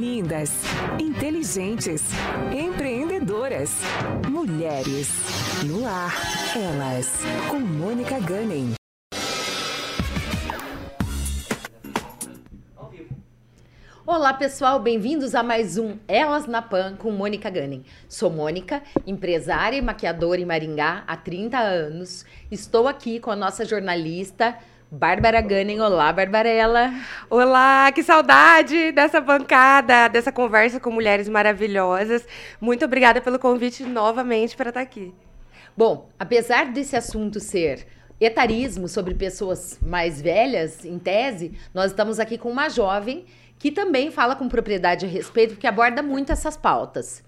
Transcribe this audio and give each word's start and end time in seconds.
Lindas, 0.00 0.62
inteligentes, 0.98 2.02
empreendedoras, 2.50 3.70
mulheres. 4.30 5.10
No 5.66 5.86
ar, 5.86 6.10
elas, 6.56 7.18
com 7.50 7.60
Mônica 7.60 8.18
Gunning. 8.18 8.72
Olá 14.06 14.32
pessoal, 14.32 14.80
bem-vindos 14.80 15.34
a 15.34 15.42
mais 15.42 15.76
um 15.76 15.98
Elas 16.08 16.46
na 16.46 16.62
Pan 16.62 16.96
com 16.96 17.12
Mônica 17.12 17.50
Gunning. 17.50 17.84
Sou 18.08 18.30
Mônica, 18.30 18.82
empresária 19.06 19.76
e 19.76 19.82
maquiadora 19.82 20.40
em 20.40 20.46
Maringá 20.46 21.04
há 21.06 21.14
30 21.14 21.58
anos. 21.58 22.24
Estou 22.50 22.88
aqui 22.88 23.20
com 23.20 23.30
a 23.30 23.36
nossa 23.36 23.66
jornalista 23.66 24.56
Bárbara 24.92 25.40
Gunning. 25.40 25.78
Olá, 25.78 26.12
Barbarella. 26.12 26.92
Olá, 27.30 27.92
que 27.92 28.02
saudade 28.02 28.90
dessa 28.90 29.20
bancada, 29.20 30.08
dessa 30.08 30.32
conversa 30.32 30.80
com 30.80 30.90
mulheres 30.90 31.28
maravilhosas. 31.28 32.26
Muito 32.60 32.84
obrigada 32.84 33.20
pelo 33.20 33.38
convite 33.38 33.84
novamente 33.84 34.56
para 34.56 34.70
estar 34.70 34.80
aqui. 34.80 35.14
Bom, 35.76 36.08
apesar 36.18 36.72
desse 36.72 36.96
assunto 36.96 37.38
ser 37.38 37.86
etarismo 38.20 38.88
sobre 38.88 39.14
pessoas 39.14 39.78
mais 39.80 40.20
velhas, 40.20 40.84
em 40.84 40.98
tese, 40.98 41.56
nós 41.72 41.92
estamos 41.92 42.18
aqui 42.18 42.36
com 42.36 42.50
uma 42.50 42.68
jovem 42.68 43.26
que 43.60 43.70
também 43.70 44.10
fala 44.10 44.34
com 44.34 44.48
propriedade 44.48 45.06
a 45.06 45.08
respeito, 45.08 45.54
porque 45.54 45.68
aborda 45.68 46.02
muito 46.02 46.32
essas 46.32 46.56
pautas. 46.56 47.22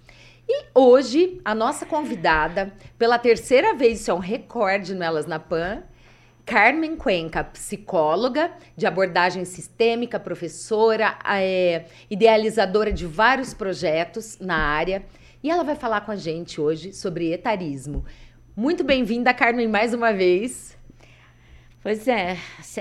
E 0.48 0.64
hoje, 0.74 1.40
a 1.44 1.54
nossa 1.54 1.86
convidada, 1.86 2.72
pela 2.98 3.20
terceira 3.20 3.72
vez, 3.72 4.00
isso 4.00 4.10
é 4.10 4.14
um 4.14 4.18
recorde 4.18 4.96
no 4.96 5.04
Elas 5.04 5.26
na 5.26 5.38
Pan, 5.38 5.84
Carmen 6.44 6.96
Cuenca, 6.96 7.44
psicóloga 7.44 8.50
de 8.76 8.86
abordagem 8.86 9.44
sistêmica, 9.44 10.18
professora, 10.18 11.18
é, 11.24 11.86
idealizadora 12.10 12.92
de 12.92 13.06
vários 13.06 13.54
projetos 13.54 14.38
na 14.40 14.56
área. 14.56 15.04
E 15.42 15.50
ela 15.50 15.62
vai 15.62 15.74
falar 15.74 16.02
com 16.02 16.10
a 16.10 16.16
gente 16.16 16.60
hoje 16.60 16.92
sobre 16.92 17.32
etarismo. 17.32 18.04
Muito 18.56 18.84
bem-vinda, 18.84 19.32
Carmen, 19.32 19.68
mais 19.68 19.94
uma 19.94 20.12
vez. 20.12 20.76
Pois 21.82 22.06
é, 22.06 22.36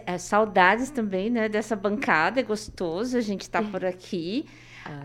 é, 0.05 0.17
saudades 0.17 0.91
também, 0.91 1.29
né, 1.29 1.49
dessa 1.49 1.75
bancada, 1.75 2.39
é 2.39 2.43
gostoso 2.43 3.17
a 3.17 3.21
gente 3.21 3.41
estar 3.41 3.63
tá 3.63 3.69
por 3.69 3.83
aqui. 3.83 4.45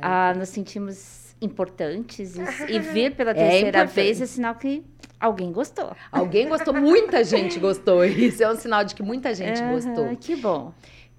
Ah, 0.01 0.35
nos 0.35 0.49
sentimos 0.49 1.26
importantes 1.41 2.37
e, 2.37 2.73
e 2.73 2.79
vir 2.93 3.15
pela 3.15 3.31
é 3.31 3.35
terceira 3.35 3.79
é 3.81 3.85
vez 3.85 4.21
é 4.21 4.27
sinal 4.27 4.55
que 4.55 4.83
alguém 5.21 5.53
gostou. 5.53 5.95
Alguém 6.11 6.49
gostou, 6.49 6.75
muita 6.75 7.25
gente 7.25 7.59
gostou. 7.59 8.05
Isso 8.07 8.43
é 8.43 8.51
um 8.51 8.57
sinal 8.57 8.85
de 8.85 8.95
que 8.95 9.03
muita 9.03 9.35
gente 9.35 9.61
uhum, 9.63 9.73
gostou. 9.73 10.17
Que 10.17 10.37
bom. 10.37 10.73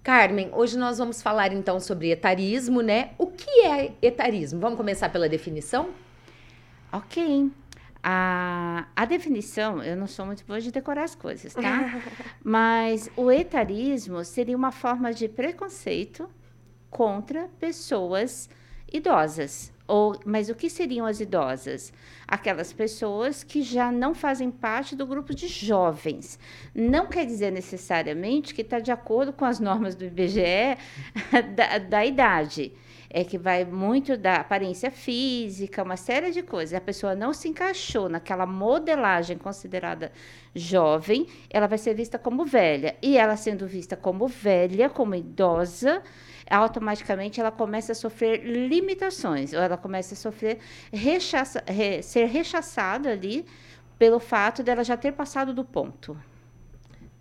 Carmen, 0.04 0.50
hoje 0.54 0.78
nós 0.78 0.98
vamos 0.98 1.22
falar 1.22 1.52
então 1.52 1.80
sobre 1.80 2.12
etarismo, 2.12 2.82
né? 2.82 3.12
O 3.18 3.28
que 3.28 3.66
é 3.66 3.92
etarismo? 4.02 4.60
Vamos 4.60 4.78
começar 4.78 5.10
pela 5.10 5.28
definição? 5.28 5.90
Ok. 6.92 7.52
A, 8.02 8.88
a 8.96 9.04
definição, 9.04 9.84
eu 9.84 9.98
não 9.98 10.08
sou 10.08 10.26
muito 10.26 10.46
boa 10.46 10.62
de 10.62 10.72
decorar 10.72 11.04
as 11.04 11.14
coisas, 11.14 11.54
tá? 11.54 12.02
Mas 12.42 13.10
o 13.18 13.30
etarismo 13.30 14.24
seria 14.24 14.56
uma 14.56 14.72
forma 14.72 15.14
de 15.14 15.28
preconceito 15.28 16.30
contra 16.90 17.50
pessoas 17.60 18.50
idosas. 18.92 19.74
Ou, 19.88 20.20
mas 20.26 20.50
o 20.50 20.56
que 20.56 20.70
seriam 20.70 21.06
as 21.06 21.20
idosas? 21.20 21.94
Aquelas 22.28 22.74
pessoas 22.74 23.44
que 23.44 23.62
já 23.62 23.92
não 23.92 24.14
fazem 24.14 24.52
parte 24.52 24.96
do 24.96 25.08
grupo 25.08 25.34
de 25.34 25.48
jovens. 25.48 26.38
Não 26.76 27.08
quer 27.08 27.26
dizer 27.26 27.52
necessariamente 27.52 28.54
que 28.54 28.62
está 28.62 28.80
de 28.80 28.92
acordo 28.92 29.32
com 29.32 29.46
as 29.46 29.60
normas 29.60 29.96
do 29.96 30.04
IBGE 30.04 30.78
da, 31.56 31.78
da 31.78 32.06
idade 32.06 32.74
é 33.10 33.24
que 33.24 33.38
vai 33.38 33.64
muito 33.64 34.18
da 34.18 34.36
aparência 34.36 34.92
física, 34.92 35.84
uma 35.84 35.98
série 35.98 36.32
de 36.32 36.44
coisas. 36.44 36.74
A 36.74 36.82
pessoa 36.82 37.16
não 37.16 37.34
se 37.34 37.48
encaixou 37.48 38.10
naquela 38.10 38.46
modelagem 38.46 39.38
considerada 39.38 40.12
jovem, 40.54 41.28
ela 41.50 41.68
vai 41.68 41.78
ser 41.78 41.94
vista 41.94 42.20
como 42.20 42.46
velha. 42.46 42.96
E 43.02 43.18
ela 43.18 43.36
sendo 43.38 43.66
vista 43.68 43.96
como 43.96 44.28
velha, 44.28 44.90
como 44.90 45.16
idosa, 45.16 46.04
automaticamente 46.50 47.40
ela 47.40 47.52
começa 47.52 47.92
a 47.92 47.96
sofrer 47.96 48.44
limitações, 48.44 49.54
ou 49.54 49.60
ela 49.60 49.78
começa 49.78 50.14
a 50.14 50.18
sofrer 50.18 50.60
rechaça, 50.92 51.64
re, 51.68 52.02
ser 52.02 52.26
rechaçada 52.26 53.12
ali 53.12 53.46
pelo 53.98 54.20
fato 54.20 54.64
dela 54.64 54.84
já 54.84 54.96
ter 54.96 55.14
passado 55.14 55.54
do 55.54 55.66
ponto. 55.66 56.18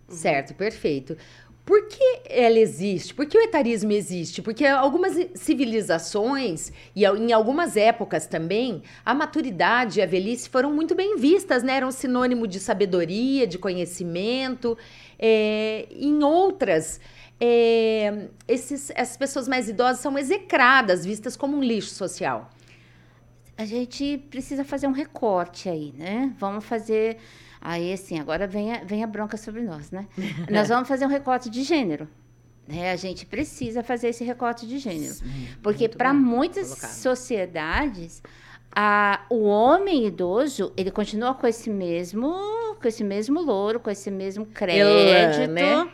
Certo, 0.09 0.55
perfeito. 0.55 1.17
Por 1.67 1.89
que 1.89 2.21
ela 2.27 2.61
existe? 2.61 3.13
Por 3.13 3.27
que 3.27 3.37
o 3.37 3.41
etarismo 3.41 3.91
existe? 3.91 4.41
Porque 4.41 4.65
algumas 4.65 5.15
civilizações 5.35 6.73
e 6.95 7.05
em 7.05 7.33
algumas 7.33 7.77
épocas 7.77 8.25
também, 8.29 8.85
a 9.05 9.13
maturidade 9.13 9.99
e 9.99 10.03
a 10.03 10.07
velhice 10.07 10.49
foram 10.49 10.73
muito 10.73 10.95
bem 10.95 11.17
vistas, 11.17 11.65
né? 11.65 11.79
Eram 11.79 11.91
sinônimo 11.91 12.47
de 12.47 12.61
sabedoria, 12.61 13.49
de 13.49 13.59
conhecimento. 13.59 14.79
É, 15.19 15.89
em 15.91 16.23
outras, 16.23 17.01
é, 17.41 18.29
esses, 18.49 18.91
essas 18.95 19.17
pessoas 19.17 19.47
mais 19.47 19.69
idosas 19.69 20.01
são 20.01 20.19
execradas, 20.19 21.05
vistas 21.05 21.37
como 21.37 21.57
um 21.57 21.63
lixo 21.63 21.95
social. 21.95 22.51
A 23.59 23.65
gente 23.65 24.19
precisa 24.31 24.65
fazer 24.65 24.87
um 24.87 24.93
recorte 24.93 25.69
aí, 25.69 25.93
né? 25.97 26.35
Vamos 26.39 26.65
fazer 26.65 27.19
Aí, 27.69 27.93
assim, 27.93 28.21
agora 28.21 28.47
vem 28.47 28.73
a, 28.73 28.85
vem 28.85 29.03
a 29.03 29.09
bronca 29.09 29.37
sobre 29.37 29.61
nós, 29.63 29.91
né? 29.91 30.07
nós 30.49 30.69
vamos 30.69 30.87
fazer 30.87 31.05
um 31.05 31.09
recorte 31.09 31.51
de 31.51 31.65
gênero. 31.65 32.09
Né? 32.67 32.93
A 32.93 32.97
gente 32.97 33.27
precisa 33.27 33.83
fazer 33.83 34.09
esse 34.09 34.23
recorte 34.23 34.69
de 34.69 34.79
gênero. 34.79 35.15
Sim, 35.15 35.49
porque 35.65 35.89
para 35.89 36.15
muitas 36.15 36.69
colocado. 36.69 36.91
sociedades, 36.91 38.23
a, 38.71 39.25
o 39.29 39.45
homem 39.45 40.07
idoso, 40.07 40.73
ele 40.77 40.93
continua 40.93 41.35
com 41.35 41.45
esse 41.45 41.69
mesmo, 41.69 42.31
com 42.81 42.87
esse 42.87 43.03
mesmo 43.03 43.41
louro, 43.41 43.81
com 43.81 43.91
esse 43.91 44.13
mesmo 44.13 44.47
crédito. 44.47 45.51
né? 45.51 45.91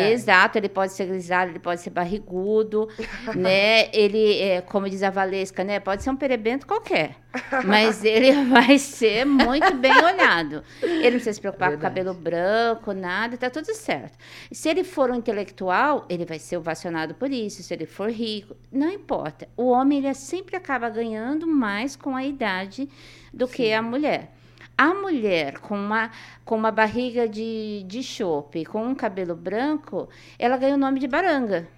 Exato, 0.00 0.58
ele 0.58 0.68
pode 0.68 0.92
ser 0.92 1.06
grisalho, 1.06 1.52
ele 1.52 1.58
pode 1.58 1.80
ser 1.80 1.90
barrigudo, 1.90 2.88
né? 3.34 3.88
Ele, 3.92 4.40
é, 4.40 4.60
como 4.60 4.88
diz 4.88 5.02
a 5.02 5.10
Valesca, 5.10 5.64
né? 5.64 5.80
Pode 5.80 6.02
ser 6.02 6.10
um 6.10 6.16
perebento 6.16 6.66
qualquer, 6.66 7.16
mas 7.64 8.02
ele 8.04 8.32
vai 8.48 8.78
ser 8.78 9.24
muito 9.24 9.74
bem 9.76 9.92
olhado. 9.92 10.62
Ele 10.82 11.02
não 11.02 11.10
precisa 11.10 11.32
se 11.32 11.40
preocupar 11.40 11.70
Verdade. 11.70 11.94
com 11.94 12.02
cabelo 12.02 12.14
branco, 12.14 12.92
nada, 12.92 13.36
tá 13.36 13.50
tudo 13.50 13.74
certo. 13.74 14.18
Se 14.50 14.68
ele 14.68 14.84
for 14.84 15.10
um 15.10 15.14
intelectual, 15.14 16.06
ele 16.08 16.24
vai 16.24 16.38
ser 16.38 16.56
ovacionado 16.56 17.14
por 17.14 17.30
isso. 17.30 17.62
Se 17.62 17.74
ele 17.74 17.86
for 17.86 18.10
rico, 18.10 18.56
não 18.70 18.90
importa. 18.90 19.48
O 19.56 19.70
homem, 19.70 19.98
ele 19.98 20.14
sempre 20.14 20.56
acaba 20.56 20.88
ganhando 20.88 21.46
mais 21.46 21.96
com 21.96 22.14
a 22.14 22.24
idade 22.24 22.88
do 23.32 23.46
Sim. 23.46 23.52
que 23.52 23.72
a 23.72 23.82
mulher. 23.82 24.30
A 24.76 24.92
mulher 24.92 25.58
com 25.60 25.76
uma, 25.76 26.10
com 26.44 26.56
uma 26.56 26.70
barriga 26.70 27.28
de, 27.28 27.84
de 27.86 28.02
chope, 28.02 28.64
com 28.64 28.84
um 28.84 28.94
cabelo 28.94 29.36
branco, 29.36 30.08
ela 30.38 30.56
ganha 30.56 30.74
o 30.74 30.78
nome 30.78 30.98
de 30.98 31.06
baranga. 31.06 31.68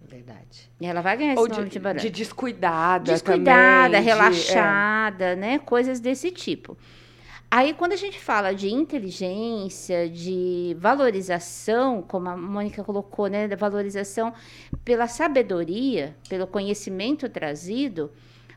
Verdade. 0.00 0.70
Ela 0.80 1.00
vai 1.00 1.16
ganhar 1.16 1.32
esse 1.32 1.42
Ou 1.42 1.48
nome 1.48 1.64
de, 1.64 1.70
de 1.70 1.78
baranga. 1.78 2.02
De 2.02 2.10
descuidada 2.10 3.12
Descuidada, 3.12 3.96
também, 3.96 4.02
relaxada, 4.02 5.24
de, 5.26 5.32
é. 5.32 5.36
né? 5.36 5.58
Coisas 5.58 6.00
desse 6.00 6.30
tipo. 6.30 6.76
Aí, 7.50 7.74
quando 7.74 7.92
a 7.92 7.96
gente 7.96 8.18
fala 8.18 8.54
de 8.54 8.72
inteligência, 8.72 10.08
de 10.08 10.76
valorização, 10.78 12.00
como 12.00 12.28
a 12.28 12.36
Mônica 12.36 12.82
colocou, 12.84 13.26
né? 13.26 13.48
Da 13.48 13.56
valorização 13.56 14.32
pela 14.84 15.06
sabedoria, 15.06 16.16
pelo 16.28 16.46
conhecimento 16.46 17.28
trazido, 17.28 18.10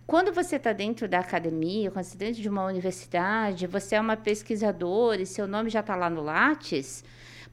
quando 0.07 0.31
você 0.31 0.57
está 0.57 0.71
dentro 0.71 1.07
da 1.07 1.19
academia, 1.19 1.89
quando 1.89 2.05
você 2.05 2.13
está 2.13 2.25
dentro 2.25 2.41
de 2.41 2.49
uma 2.49 2.66
universidade, 2.66 3.66
você 3.66 3.95
é 3.95 3.99
uma 3.99 4.16
pesquisadora 4.16 5.21
e 5.21 5.25
seu 5.25 5.47
nome 5.47 5.69
já 5.69 5.79
está 5.79 5.95
lá 5.95 6.09
no 6.09 6.21
Lattes, 6.21 7.03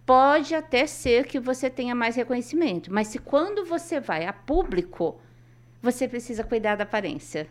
pode 0.04 0.54
até 0.54 0.86
ser 0.86 1.26
que 1.26 1.40
você 1.40 1.70
tenha 1.70 1.94
mais 1.94 2.14
reconhecimento. 2.14 2.92
Mas 2.92 3.08
se 3.08 3.18
quando 3.18 3.64
você 3.64 4.00
vai 4.00 4.26
a 4.26 4.32
público, 4.32 5.18
você 5.80 6.06
precisa 6.06 6.44
cuidar 6.44 6.76
da 6.76 6.84
aparência. 6.84 7.48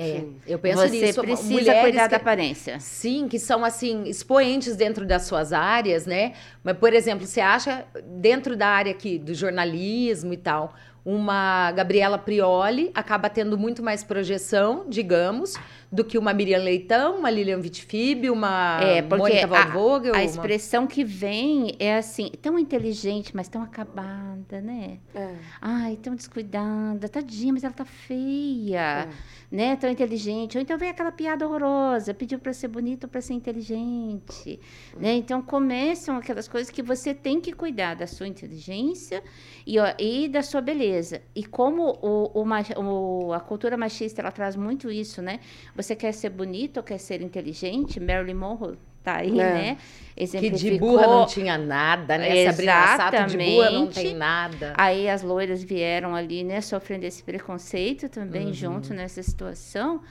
É, 0.00 0.22
eu 0.46 0.60
penso 0.60 0.80
você 0.80 0.88
nisso. 0.90 1.14
Você 1.14 1.20
precisa 1.22 1.80
cuidar 1.80 2.04
que, 2.04 2.10
da 2.10 2.16
aparência. 2.16 2.78
Sim, 2.78 3.26
que 3.26 3.36
são, 3.36 3.64
assim, 3.64 4.04
expoentes 4.04 4.76
dentro 4.76 5.04
das 5.04 5.22
suas 5.22 5.52
áreas, 5.52 6.06
né? 6.06 6.34
Mas, 6.62 6.78
por 6.78 6.94
exemplo, 6.94 7.26
você 7.26 7.40
acha, 7.40 7.84
dentro 8.04 8.56
da 8.56 8.68
área 8.68 8.92
aqui 8.92 9.18
do 9.18 9.34
jornalismo 9.34 10.32
e 10.32 10.36
tal, 10.36 10.72
uma 11.08 11.72
Gabriela 11.72 12.18
Prioli 12.18 12.90
acaba 12.94 13.30
tendo 13.30 13.56
muito 13.56 13.82
mais 13.82 14.04
projeção, 14.04 14.84
digamos, 14.86 15.54
do 15.90 16.04
que 16.04 16.18
uma 16.18 16.34
Miriam 16.34 16.62
Leitão, 16.62 17.16
uma 17.16 17.30
Lilian 17.30 17.60
Vitfib, 17.60 18.28
uma 18.30 18.78
é, 18.82 19.00
Mônica 19.00 19.46
Valvogel. 19.46 20.14
A, 20.14 20.18
a 20.18 20.24
expressão 20.24 20.86
que 20.86 21.02
vem 21.02 21.74
é 21.78 21.96
assim, 21.96 22.30
tão 22.42 22.58
inteligente, 22.58 23.34
mas 23.34 23.48
tão 23.48 23.62
acabada, 23.62 24.60
né? 24.60 24.98
É. 25.14 25.34
Ai, 25.60 25.96
tão 25.96 26.14
descuidada, 26.14 27.08
tadinha, 27.08 27.54
mas 27.54 27.64
ela 27.64 27.72
tá 27.72 27.86
feia, 27.86 29.08
é. 29.08 29.08
né? 29.50 29.76
Tão 29.76 29.88
inteligente. 29.88 30.58
Ou 30.58 30.62
então 30.62 30.76
vem 30.76 30.90
aquela 30.90 31.10
piada 31.10 31.46
horrorosa, 31.46 32.12
pediu 32.12 32.38
para 32.38 32.52
ser 32.52 32.68
bonita 32.68 33.06
ou 33.06 33.10
para 33.10 33.22
ser 33.22 33.32
inteligente, 33.32 34.60
né? 34.98 35.14
Então 35.14 35.40
começam 35.40 36.16
aquelas 36.16 36.46
coisas 36.48 36.70
que 36.70 36.82
você 36.82 37.14
tem 37.14 37.40
que 37.40 37.52
cuidar 37.52 37.94
da 37.94 38.06
sua 38.06 38.28
inteligência 38.28 39.22
e, 39.66 39.78
ó, 39.78 39.86
e 39.98 40.28
da 40.28 40.42
sua 40.42 40.60
beleza. 40.60 41.22
E 41.34 41.44
como 41.44 41.98
o, 42.02 42.42
o, 42.42 43.24
o- 43.26 43.32
a 43.32 43.40
cultura 43.40 43.76
machista 43.76 44.20
ela 44.20 44.30
traz 44.30 44.54
muito 44.54 44.90
isso, 44.90 45.22
né? 45.22 45.40
Você 45.78 45.94
quer 45.94 46.12
ser 46.12 46.30
bonito 46.30 46.78
ou 46.78 46.82
quer 46.82 46.98
ser 46.98 47.22
inteligente? 47.22 48.00
Marilyn 48.00 48.34
Monroe 48.34 48.76
tá 49.04 49.18
aí, 49.18 49.38
É. 49.38 49.52
né? 49.52 49.76
Que 50.16 50.50
de 50.50 50.76
burra 50.76 51.06
não 51.06 51.24
tinha 51.24 51.56
nada, 51.56 52.18
né? 52.18 52.50
Sabrina 52.50 52.96
Sato 52.96 53.26
de 53.28 53.38
burra 53.38 53.70
não 53.70 53.86
tem 53.86 54.06
Exatamente. 54.06 54.14
nada. 54.16 54.74
Aí 54.76 55.08
as 55.08 55.22
loiras 55.22 55.62
vieram 55.62 56.16
ali, 56.16 56.42
né, 56.42 56.60
sofrendo 56.60 57.06
esse 57.06 57.22
preconceito 57.22 58.08
também 58.08 58.46
Uhum. 58.48 58.52
junto 58.52 58.92
nessa 58.92 59.22
situação. 59.22 60.02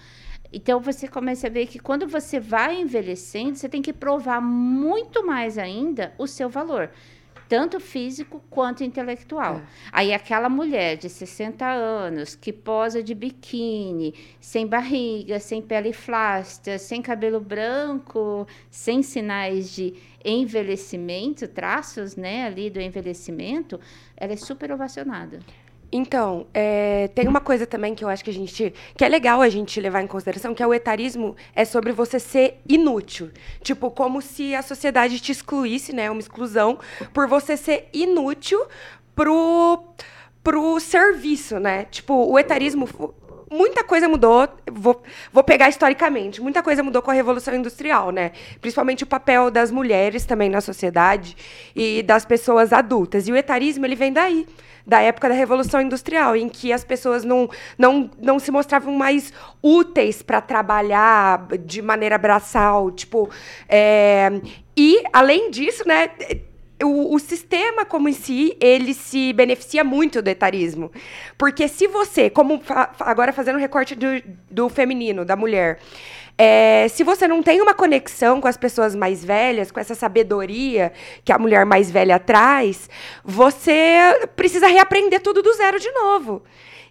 Então 0.53 0.79
você 0.79 1.05
começa 1.05 1.47
a 1.47 1.49
ver 1.49 1.67
que 1.67 1.79
quando 1.79 2.07
você 2.07 2.39
vai 2.39 2.79
envelhecendo, 2.79 3.57
você 3.57 3.67
tem 3.67 3.81
que 3.81 3.91
provar 3.91 4.39
muito 4.41 5.25
mais 5.27 5.57
ainda 5.57 6.13
o 6.17 6.25
seu 6.25 6.47
valor, 6.47 6.89
tanto 7.47 7.79
físico 7.79 8.41
quanto 8.49 8.83
intelectual. 8.83 9.61
Aí 9.91 10.13
aquela 10.13 10.49
mulher 10.49 10.97
de 10.97 11.09
60 11.09 11.65
anos 11.65 12.35
que 12.35 12.51
posa 12.51 13.01
de 13.01 13.13
biquíni, 13.13 14.13
sem 14.39 14.67
barriga, 14.67 15.39
sem 15.39 15.61
pele 15.61 15.93
flácida, 15.93 16.77
sem 16.77 17.01
cabelo 17.01 17.39
branco, 17.39 18.47
sem 18.69 19.01
sinais 19.01 19.71
de 19.71 19.93
envelhecimento, 20.23 21.47
traços, 21.47 22.15
né, 22.15 22.45
ali 22.45 22.69
do 22.69 22.81
envelhecimento, 22.81 23.79
ela 24.15 24.33
é 24.33 24.37
super 24.37 24.71
ovacionada. 24.71 25.39
Então, 25.91 26.47
é, 26.53 27.09
tem 27.15 27.27
uma 27.27 27.39
coisa 27.39 27.65
também 27.65 27.95
que 27.95 28.03
eu 28.03 28.09
acho 28.09 28.23
que 28.23 28.29
a 28.29 28.33
gente. 28.33 28.73
que 28.95 29.05
é 29.05 29.07
legal 29.07 29.41
a 29.41 29.49
gente 29.49 29.79
levar 29.79 30.01
em 30.01 30.07
consideração, 30.07 30.53
que 30.53 30.61
é 30.61 30.67
o 30.67 30.73
etarismo 30.73 31.35
é 31.55 31.63
sobre 31.63 31.93
você 31.93 32.19
ser 32.19 32.59
inútil. 32.67 33.31
Tipo, 33.61 33.89
como 33.89 34.21
se 34.21 34.53
a 34.53 34.61
sociedade 34.61 35.19
te 35.19 35.31
excluísse, 35.31 35.93
né? 35.95 36.11
Uma 36.11 36.19
exclusão, 36.19 36.77
por 37.13 37.27
você 37.27 37.55
ser 37.55 37.87
inútil 37.93 38.59
pro, 39.15 39.81
pro 40.43 40.79
serviço, 40.79 41.59
né? 41.59 41.85
Tipo, 41.85 42.13
o 42.13 42.37
etarismo. 42.37 42.87
Muita 43.49 43.81
coisa 43.81 44.09
mudou, 44.09 44.45
vou, 44.69 45.01
vou 45.31 45.41
pegar 45.41 45.69
historicamente, 45.69 46.41
muita 46.41 46.61
coisa 46.61 46.83
mudou 46.83 47.01
com 47.01 47.11
a 47.11 47.13
Revolução 47.13 47.55
Industrial, 47.55 48.11
né? 48.11 48.33
Principalmente 48.59 49.05
o 49.05 49.07
papel 49.07 49.49
das 49.49 49.71
mulheres 49.71 50.25
também 50.25 50.49
na 50.49 50.59
sociedade 50.59 51.37
e 51.73 52.03
das 52.03 52.25
pessoas 52.25 52.73
adultas. 52.73 53.25
E 53.25 53.31
o 53.31 53.37
etarismo, 53.37 53.85
ele 53.85 53.95
vem 53.95 54.11
daí, 54.11 54.45
da 54.87 55.01
época 55.01 55.27
da 55.27 55.35
Revolução 55.35 55.81
Industrial, 55.81 56.35
em 56.35 56.47
que 56.47 56.71
as 56.71 56.83
pessoas 56.83 57.25
não, 57.25 57.49
não, 57.77 58.09
não 58.21 58.39
se 58.39 58.49
mostravam 58.51 58.93
mais 58.93 59.33
úteis 59.61 60.21
para 60.23 60.39
trabalhar 60.39 61.45
de 61.65 61.81
maneira 61.81 62.17
braçal, 62.17 62.89
tipo... 62.89 63.29
é, 63.67 64.31
E, 64.75 65.03
além 65.11 65.51
disso, 65.51 65.83
né... 65.85 66.09
O, 66.83 67.15
o 67.15 67.17
sistema 67.17 67.83
como 67.85 68.07
em 68.07 68.13
si, 68.13 68.55
ele 68.61 68.93
se 68.93 69.33
beneficia 69.33 69.83
muito 69.83 70.21
do 70.21 70.27
etarismo. 70.27 70.91
Porque 71.35 71.67
se 71.67 71.87
você, 71.87 72.29
como 72.29 72.59
fa- 72.61 72.91
agora 72.99 73.33
fazendo 73.33 73.57
recorte 73.57 73.95
do, 73.95 74.05
do 74.51 74.69
feminino, 74.69 75.25
da 75.25 75.35
mulher, 75.35 75.79
é, 76.37 76.87
se 76.89 77.03
você 77.03 77.27
não 77.27 77.41
tem 77.41 77.61
uma 77.61 77.73
conexão 77.73 78.39
com 78.39 78.47
as 78.47 78.57
pessoas 78.57 78.95
mais 78.95 79.23
velhas, 79.25 79.71
com 79.71 79.79
essa 79.79 79.95
sabedoria 79.95 80.93
que 81.25 81.31
a 81.31 81.39
mulher 81.39 81.65
mais 81.65 81.89
velha 81.89 82.19
traz, 82.19 82.89
você 83.23 84.27
precisa 84.35 84.67
reaprender 84.67 85.21
tudo 85.21 85.41
do 85.41 85.53
zero 85.53 85.79
de 85.79 85.91
novo. 85.91 86.43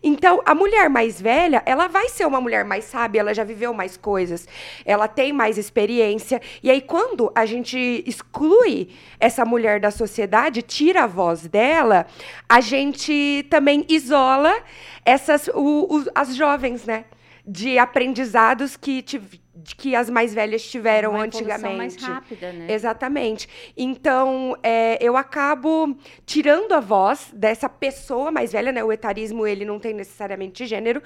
Então, 0.03 0.41
a 0.45 0.55
mulher 0.55 0.89
mais 0.91 1.21
velha, 1.21 1.63
ela 1.67 1.89
vai 1.89 2.09
ser 2.09 2.27
uma 2.27 2.41
mulher 2.41 2.65
mais 2.65 2.85
sábia, 2.85 3.21
ela 3.21 3.35
já 3.35 3.43
viveu 3.43 3.73
mais 3.73 3.97
coisas, 3.97 4.47
ela 4.85 5.09
tem 5.09 5.33
mais 5.33 5.59
experiência. 5.59 6.41
E 6.63 6.71
aí, 6.71 6.81
quando 6.81 7.33
a 7.35 7.47
gente 7.47 8.05
exclui 8.07 8.91
essa 9.19 9.45
mulher 9.45 9.81
da 9.81 9.91
sociedade, 9.91 10.61
tira 10.63 11.05
a 11.05 11.07
voz 11.07 11.49
dela, 11.49 12.07
a 12.49 12.61
gente 12.61 13.47
também 13.51 13.85
isola 13.89 14.55
essas, 15.05 15.49
o- 15.49 15.87
o- 15.97 16.05
as 16.15 16.37
jovens, 16.37 16.85
né? 16.85 17.05
De 17.49 17.79
aprendizados 17.79 18.77
que, 18.77 19.01
tiv- 19.03 19.41
de 19.55 19.77
que 19.77 19.95
as 19.95 20.11
mais 20.11 20.35
velhas 20.35 20.69
tiveram 20.69 21.13
Uma 21.13 21.23
antigamente. 21.23 21.77
mais 21.77 21.97
rápida, 21.97 22.53
né? 22.53 22.67
Exatamente. 22.73 23.49
Então, 23.77 24.57
é, 24.65 24.99
eu 25.01 25.17
acabo 25.17 25.97
tirando 26.25 26.73
a 26.73 26.81
voz 26.81 27.31
dessa 27.33 27.69
pessoa 27.69 28.33
mais 28.33 28.51
velha, 28.51 28.73
né? 28.73 28.83
O 28.83 28.93
etarismo, 28.93 29.47
ele 29.47 29.65
não 29.65 29.79
tem 29.79 29.95
necessariamente 29.95 30.67
gênero, 30.67 31.01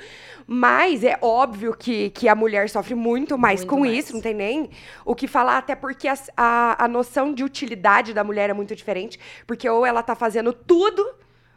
mas 0.47 1.05
é 1.05 1.19
óbvio 1.21 1.77
que, 1.77 2.09
que 2.09 2.27
a 2.27 2.35
mulher 2.35 2.71
sofre 2.71 2.95
muito 2.95 3.37
mais 3.37 3.61
Muito 3.61 3.71
com 3.75 3.81
mais. 3.81 3.99
isso, 3.99 4.15
não 4.15 4.23
tem 4.23 4.33
nem 4.33 4.71
o 5.05 5.15
que 5.15 5.27
falar, 5.29 5.59
até 5.59 5.75
porque 5.75 6.09
as- 6.09 6.31
a, 6.35 6.83
a 6.83 6.89
noção 6.89 7.35
de 7.35 7.45
utilidade 7.45 8.15
da 8.15 8.25
mulher 8.25 8.49
é 8.49 8.55
muito 8.55 8.75
diferente, 8.75 9.21
porque 9.47 9.69
ou 9.69 9.85
ela 9.85 10.03
tá 10.03 10.15
fazendo 10.15 10.55
tudo, 10.55 11.07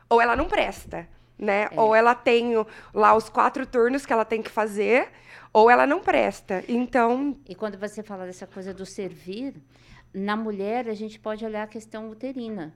ou 0.09 0.19
ela 0.21 0.35
não 0.35 0.45
presta, 0.45 1.07
né? 1.43 1.67
É. 1.71 1.79
Ou 1.79 1.93
ela 1.93 2.15
tem 2.15 2.57
o- 2.57 2.65
lá 2.93 3.15
os 3.15 3.29
quatro 3.29 3.65
turnos 3.65 4.05
que 4.05 4.13
ela 4.13 4.25
tem 4.25 4.41
que 4.41 4.49
fazer, 4.49 5.09
ou 5.51 5.69
ela 5.69 5.85
não 5.85 5.99
presta. 5.99 6.63
Então, 6.67 7.37
E 7.47 7.53
quando 7.53 7.77
você 7.77 8.01
fala 8.01 8.25
dessa 8.25 8.47
coisa 8.47 8.73
do 8.73 8.85
servir, 8.85 9.53
na 10.13 10.35
mulher 10.35 10.87
a 10.87 10.93
gente 10.93 11.19
pode 11.19 11.43
olhar 11.45 11.63
a 11.63 11.67
questão 11.67 12.09
uterina. 12.09 12.73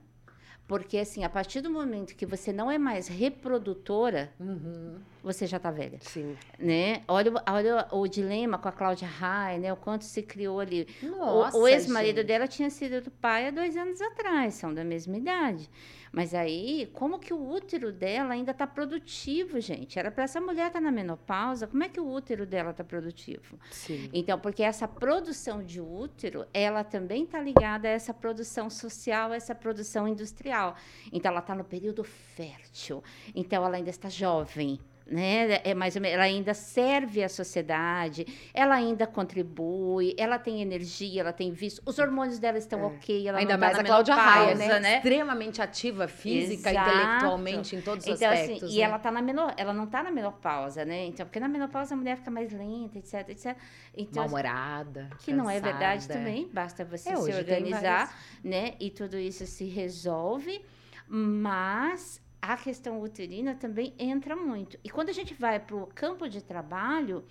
Porque, 0.66 0.98
assim, 0.98 1.24
a 1.24 1.30
partir 1.30 1.62
do 1.62 1.70
momento 1.70 2.14
que 2.14 2.26
você 2.26 2.52
não 2.52 2.70
é 2.70 2.76
mais 2.76 3.08
reprodutora, 3.08 4.30
Uhum. 4.38 4.96
você 5.22 5.46
já 5.46 5.56
está 5.56 5.70
velha, 5.70 5.98
sim. 6.02 6.36
né? 6.58 7.00
Olha, 7.08 7.32
o- 7.32 7.40
olha 7.50 7.88
o 7.90 8.06
dilema 8.06 8.58
com 8.58 8.68
a 8.68 8.72
Cláudia 8.72 9.08
Raia, 9.08 9.56
né? 9.58 9.72
O 9.72 9.76
quanto 9.76 10.04
se 10.04 10.22
criou 10.22 10.60
ali. 10.60 10.86
O- 11.02 11.06
Nossa, 11.06 11.56
o 11.56 11.66
ex-marido 11.66 12.16
gente. 12.18 12.26
dela 12.26 12.46
tinha 12.46 12.68
sido 12.68 13.10
pai 13.12 13.48
há 13.48 13.50
dois 13.50 13.78
anos 13.78 13.98
atrás, 14.02 14.54
são 14.54 14.74
da 14.74 14.84
mesma 14.84 15.16
idade. 15.16 15.70
Mas 16.12 16.34
aí, 16.34 16.90
como 16.92 17.18
que 17.18 17.32
o 17.32 17.50
útero 17.50 17.92
dela 17.92 18.34
ainda 18.34 18.52
está 18.52 18.66
produtivo, 18.66 19.60
gente? 19.60 19.98
Era 19.98 20.10
para 20.10 20.24
essa 20.24 20.40
mulher 20.40 20.68
estar 20.68 20.80
na 20.80 20.90
menopausa, 20.90 21.66
como 21.66 21.82
é 21.84 21.88
que 21.88 22.00
o 22.00 22.08
útero 22.08 22.46
dela 22.46 22.70
está 22.70 22.84
produtivo? 22.84 23.58
Sim. 23.70 24.08
Então, 24.12 24.38
porque 24.38 24.62
essa 24.62 24.88
produção 24.88 25.62
de 25.62 25.80
útero, 25.80 26.46
ela 26.52 26.82
também 26.82 27.24
está 27.24 27.40
ligada 27.40 27.88
a 27.88 27.90
essa 27.90 28.14
produção 28.14 28.70
social, 28.70 29.32
a 29.32 29.36
essa 29.36 29.54
produção 29.54 30.08
industrial. 30.08 30.76
Então, 31.12 31.30
ela 31.30 31.40
está 31.40 31.54
no 31.54 31.64
período 31.64 32.04
fértil. 32.04 33.02
Então, 33.34 33.64
ela 33.64 33.76
ainda 33.76 33.90
está 33.90 34.08
jovem. 34.08 34.80
Né? 35.10 35.60
É 35.64 35.72
mais 35.72 35.96
ou 35.96 36.02
menos, 36.02 36.16
ela 36.16 36.24
ainda 36.24 36.52
serve 36.52 37.24
à 37.24 37.30
sociedade, 37.30 38.26
ela 38.52 38.74
ainda 38.74 39.06
contribui, 39.06 40.14
ela 40.18 40.38
tem 40.38 40.60
energia, 40.60 41.22
ela 41.22 41.32
tem 41.32 41.50
vício, 41.50 41.82
os 41.86 41.98
hormônios 41.98 42.38
dela 42.38 42.58
estão 42.58 42.84
ok, 42.84 43.26
ela 43.26 43.38
Ainda 43.38 43.52
tá 43.54 43.58
mais 43.58 43.72
na 43.78 43.80
a 43.82 43.84
Cláudia 43.86 44.14
Raia, 44.14 44.54
menopausa, 44.54 44.80
né? 44.80 44.96
Extremamente 44.96 45.62
ativa 45.62 46.06
física, 46.06 46.70
Exato. 46.70 46.90
intelectualmente, 46.90 47.74
em 47.74 47.80
todos 47.80 48.04
os 48.06 48.12
Então, 48.14 48.30
aspectos. 48.30 48.56
assim, 48.64 48.66
né? 48.66 48.72
e 48.78 48.82
ela 48.82 48.98
tá 48.98 49.10
na 49.10 49.22
meno... 49.22 49.50
ela 49.56 49.72
não 49.72 49.86
tá 49.86 50.02
na 50.02 50.10
menopausa, 50.10 50.84
né? 50.84 51.06
Então, 51.06 51.24
porque 51.24 51.40
na 51.40 51.48
menopausa 51.48 51.94
a 51.94 51.96
mulher 51.96 52.18
fica 52.18 52.30
mais 52.30 52.52
lenta, 52.52 52.98
etc, 52.98 53.30
etc. 53.30 53.56
Então, 53.96 54.24
assim, 54.24 54.34
Mal-humorada. 54.34 55.08
que 55.20 55.32
não 55.32 55.48
é 55.48 55.54
cansada. 55.54 55.72
verdade 55.72 56.08
também, 56.08 56.48
basta 56.52 56.84
você 56.84 57.08
É, 57.08 57.16
se 57.16 57.32
organizar, 57.32 58.14
né? 58.44 58.74
E 58.78 58.90
tudo 58.90 59.16
isso 59.16 59.46
se 59.46 59.64
resolve, 59.64 60.60
mas 61.08 62.20
a 62.40 62.56
questão 62.56 63.00
uterina 63.00 63.54
também 63.54 63.94
entra 63.98 64.36
muito. 64.36 64.78
E 64.84 64.90
quando 64.90 65.08
a 65.08 65.12
gente 65.12 65.34
vai 65.34 65.58
para 65.58 65.76
o 65.76 65.86
campo 65.86 66.28
de 66.28 66.42
trabalho, 66.42 67.24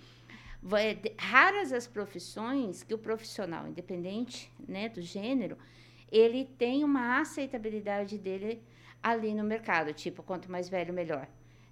vai- 0.62 1.00
raras 1.18 1.72
as 1.72 1.86
profissões 1.86 2.82
que 2.82 2.94
o 2.94 2.98
profissional, 2.98 3.66
independente 3.66 4.52
né, 4.68 4.88
do 4.88 5.00
gênero, 5.00 5.56
ele 6.10 6.44
tem 6.44 6.84
uma 6.84 7.20
aceitabilidade 7.20 8.18
dele 8.18 8.62
ali 9.02 9.34
no 9.34 9.44
mercado, 9.44 9.92
tipo, 9.92 10.22
quanto 10.22 10.50
mais 10.50 10.68
velho, 10.68 10.92
melhor. 10.92 11.28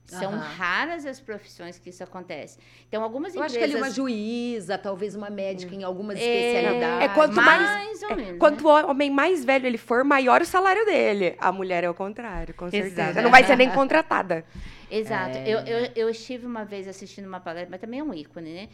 São 0.06 0.32
Aham. 0.32 0.38
raras 0.38 1.04
as 1.04 1.18
profissões 1.18 1.78
que 1.78 1.90
isso 1.90 2.02
acontece. 2.04 2.58
Então, 2.88 3.02
algumas 3.02 3.34
Eu 3.34 3.42
acho 3.42 3.56
empresas... 3.56 3.74
que 3.74 3.76
ali 3.76 3.88
uma 3.88 3.94
juíza, 3.94 4.78
talvez 4.78 5.16
uma 5.16 5.28
médica 5.30 5.74
em 5.74 5.82
algumas 5.82 6.16
É, 6.18 6.22
especialidades. 6.22 7.10
É 7.10 7.14
quanto 7.14 7.34
mais- 7.34 7.60
mais 7.62 8.02
ou 8.04 8.16
menos, 8.16 8.38
Quanto 8.38 8.64
né? 8.64 8.70
o 8.84 8.90
homem 8.90 9.10
mais 9.10 9.44
velho 9.44 9.66
ele 9.66 9.78
for, 9.78 10.04
maior 10.04 10.40
o 10.42 10.46
salário 10.46 10.84
dele. 10.84 11.34
A 11.38 11.50
mulher 11.50 11.82
é 11.82 11.90
o 11.90 11.94
contrário, 11.94 12.54
com 12.54 12.70
certeza. 12.70 13.02
Exato. 13.10 13.22
Não 13.22 13.30
vai 13.30 13.42
ser 13.44 13.56
nem 13.56 13.68
contratada. 13.70 14.44
Exato. 14.90 15.36
É. 15.38 15.48
Eu, 15.48 15.58
eu, 15.60 15.90
eu 15.96 16.08
estive 16.08 16.46
uma 16.46 16.64
vez 16.64 16.86
assistindo 16.86 17.26
uma 17.26 17.40
palestra, 17.40 17.70
mas 17.70 17.80
também 17.80 17.98
é 18.00 18.04
um 18.04 18.14
ícone, 18.14 18.52
né? 18.54 18.68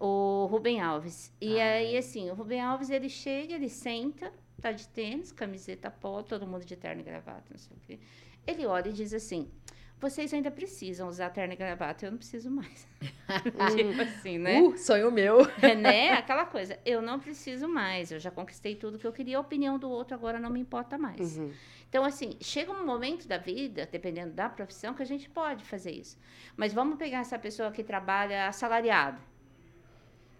O 0.00 0.46
Rubem 0.50 0.80
Alves. 0.80 1.30
E 1.40 1.60
aí, 1.60 1.98
assim, 1.98 2.30
o 2.30 2.34
Rubem 2.34 2.60
Alves, 2.62 2.88
ele 2.88 3.08
chega, 3.10 3.54
ele 3.54 3.68
senta, 3.68 4.32
tá 4.62 4.72
de 4.72 4.88
tênis, 4.88 5.32
camiseta 5.32 5.90
pó, 5.90 6.22
todo 6.22 6.46
mundo 6.46 6.64
de 6.64 6.76
terno 6.76 7.02
e 7.02 7.04
gravata, 7.04 7.44
não 7.50 7.58
sei 7.58 7.76
o 7.76 7.80
quê. 7.86 7.98
Ele 8.46 8.64
olha 8.64 8.88
e 8.88 8.92
diz 8.92 9.12
assim, 9.12 9.50
vocês 10.00 10.32
ainda 10.32 10.50
precisam 10.50 11.08
usar 11.08 11.30
terno 11.30 11.52
e 11.52 11.56
gravata, 11.56 12.06
eu 12.06 12.10
não 12.10 12.18
preciso 12.18 12.50
mais. 12.50 12.86
tipo 13.76 14.00
assim, 14.00 14.38
né? 14.38 14.60
Uh, 14.60 14.78
sonho 14.78 15.10
meu. 15.10 15.38
né? 15.80 16.12
Aquela 16.12 16.44
coisa, 16.44 16.78
eu 16.84 17.02
não 17.02 17.18
preciso 17.18 17.68
mais, 17.68 18.12
eu 18.12 18.18
já 18.20 18.30
conquistei 18.30 18.76
tudo 18.76 18.98
que 18.98 19.06
eu 19.06 19.12
queria, 19.12 19.38
a 19.38 19.40
opinião 19.40 19.78
do 19.78 19.90
outro 19.90 20.14
agora 20.14 20.38
não 20.38 20.50
me 20.50 20.60
importa 20.60 20.96
mais. 20.96 21.36
Uhum. 21.36 21.52
Então, 21.88 22.04
assim, 22.04 22.36
chega 22.40 22.70
um 22.70 22.84
momento 22.84 23.26
da 23.26 23.38
vida, 23.38 23.88
dependendo 23.90 24.32
da 24.34 24.48
profissão, 24.48 24.94
que 24.94 25.02
a 25.02 25.06
gente 25.06 25.28
pode 25.28 25.64
fazer 25.64 25.92
isso. 25.92 26.18
Mas 26.56 26.72
vamos 26.72 26.98
pegar 26.98 27.20
essa 27.20 27.38
pessoa 27.38 27.72
que 27.72 27.82
trabalha 27.82 28.46
assalariado. 28.46 29.20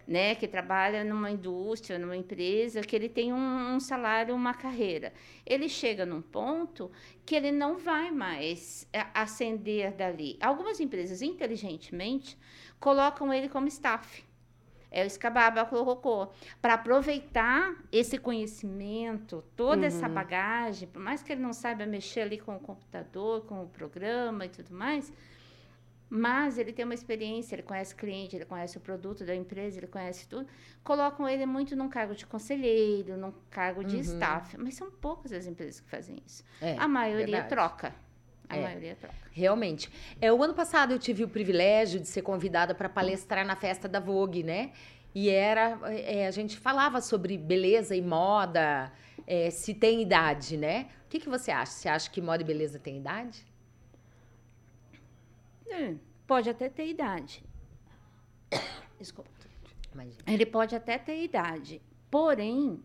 Né, 0.09 0.33
que 0.33 0.47
trabalha 0.47 1.03
numa 1.03 1.29
indústria, 1.29 1.99
numa 1.99 2.17
empresa, 2.17 2.81
que 2.81 2.95
ele 2.95 3.07
tem 3.07 3.31
um, 3.31 3.75
um, 3.75 3.79
salário, 3.79 4.33
uma 4.33 4.55
carreira. 4.55 5.13
Ele 5.45 5.69
chega 5.69 6.03
num 6.03 6.19
ponto 6.19 6.91
que 7.23 7.35
ele 7.35 7.51
não 7.51 7.77
vai 7.77 8.09
mais 8.09 8.87
é, 8.91 9.05
ascender 9.13 9.93
dali. 9.93 10.35
Algumas 10.41 10.79
empresas, 10.79 11.21
inteligentemente, 11.21 12.35
colocam 12.79 13.31
ele 13.31 13.47
como 13.47 13.67
staff. 13.67 14.25
É 14.89 15.03
o 15.03 15.05
Escababa 15.05 15.63
colocou. 15.63 16.33
Para 16.59 16.73
aproveitar 16.73 17.75
esse 17.91 18.17
conhecimento, 18.17 19.43
toda 19.55 19.81
uhum. 19.81 19.87
essa 19.87 20.09
bagagem, 20.09 20.87
por 20.87 20.99
mais 20.99 21.21
que 21.21 21.33
ele 21.33 21.41
não 21.41 21.53
saiba 21.53 21.85
mexer 21.85 22.21
ali 22.21 22.39
com 22.39 22.55
o 22.55 22.59
computador, 22.59 23.45
com 23.45 23.63
o 23.63 23.67
programa 23.67 24.47
e 24.47 24.49
tudo 24.49 24.73
mais, 24.73 25.13
mas 26.09 26.57
ele 26.57 26.73
tem 26.73 26.83
uma 26.83 26.93
experiência, 26.93 27.53
ele 27.53 27.61
conhece 27.61 27.93
o 27.93 27.97
cliente, 27.97 28.35
ele 28.35 28.45
conhece 28.45 28.77
o 28.77 28.79
produto 28.81 29.23
da 29.23 29.35
empresa, 29.35 29.77
ele 29.77 29.87
conhece 29.87 30.27
tudo. 30.27 30.47
Colocam 30.83 31.29
ele 31.29 31.45
muito 31.45 31.75
num 31.75 31.87
cargo 31.87 32.15
de 32.15 32.25
conselheiro, 32.25 33.15
num 33.15 33.31
cargo 33.51 33.83
de 33.83 33.95
uhum. 33.95 34.01
staff. 34.01 34.57
Mas 34.57 34.73
são 34.73 34.89
poucas 34.89 35.31
as 35.31 35.45
empresas 35.45 35.79
que 35.79 35.87
fazem 35.87 36.17
isso. 36.25 36.43
É, 36.59 36.75
a 36.79 36.87
maioria 36.87 37.25
verdade. 37.25 37.49
troca. 37.49 37.95
A 38.49 38.57
é, 38.57 38.63
maioria 38.63 38.95
troca. 38.95 39.15
Realmente. 39.31 39.87
É, 40.19 40.33
o 40.33 40.41
ano 40.41 40.55
passado 40.55 40.93
eu 40.93 40.97
tive 40.97 41.23
o 41.23 41.29
privilégio 41.29 41.99
de 41.99 42.07
ser 42.07 42.23
convidada 42.23 42.73
para 42.73 42.89
palestrar 42.89 43.45
na 43.45 43.55
festa 43.55 43.87
da 43.87 43.99
Vogue, 43.99 44.41
né? 44.41 44.71
E 45.13 45.29
era. 45.29 45.79
É, 45.91 46.25
a 46.25 46.31
gente 46.31 46.57
falava 46.57 47.01
sobre 47.01 47.37
beleza 47.37 47.95
e 47.95 48.01
moda, 48.01 48.91
é, 49.27 49.51
se 49.51 49.75
tem 49.75 50.01
idade, 50.01 50.57
né? 50.57 50.87
O 51.05 51.09
que, 51.09 51.19
que 51.19 51.29
você 51.29 51.51
acha? 51.51 51.71
Você 51.71 51.87
acha 51.87 52.09
que 52.09 52.19
moda 52.19 52.41
e 52.41 52.45
beleza 52.45 52.79
tem 52.79 52.97
idade? 52.97 53.45
É, 55.69 55.95
pode 56.25 56.49
até 56.49 56.69
ter 56.69 56.87
idade. 56.87 57.43
Desculpa. 58.97 59.29
Imagina. 59.93 60.23
Ele 60.27 60.45
pode 60.45 60.75
até 60.75 60.97
ter 60.97 61.23
idade. 61.23 61.81
Porém, 62.11 62.81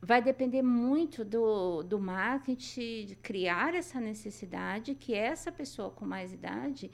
vai 0.00 0.22
depender 0.22 0.62
muito 0.62 1.24
do, 1.24 1.82
do 1.82 1.98
marketing, 1.98 3.06
de 3.06 3.16
criar 3.16 3.74
essa 3.74 4.00
necessidade 4.00 4.94
que 4.94 5.14
essa 5.14 5.50
pessoa 5.50 5.90
com 5.90 6.04
mais 6.04 6.32
idade 6.32 6.90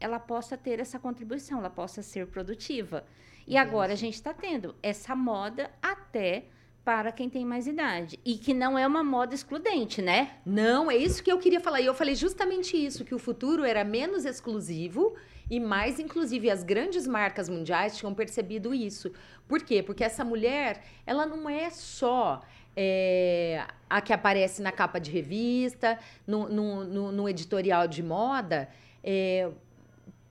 ela 0.00 0.20
possa 0.20 0.56
ter 0.56 0.78
essa 0.78 0.98
contribuição, 0.98 1.58
ela 1.58 1.70
possa 1.70 2.02
ser 2.02 2.28
produtiva. 2.28 3.04
E 3.40 3.54
Entendi. 3.54 3.56
agora 3.56 3.92
a 3.92 3.96
gente 3.96 4.14
está 4.14 4.32
tendo 4.32 4.74
essa 4.82 5.16
moda 5.16 5.70
até 5.82 6.46
para 6.88 7.12
quem 7.12 7.28
tem 7.28 7.44
mais 7.44 7.66
idade. 7.66 8.18
E 8.24 8.38
que 8.38 8.54
não 8.54 8.78
é 8.78 8.86
uma 8.86 9.04
moda 9.04 9.34
excludente, 9.34 10.00
né? 10.00 10.36
Não, 10.46 10.90
é 10.90 10.96
isso 10.96 11.22
que 11.22 11.30
eu 11.30 11.38
queria 11.38 11.60
falar. 11.60 11.82
E 11.82 11.84
eu 11.84 11.92
falei 11.92 12.14
justamente 12.14 12.82
isso, 12.82 13.04
que 13.04 13.14
o 13.14 13.18
futuro 13.18 13.62
era 13.62 13.84
menos 13.84 14.24
exclusivo 14.24 15.14
e 15.50 15.60
mais 15.60 16.00
inclusive. 16.00 16.48
As 16.48 16.64
grandes 16.64 17.06
marcas 17.06 17.46
mundiais 17.46 17.94
tinham 17.94 18.14
percebido 18.14 18.72
isso. 18.72 19.12
Por 19.46 19.62
quê? 19.62 19.82
Porque 19.82 20.02
essa 20.02 20.24
mulher, 20.24 20.82
ela 21.04 21.26
não 21.26 21.46
é 21.46 21.68
só 21.68 22.40
é, 22.74 23.66
a 23.90 24.00
que 24.00 24.14
aparece 24.14 24.62
na 24.62 24.72
capa 24.72 24.98
de 24.98 25.10
revista, 25.10 25.98
no, 26.26 26.48
no, 26.48 26.84
no, 26.84 27.12
no 27.12 27.28
editorial 27.28 27.86
de 27.86 28.02
moda, 28.02 28.66
é, 29.04 29.50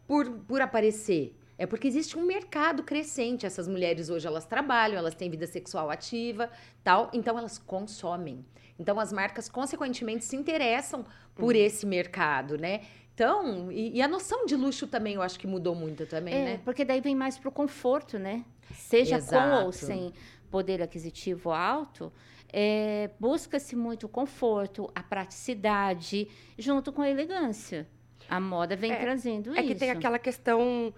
por, 0.08 0.28
por 0.48 0.60
aparecer. 0.60 1.36
É 1.58 1.66
porque 1.66 1.88
existe 1.88 2.18
um 2.18 2.24
mercado 2.24 2.84
crescente. 2.84 3.46
Essas 3.46 3.68
mulheres 3.68 4.10
hoje 4.10 4.28
elas 4.28 4.46
trabalham, 4.46 4.98
elas 4.98 5.16
têm 5.16 5.30
vida 5.30 5.48
sexual 5.48 5.90
ativa, 5.90 6.50
tal, 6.84 7.10
então 7.14 7.38
elas 7.38 7.58
consomem. 7.58 8.46
Então 8.80 9.00
as 9.00 9.12
marcas 9.12 9.50
consequentemente 9.50 10.24
se 10.24 10.36
interessam 10.36 11.06
por 11.36 11.56
uhum. 11.56 11.62
esse 11.62 11.86
mercado, 11.86 12.58
né? 12.58 12.82
Então, 13.14 13.72
e, 13.72 13.98
e, 13.98 14.02
a 14.04 14.08
noção 14.08 14.46
de 14.46 14.56
luxo 14.56 14.86
também 14.86 15.16
eu 15.16 15.24
acho 15.24 15.40
que 15.40 15.48
mudou 15.48 15.74
muito 15.74 16.06
também, 16.06 16.36
é, 16.36 16.46
né? 16.46 16.62
Porque 16.64 16.86
daí 16.86 17.02
vem 17.02 17.16
mais 17.16 17.36
pro 17.36 17.52
conforto, 17.52 18.20
né? 18.20 18.46
Seja 18.76 19.16
Exato. 19.18 19.60
com 19.60 19.66
ou 19.66 19.72
sem 19.72 20.14
poder 20.52 20.84
aquisitivo 20.84 21.52
alto, 21.52 22.14
é, 22.54 23.10
busca-se 23.20 23.76
muito 23.76 24.06
o 24.06 24.10
conforto, 24.10 24.90
a 24.94 25.02
praticidade, 25.02 26.28
junto 26.60 26.94
com 26.94 27.02
a 27.02 27.10
elegância. 27.10 27.88
A 28.30 28.40
moda 28.40 28.76
vem 28.76 28.92
é, 28.92 28.98
trazendo 28.98 29.50
é 29.50 29.54
isso. 29.54 29.60
É 29.60 29.74
que 29.74 29.76
tem 29.76 29.90
aquela 29.90 30.20
questão 30.20 30.94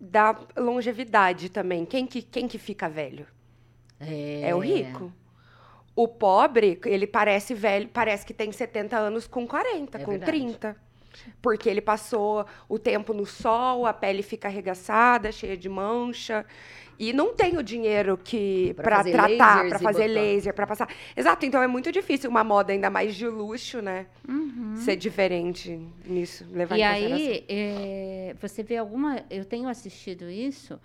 da 0.00 0.36
longevidade 0.56 1.50
também. 1.50 1.84
Quem 1.84 2.06
que, 2.06 2.22
quem 2.22 2.48
que 2.48 2.58
fica 2.58 2.88
velho? 2.88 3.26
É. 3.98 4.48
é 4.48 4.54
o 4.54 4.58
rico. 4.58 5.12
O 5.94 6.08
pobre, 6.08 6.80
ele 6.86 7.06
parece 7.06 7.52
velho, 7.52 7.88
parece 7.88 8.24
que 8.24 8.32
tem 8.32 8.50
70 8.50 8.96
anos 8.96 9.26
com 9.26 9.46
40, 9.46 9.98
é 9.98 10.04
com 10.04 10.12
verdade. 10.12 10.32
30. 10.32 10.76
Porque 11.40 11.68
ele 11.68 11.80
passou 11.80 12.46
o 12.68 12.78
tempo 12.78 13.12
no 13.12 13.26
sol, 13.26 13.86
a 13.86 13.92
pele 13.92 14.22
fica 14.22 14.48
arregaçada, 14.48 15.32
cheia 15.32 15.56
de 15.56 15.68
mancha. 15.68 16.44
E 16.98 17.14
não 17.14 17.34
tem 17.34 17.56
o 17.56 17.62
dinheiro 17.62 18.18
que 18.18 18.74
para 18.74 19.02
tratar, 19.02 19.66
para 19.70 19.78
fazer 19.78 20.06
laser, 20.06 20.52
para 20.52 20.66
passar. 20.66 20.86
Exato, 21.16 21.46
então 21.46 21.62
é 21.62 21.66
muito 21.66 21.90
difícil 21.90 22.28
uma 22.28 22.44
moda 22.44 22.74
ainda 22.74 22.90
mais 22.90 23.14
de 23.14 23.26
luxo, 23.26 23.80
né? 23.80 24.06
Uhum. 24.28 24.76
Ser 24.76 24.96
diferente 24.96 25.80
nisso, 26.04 26.44
levar 26.52 26.76
e 26.76 26.82
em 26.82 26.84
aí, 26.84 27.44
é, 27.48 28.36
você 28.38 28.62
vê 28.62 28.76
alguma, 28.76 29.24
eu 29.30 29.46
tenho 29.46 29.66
assistido 29.66 30.28
isso, 30.28 30.78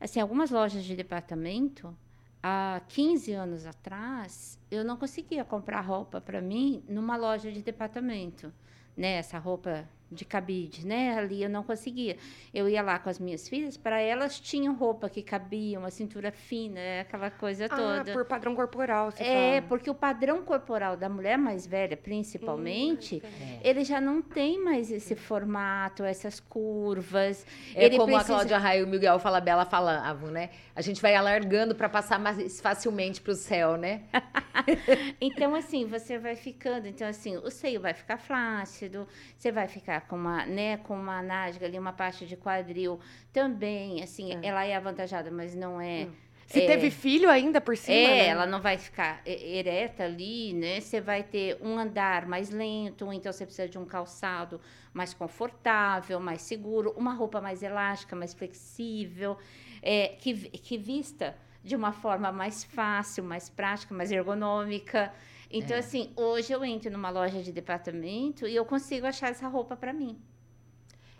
assim, 0.00 0.20
algumas 0.20 0.50
lojas 0.50 0.82
de 0.82 0.96
departamento 0.96 1.96
há 2.42 2.80
15 2.88 3.32
anos 3.34 3.66
atrás, 3.66 4.58
eu 4.68 4.84
não 4.84 4.96
conseguia 4.96 5.44
comprar 5.44 5.80
roupa 5.80 6.20
para 6.20 6.40
mim 6.40 6.82
numa 6.88 7.16
loja 7.16 7.52
de 7.52 7.62
departamento, 7.62 8.52
né? 8.98 9.12
Essa 9.12 9.38
roupa 9.38 9.88
de 10.10 10.24
cabide, 10.24 10.86
né? 10.86 11.18
Ali 11.18 11.42
eu 11.42 11.50
não 11.50 11.62
conseguia. 11.62 12.16
Eu 12.52 12.68
ia 12.68 12.82
lá 12.82 12.98
com 12.98 13.10
as 13.10 13.18
minhas 13.18 13.48
filhas, 13.48 13.76
para 13.76 14.00
elas 14.00 14.40
tinham 14.40 14.74
roupa 14.74 15.08
que 15.08 15.22
cabia, 15.22 15.78
uma 15.78 15.90
cintura 15.90 16.32
fina, 16.32 16.80
aquela 17.00 17.30
coisa 17.30 17.66
ah, 17.66 17.68
toda. 17.68 18.12
por 18.12 18.24
padrão 18.24 18.54
corporal, 18.54 19.10
você 19.10 19.22
É, 19.22 19.56
fala. 19.56 19.68
porque 19.68 19.90
o 19.90 19.94
padrão 19.94 20.42
corporal 20.42 20.96
da 20.96 21.08
mulher 21.08 21.36
mais 21.36 21.66
velha, 21.66 21.96
principalmente, 21.96 23.22
hum, 23.24 23.58
ele 23.62 23.84
já 23.84 24.00
não 24.00 24.22
tem 24.22 24.62
mais 24.62 24.90
esse 24.90 25.14
formato, 25.14 26.02
essas 26.04 26.40
curvas. 26.40 27.46
É 27.74 27.84
ele 27.84 27.96
como 27.98 28.12
precisa... 28.12 28.32
a 28.32 28.36
Cláudia 28.36 28.58
Raio 28.58 28.80
e 28.80 28.84
o 28.84 28.88
Miguel 28.88 29.18
Falabella 29.18 29.64
falavam, 29.64 30.30
né? 30.30 30.50
A 30.74 30.80
gente 30.80 31.02
vai 31.02 31.14
alargando 31.14 31.74
para 31.74 31.88
passar 31.88 32.18
mais 32.18 32.60
facilmente 32.60 33.20
para 33.20 33.32
o 33.32 33.36
céu, 33.36 33.76
né? 33.76 34.02
então, 35.20 35.54
assim, 35.54 35.86
você 35.86 36.18
vai 36.18 36.34
ficando. 36.36 36.86
Então, 36.86 37.06
assim, 37.06 37.36
o 37.36 37.50
seio 37.50 37.80
vai 37.80 37.92
ficar 37.92 38.16
flácido, 38.18 39.06
você 39.36 39.50
vai 39.52 39.68
ficar 39.68 39.97
com 40.00 40.16
uma, 40.16 40.46
né, 40.46 40.76
com 40.78 40.94
uma 40.94 41.22
nádega 41.22 41.66
ali, 41.66 41.78
uma 41.78 41.92
parte 41.92 42.26
de 42.26 42.36
quadril 42.36 42.98
também, 43.32 44.02
assim, 44.02 44.34
é. 44.34 44.46
ela 44.46 44.64
é 44.64 44.74
avantajada, 44.74 45.30
mas 45.30 45.54
não 45.54 45.80
é. 45.80 46.06
Hum. 46.06 46.12
Se 46.48 46.62
é, 46.62 46.66
teve 46.66 46.90
filho 46.90 47.28
ainda 47.28 47.60
por 47.60 47.76
cima. 47.76 47.94
É, 47.94 48.06
né? 48.06 48.26
ela 48.28 48.46
não 48.46 48.58
vai 48.58 48.78
ficar 48.78 49.20
ereta 49.26 50.04
ali, 50.04 50.54
né? 50.54 50.80
Você 50.80 50.98
vai 50.98 51.22
ter 51.22 51.58
um 51.60 51.78
andar 51.78 52.26
mais 52.26 52.48
lento, 52.48 53.12
então 53.12 53.30
você 53.30 53.44
precisa 53.44 53.68
de 53.68 53.78
um 53.78 53.84
calçado 53.84 54.58
mais 54.94 55.12
confortável, 55.12 56.18
mais 56.18 56.40
seguro, 56.40 56.94
uma 56.96 57.12
roupa 57.12 57.38
mais 57.38 57.62
elástica, 57.62 58.16
mais 58.16 58.32
flexível, 58.32 59.36
é, 59.82 60.08
que, 60.18 60.34
que 60.34 60.78
vista 60.78 61.36
de 61.62 61.76
uma 61.76 61.92
forma 61.92 62.32
mais 62.32 62.64
fácil, 62.64 63.22
mais 63.24 63.50
prática, 63.50 63.94
mais 63.94 64.10
ergonômica. 64.10 65.12
Então, 65.50 65.76
é. 65.76 65.80
assim, 65.80 66.10
hoje 66.14 66.52
eu 66.52 66.64
entro 66.64 66.90
numa 66.90 67.10
loja 67.10 67.42
de 67.42 67.52
departamento 67.52 68.46
e 68.46 68.54
eu 68.54 68.64
consigo 68.64 69.06
achar 69.06 69.30
essa 69.30 69.48
roupa 69.48 69.76
para 69.76 69.92
mim. 69.92 70.18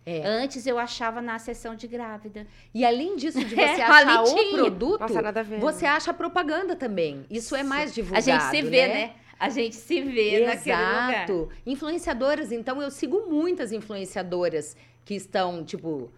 É. 0.05 0.27
Antes 0.27 0.67
eu 0.67 0.79
achava 0.79 1.21
na 1.21 1.39
seção 1.39 1.75
de 1.75 1.87
grávida. 1.87 2.47
E 2.75 2.85
além 2.85 3.17
disso, 3.17 3.45
de 3.45 3.53
você 3.55 3.61
achar 3.61 4.25
o 4.25 4.51
produto, 4.51 5.01
Nossa, 5.01 5.21
nada 5.21 5.41
a 5.41 5.43
ver, 5.43 5.61
você 5.61 5.85
né? 5.85 5.91
acha 5.91 6.15
propaganda 6.15 6.75
também. 6.75 7.27
Isso 7.31 7.55
é 7.55 7.63
mais 7.63 7.95
divulgado. 7.95 8.31
A 8.31 8.39
gente 8.39 8.51
se 8.51 8.63
vê, 8.63 8.89
né? 8.89 8.95
né? 8.95 9.15
A 9.39 9.49
gente 9.51 9.77
se 9.77 10.01
vê 10.01 10.43
Exato. 10.43 10.57
naquele 10.57 10.77
lugar. 10.77 11.15
Exato. 11.15 11.49
Influenciadoras, 11.67 12.53
então 12.53 12.83
eu 12.83 12.91
sigo 12.91 13.27
muitas 13.29 13.71
influenciadoras 13.71 14.77
que 15.05 15.15
estão, 15.15 15.63
tipo, 15.65 16.11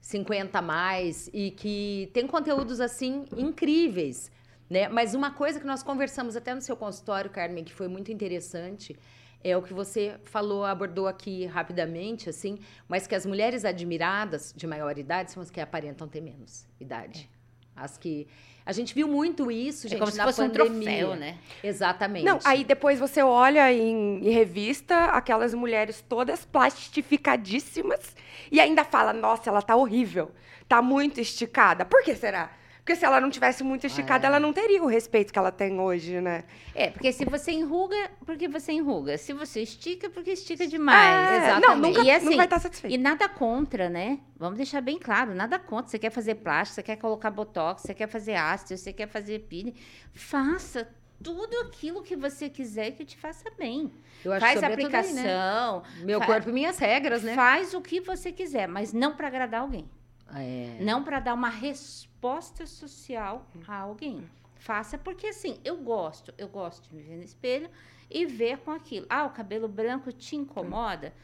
50 0.00 0.58
a 0.58 0.62
mais 0.62 1.28
e 1.32 1.50
que 1.50 2.10
tem 2.12 2.26
conteúdos 2.26 2.80
assim 2.80 3.24
incríveis. 3.36 4.30
Né? 4.68 4.88
Mas 4.88 5.14
uma 5.14 5.30
coisa 5.30 5.58
que 5.58 5.66
nós 5.66 5.82
conversamos 5.82 6.36
até 6.36 6.54
no 6.54 6.60
seu 6.60 6.76
consultório, 6.76 7.30
Carmen, 7.30 7.64
que 7.64 7.72
foi 7.72 7.88
muito 7.88 8.12
interessante, 8.12 8.98
é 9.42 9.56
o 9.56 9.62
que 9.62 9.72
você 9.72 10.16
falou, 10.24 10.64
abordou 10.64 11.06
aqui 11.06 11.46
rapidamente, 11.46 12.28
assim, 12.28 12.58
mas 12.88 13.06
que 13.06 13.14
as 13.14 13.24
mulheres 13.24 13.64
admiradas 13.64 14.52
de 14.56 14.66
maior 14.66 14.98
idade 14.98 15.32
são 15.32 15.42
as 15.42 15.50
que 15.50 15.60
aparentam 15.60 16.08
ter 16.08 16.20
menos 16.20 16.66
idade. 16.80 17.30
É. 17.34 17.38
As 17.76 17.96
que. 17.96 18.26
A 18.66 18.72
gente 18.72 18.94
viu 18.94 19.08
muito 19.08 19.50
isso, 19.50 19.86
é 19.86 19.90
gente, 19.90 19.96
é 19.96 20.00
como 20.00 20.12
se 20.12 20.22
fosse 20.22 20.42
pandemia. 20.42 20.68
um 20.68 20.82
troféu, 20.82 21.14
né? 21.14 21.38
Exatamente. 21.64 22.26
Não, 22.26 22.38
aí 22.44 22.64
depois 22.64 22.98
você 22.98 23.22
olha 23.22 23.72
em, 23.72 24.18
em 24.18 24.30
revista 24.30 25.06
aquelas 25.06 25.54
mulheres 25.54 26.04
todas 26.06 26.44
plastificadíssimas 26.44 28.14
e 28.52 28.60
ainda 28.60 28.84
fala: 28.84 29.12
nossa, 29.14 29.48
ela 29.48 29.62
tá 29.62 29.74
horrível, 29.74 30.30
tá 30.68 30.82
muito 30.82 31.18
esticada. 31.18 31.86
Por 31.86 32.02
que 32.02 32.14
será? 32.14 32.57
Porque 32.88 32.96
se 33.00 33.04
ela 33.04 33.20
não 33.20 33.28
tivesse 33.28 33.62
muito 33.62 33.86
esticada, 33.86 34.24
É. 34.24 34.28
ela 34.28 34.40
não 34.40 34.50
teria 34.50 34.82
o 34.82 34.86
respeito 34.86 35.30
que 35.30 35.38
ela 35.38 35.52
tem 35.52 35.78
hoje, 35.78 36.22
né? 36.22 36.44
É, 36.74 36.88
porque 36.88 37.12
se 37.12 37.22
você 37.26 37.52
enruga, 37.52 37.94
porque 38.24 38.48
você 38.48 38.72
enruga. 38.72 39.18
Se 39.18 39.34
você 39.34 39.60
estica, 39.60 40.08
porque 40.08 40.30
estica 40.30 40.66
demais. 40.66 41.28
É, 41.30 41.36
exatamente. 41.36 41.66
Não, 41.68 41.76
nunca, 41.76 42.02
E 42.02 42.10
assim, 42.10 42.34
vai 42.34 42.46
estar 42.46 42.58
satisfeito. 42.58 42.94
E 42.94 42.96
nada 42.96 43.28
contra, 43.28 43.90
né? 43.90 44.20
Vamos 44.38 44.56
deixar 44.56 44.80
bem 44.80 44.98
claro, 44.98 45.34
nada 45.34 45.58
contra. 45.58 45.90
Você 45.90 45.98
quer 45.98 46.08
fazer 46.08 46.36
plástico, 46.36 46.76
você 46.76 46.82
quer 46.82 46.96
colocar 46.96 47.30
botox, 47.30 47.82
você 47.82 47.92
quer 47.92 48.08
fazer 48.08 48.36
ácido, 48.36 48.74
você 48.78 48.90
quer 48.90 49.06
fazer 49.06 49.40
peeling. 49.40 49.74
Faça 50.14 50.88
tudo 51.22 51.58
aquilo 51.68 52.02
que 52.02 52.16
você 52.16 52.48
quiser 52.48 52.92
que 52.92 53.04
te 53.04 53.18
faça 53.18 53.50
bem. 53.58 53.92
Eu 54.24 54.32
acho 54.32 54.40
Faz 54.46 54.62
aí, 54.62 54.66
né? 54.66 54.72
aplicação, 54.74 55.82
Meu 56.04 56.20
fa- 56.20 56.24
corpo 56.26 56.48
e 56.48 56.52
minhas 56.54 56.78
regras, 56.78 57.22
né? 57.22 57.34
faz 57.34 57.74
o 57.74 57.82
que 57.82 58.00
você 58.00 58.32
quiser, 58.32 58.66
mas 58.66 58.94
não 58.94 59.14
para 59.14 59.26
agradar 59.28 59.60
alguém. 59.60 59.86
É. 60.34 60.78
Não 60.80 61.02
para 61.02 61.20
dar 61.20 61.34
uma 61.34 61.48
resposta 61.48 62.66
social 62.66 63.46
a 63.66 63.76
alguém. 63.76 64.28
Faça 64.56 64.98
porque 64.98 65.28
assim, 65.28 65.60
eu 65.64 65.76
gosto, 65.78 66.34
eu 66.36 66.48
gosto 66.48 66.88
de 66.88 66.94
me 66.94 67.02
ver 67.02 67.16
no 67.16 67.22
espelho 67.22 67.70
e 68.10 68.26
ver 68.26 68.58
com 68.58 68.70
aquilo. 68.70 69.06
Ah, 69.08 69.24
o 69.24 69.30
cabelo 69.30 69.68
branco 69.68 70.12
te 70.12 70.36
incomoda? 70.36 71.14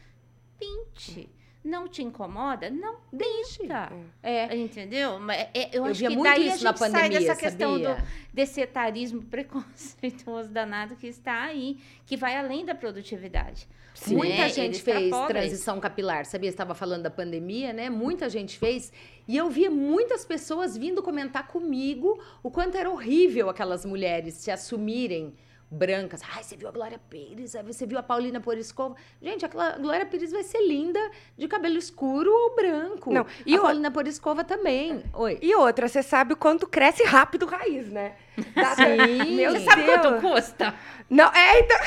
Pinte. 0.57 1.29
Não 1.65 1.87
te 1.87 2.03
incomoda? 2.03 2.69
Não 2.69 2.97
deixa. 3.11 3.91
É. 4.21 4.55
Entendeu? 4.55 5.17
Mas 5.19 5.39
é- 5.39 5.49
é- 5.51 5.69
eu, 5.73 5.83
Eu 5.83 5.85
acho 5.85 5.99
via 5.99 6.09
que 6.09 6.15
muito 6.15 6.29
daí 6.31 6.49
a 6.49 6.55
gente 6.55 6.77
sai 6.77 6.91
pandemia, 6.91 7.19
dessa 7.19 7.35
questão 7.35 7.71
sabia? 7.71 7.95
do, 7.95 8.03
desse 8.31 8.61
etarismo 8.61 9.23
preconceituoso 9.25 10.49
danado 10.49 10.95
que 10.95 11.07
está 11.07 11.41
aí, 11.41 11.79
que 12.05 12.15
vai 12.15 12.37
além 12.37 12.63
da 12.65 12.75
produtividade. 12.75 13.67
Muita 14.07 14.35
né? 14.35 14.49
gente 14.49 14.79
fez 14.79 15.09
transição 15.27 15.79
capilar, 15.79 16.25
sabia? 16.25 16.49
Estava 16.49 16.75
falando 16.75 17.03
da 17.03 17.09
pandemia, 17.09 17.73
né? 17.73 17.89
Muita 17.89 18.29
gente 18.29 18.59
fez. 18.59 18.93
E 19.27 19.35
eu 19.35 19.49
via 19.49 19.71
muitas 19.71 20.23
pessoas 20.23 20.77
vindo 20.77 21.01
comentar 21.01 21.47
comigo 21.47 22.21
o 22.43 22.51
quanto 22.51 22.77
era 22.77 22.91
horrível 22.91 23.49
aquelas 23.49 23.85
mulheres 23.85 24.35
se 24.35 24.51
assumirem 24.51 25.33
brancas. 25.69 26.21
Ai, 26.35 26.43
você 26.43 26.55
viu 26.55 26.67
a 26.67 26.71
Glória 26.71 26.99
Pires? 27.09 27.55
Você 27.65 27.85
viu 27.85 27.97
a 27.97 28.03
Paulina 28.03 28.39
Poriscova? 28.39 28.95
Gente, 29.21 29.45
aquela 29.45 29.77
Glória 29.77 30.05
Pires 30.05 30.31
vai 30.31 30.43
ser 30.43 30.61
linda 30.67 30.99
de 31.37 31.47
cabelo 31.47 31.77
escuro 31.77 32.31
ou 32.31 32.55
branco. 32.55 33.11
Não, 33.13 33.25
e 33.45 33.55
a 33.55 33.59
o- 33.59 33.61
Paulina 33.63 33.91
Poriscova 33.91 34.43
também. 34.43 35.03
Oi. 35.13 35.39
E 35.41 35.53
outra, 35.55 35.87
você 35.87 36.01
sabe 36.03 36.33
o 36.33 36.37
quanto 36.37 36.67
cresce 36.67 37.03
rápido 37.03 37.45
raiz, 37.45 37.87
né? 37.89 38.15
Dá- 38.53 38.75
Sim. 38.75 39.35
Meu 39.35 39.51
Você 39.51 39.59
Deus. 39.59 39.63
Sabe 39.63 39.83
quanto 39.85 40.21
custa? 40.21 40.75
Não, 41.09 41.31
é, 41.33 41.59
então... 41.59 41.77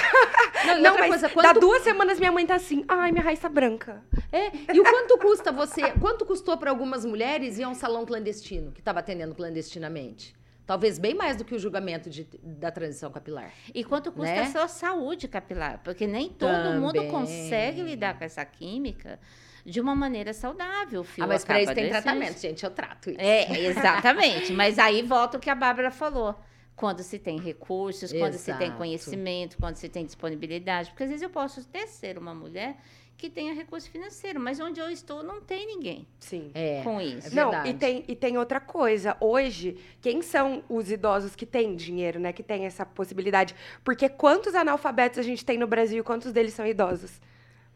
Não, 0.67 0.75
Não, 0.81 0.91
outra 0.91 1.09
mas 1.09 1.21
coisa, 1.21 1.29
dá 1.29 1.35
quanto 1.35 1.61
duas 1.61 1.83
semanas 1.83 2.19
minha 2.19 2.33
mãe 2.33 2.47
tá 2.47 2.55
assim, 2.57 2.85
ai, 2.89 3.11
minha 3.13 3.23
raiz 3.25 3.39
tá 3.39 3.49
branca. 3.49 4.03
É, 4.33 4.51
e 4.75 4.81
o 4.81 4.85
quanto 4.85 5.17
custa 5.19 5.51
você? 5.53 5.91
Quanto 6.01 6.25
custou 6.25 6.57
para 6.57 6.71
algumas 6.71 7.05
mulheres 7.05 7.59
ir 7.59 7.65
a 7.65 7.69
um 7.69 7.75
salão 7.75 8.05
clandestino, 8.05 8.71
que 8.73 8.81
estava 8.81 9.01
atendendo 9.01 9.35
clandestinamente? 9.35 10.35
Talvez 10.69 10.99
bem 10.99 11.15
mais 11.15 11.35
do 11.39 11.47
que 11.47 11.55
o 11.55 11.59
julgamento 11.59 12.11
de- 12.11 12.29
da 12.43 12.71
transição 12.71 13.11
capilar. 13.11 13.51
E 13.75 13.83
quanto 13.83 14.13
custa 14.13 14.35
Né? 14.35 14.43
a 14.43 14.47
sua 14.51 14.69
saúde 14.69 15.27
capilar? 15.27 15.81
Porque 15.83 16.07
nem 16.07 16.29
todo 16.29 16.79
mundo 16.79 16.97
Também. 16.97 17.11
consegue 17.11 17.81
lidar 17.83 18.19
com 18.19 18.25
essa 18.25 18.45
química 18.45 19.19
de 19.65 19.81
uma 19.81 19.95
maneira 19.95 20.35
saudável. 20.35 21.03
Fio 21.03 21.25
ah, 21.25 21.27
mas 21.27 21.43
para 21.43 21.63
isso 21.63 21.75
tem 21.75 21.89
tratamento, 21.89 22.39
gente. 22.39 22.63
Eu 22.63 22.71
trato 22.71 23.09
isso. 23.09 23.19
É, 23.19 23.61
exatamente. 23.61 24.53
Mas 24.53 24.79
aí 24.79 25.01
volta 25.01 25.39
o 25.39 25.41
que 25.41 25.49
a 25.49 25.55
Bárbara 25.55 25.91
falou. 25.91 26.39
Quando 26.77 27.03
se 27.03 27.19
tem 27.19 27.39
recursos, 27.41 28.13
quando 28.13 28.35
se 28.35 28.53
tem 28.53 28.67
Exato. 28.67 28.77
conhecimento, 28.79 29.57
quando 29.57 29.77
se 29.77 29.89
tem 29.89 30.05
disponibilidade. 30.05 30.91
Porque 30.91 31.05
às 31.05 31.09
vezes 31.09 31.23
eu 31.23 31.31
posso 31.31 31.61
até 31.61 31.87
ser 31.87 32.19
uma 32.19 32.35
mulher 32.35 32.77
que 33.19 33.29
tenha 33.29 33.53
recurso 33.53 33.91
financeiro, 33.91 34.39
mas 34.39 34.61
onde 34.61 34.79
eu 34.79 34.89
estou 34.89 35.25
não 35.25 35.41
tem 35.41 35.67
ninguém 35.67 36.07
Sim. 36.21 36.53
É. 36.55 36.83
com 36.85 37.01
isso. 37.01 37.27
É 37.27 37.31
Não, 37.35 37.67
e 37.67 37.75
tem, 37.75 38.05
e 38.07 38.15
tem 38.15 38.39
outra 38.39 38.61
coisa. 38.61 39.17
Hoje, 39.21 39.77
quem 40.01 40.23
são 40.23 40.63
os 40.69 40.89
idosos 40.89 41.35
que 41.35 41.45
têm 41.45 41.75
dinheiro, 41.75 42.21
né? 42.21 42.33
Que 42.33 42.45
têm 42.45 42.65
essa 42.65 42.87
possibilidade? 42.87 43.57
Porque 43.83 44.09
quantos 44.09 44.55
analfabetos 44.55 45.19
a 45.19 45.23
gente 45.23 45.45
tem 45.45 45.59
no 45.59 45.67
Brasil 45.67 45.99
e 45.99 46.03
quantos 46.05 46.33
deles 46.33 46.55
são 46.55 46.65
idosos? 46.65 47.21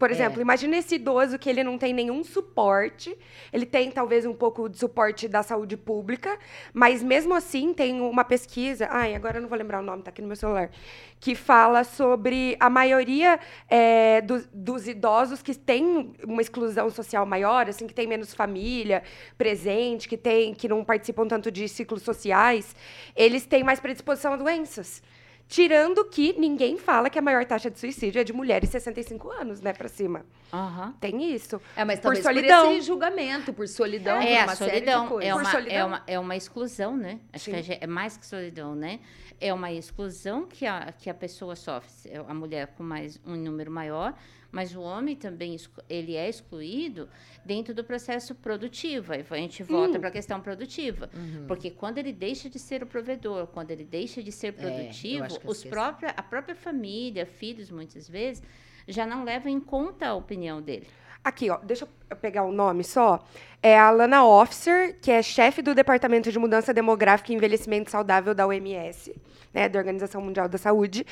Por 0.03 0.11
É. 0.11 0.15
exemplo, 0.15 0.43
imagina 0.43 0.77
esse 0.77 0.97
idoso 0.97 1.39
que 1.39 1.49
ele 1.49 1.63
não 1.63 1.79
tem 1.79 1.93
nenhum 1.93 2.25
suporte, 2.25 3.17
ele 3.53 3.65
tem 3.65 3.89
talvez 3.89 4.27
um 4.27 4.35
pouco 4.35 4.69
de 4.69 4.77
suporte 4.77 5.29
da 5.29 5.45
saúde 5.45 5.77
pública, 5.77 6.37
mas 6.75 7.05
mesmo 7.05 7.33
assim 7.33 7.73
tem 7.73 8.01
uma 8.01 8.25
pesquisa, 8.25 8.89
ai, 8.91 9.15
agora 9.15 9.37
eu 9.39 9.43
não 9.43 9.49
vou 9.49 9.57
lembrar 9.57 9.79
o 9.79 9.83
nome, 9.85 10.03
tá 10.03 10.11
aqui 10.11 10.21
no 10.21 10.27
meu 10.27 10.35
celular, 10.35 10.73
que 11.21 11.37
fala 11.37 11.85
sobre 11.85 12.57
a 12.59 12.69
maioria 12.69 13.39
é, 13.71 14.21
dos, 14.23 14.49
dos 14.53 14.89
idosos 14.89 15.41
que 15.41 15.55
têm 15.55 16.13
uma 16.27 16.43
exclusão 16.43 16.91
social 16.91 17.25
maior, 17.25 17.69
assim, 17.69 17.87
que 17.87 17.95
tem 17.95 18.09
menos 18.09 18.35
família 18.35 19.05
presente, 19.39 20.09
que, 20.09 20.17
tem, 20.17 20.53
que 20.53 20.67
não 20.69 20.85
participam 20.85 21.29
tanto 21.29 21.49
de 21.49 21.69
ciclos 21.69 22.03
sociais, 22.03 22.75
eles 23.15 23.47
têm 23.47 23.63
mais 23.63 23.79
predisposição 23.79 24.33
a 24.33 24.37
doenças. 24.37 25.01
Tirando 25.49 26.05
que 26.07 26.35
ninguém 26.39 26.79
fala 26.79 27.11
que 27.11 27.19
a 27.19 27.23
maior 27.23 27.45
taxa 27.45 27.71
de 27.71 27.79
suicídio 27.79 28.21
é 28.21 28.25
de 28.25 28.33
mulheres 28.33 28.69
de 28.69 28.73
65 28.73 29.31
anos, 29.31 29.61
né, 29.61 29.73
pra 29.75 29.87
cima. 29.89 30.25
Aham. 30.53 30.95
Tem 31.01 31.35
isso. 31.35 31.61
É, 31.77 31.85
mas 31.85 31.99
Por 31.99 32.05
talvez 32.05 32.25
por, 32.25 32.33
solidão. 32.33 32.73
esse 32.73 32.87
julgamento, 32.87 33.53
por 33.53 33.69
solidão, 33.69 34.17
É, 34.21 34.37
por 34.37 34.41
a 34.41 34.45
uma 34.45 34.57
série 34.57 34.71
de 34.71 34.77
solidão 34.79 35.09
coisas. 35.09 35.29
é 35.31 35.33
Por 35.35 35.43
uma, 35.43 35.51
solidão. 35.51 35.77
é, 35.77 35.85
uma, 35.85 36.03
é 36.07 36.19
uma 36.19 36.37
exclusão, 36.37 36.97
né? 36.97 37.21
Acho 37.33 37.45
Sim. 37.51 37.63
que 37.63 37.79
é 37.81 37.87
mais 37.87 38.17
que 38.17 38.25
solidão, 38.27 38.75
né? 38.75 39.01
É 39.45 39.53
uma 39.53 39.73
exclusão 39.73 40.47
que 40.47 40.65
a, 40.65 40.93
que 40.93 41.11
a 41.11 41.15
pessoa 41.15 41.57
sofre, 41.57 41.91
é 42.13 42.17
a 42.17 42.33
mulher 42.33 42.69
com 42.77 42.85
mais 42.85 43.21
um 43.27 43.35
número 43.35 43.73
maior, 43.73 44.15
mas 44.53 44.73
o 44.77 44.81
homem 44.81 45.17
também 45.17 45.57
ele 45.89 46.15
é 46.15 46.29
excluído 46.29 47.09
dentro 47.45 47.75
do 47.75 47.83
processo 47.83 48.37
produtivo. 48.37 49.13
Aí 49.13 49.25
a 49.29 49.37
gente 49.37 49.65
volta 49.65 49.97
Hum. 49.97 50.01
para 50.01 50.11
a 50.11 50.13
questão 50.13 50.41
produtiva. 50.41 51.11
Uhum. 51.13 51.47
Porque 51.49 51.73
quando 51.73 51.99
ele 51.99 52.13
deixa 52.13 52.49
de 52.49 52.61
ser 52.61 52.85
o 52.85 52.87
provedor, 52.87 53.49
quando 53.49 53.73
ele 53.73 53.83
deixa 53.83 54.23
de 54.23 54.31
ser 54.31 54.49
É, 54.49 54.53
produtivo, 54.53 55.25
eu 55.43 55.51
os 55.51 55.65
própria, 55.65 56.11
a 56.11 56.23
própria 56.23 56.55
família, 56.55 57.27
filhos, 57.27 57.69
muitas 57.69 58.09
vezes, 58.09 58.45
já 58.87 59.05
não 59.05 59.25
levam 59.25 59.51
em 59.51 59.59
conta 59.61 60.07
a 60.07 60.15
opinião 60.15 60.63
dele. 60.63 60.87
Aqui, 61.25 61.51
ó, 61.51 61.59
deixa 61.63 61.87
eu 62.11 62.17
pegar 62.17 62.43
o 62.43 62.51
nome 62.51 62.83
só. 62.83 63.25
É 63.63 63.79
a 63.79 63.91
Lana 63.91 64.25
Officer, 64.25 64.99
que 65.01 65.09
é 65.09 65.23
chefe 65.23 65.63
do 65.63 65.73
Departamento 65.73 66.33
de 66.33 66.39
Mudança 66.39 66.75
Demográfica 66.75 67.33
e 67.33 67.37
Envelhecimento 67.37 67.93
Saudável 67.93 68.35
da 68.35 68.45
OMS, 68.45 69.15
né, 69.55 69.69
da 69.69 69.79
Organização 69.79 70.21
Mundial 70.21 70.49
da 70.49 70.59
Saúde. 70.59 71.07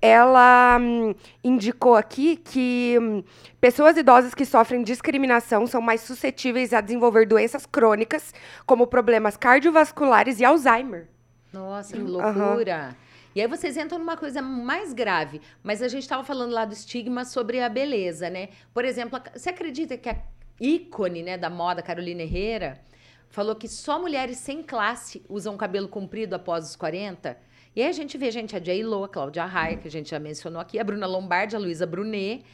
Ela 0.00 0.78
hum, 0.80 1.14
indicou 1.44 1.94
aqui 1.94 2.36
que 2.36 2.98
hum, 3.00 3.22
pessoas 3.60 3.96
idosas 3.96 4.34
que 4.34 4.44
sofrem 4.44 4.82
discriminação 4.82 5.64
são 5.68 5.80
mais 5.80 6.00
suscetíveis 6.00 6.72
a 6.72 6.80
desenvolver 6.80 7.24
doenças 7.24 7.64
crônicas, 7.64 8.34
como 8.66 8.88
problemas 8.88 9.36
cardiovasculares 9.36 10.40
e 10.40 10.44
Alzheimer. 10.44 11.06
Nossa, 11.52 11.92
que 11.92 12.02
loucura. 12.02 12.96
E 13.34 13.40
aí 13.40 13.46
vocês 13.46 13.76
entram 13.76 13.98
numa 13.98 14.16
coisa 14.16 14.42
mais 14.42 14.92
grave. 14.92 15.40
Mas 15.62 15.82
a 15.82 15.88
gente 15.88 16.02
estava 16.02 16.24
falando 16.24 16.52
lá 16.52 16.64
do 16.64 16.72
estigma 16.72 17.24
sobre 17.24 17.60
a 17.60 17.68
beleza, 17.68 18.28
né? 18.28 18.50
Por 18.72 18.84
exemplo, 18.84 19.20
você 19.34 19.50
acredita 19.50 19.96
que 19.96 20.08
a 20.08 20.16
ícone 20.60 21.22
né, 21.22 21.38
da 21.38 21.50
moda, 21.50 21.82
Carolina 21.82 22.22
Herrera, 22.22 22.80
falou 23.28 23.56
que 23.56 23.68
só 23.68 23.98
mulheres 23.98 24.38
sem 24.38 24.62
classe 24.62 25.22
usam 25.28 25.56
cabelo 25.56 25.88
comprido 25.88 26.34
após 26.34 26.68
os 26.68 26.76
40? 26.76 27.36
E 27.74 27.82
aí 27.82 27.88
a 27.88 27.92
gente 27.92 28.18
vê, 28.18 28.30
gente, 28.30 28.54
a 28.54 28.58
J-Lo, 28.58 29.04
a 29.04 29.08
Cláudia 29.08 29.46
Raia, 29.46 29.78
que 29.78 29.88
a 29.88 29.90
gente 29.90 30.10
já 30.10 30.18
mencionou 30.18 30.60
aqui, 30.60 30.78
a 30.78 30.84
Bruna 30.84 31.06
Lombardi, 31.06 31.56
a 31.56 31.58
Luísa 31.58 31.86
Brunet, 31.86 32.44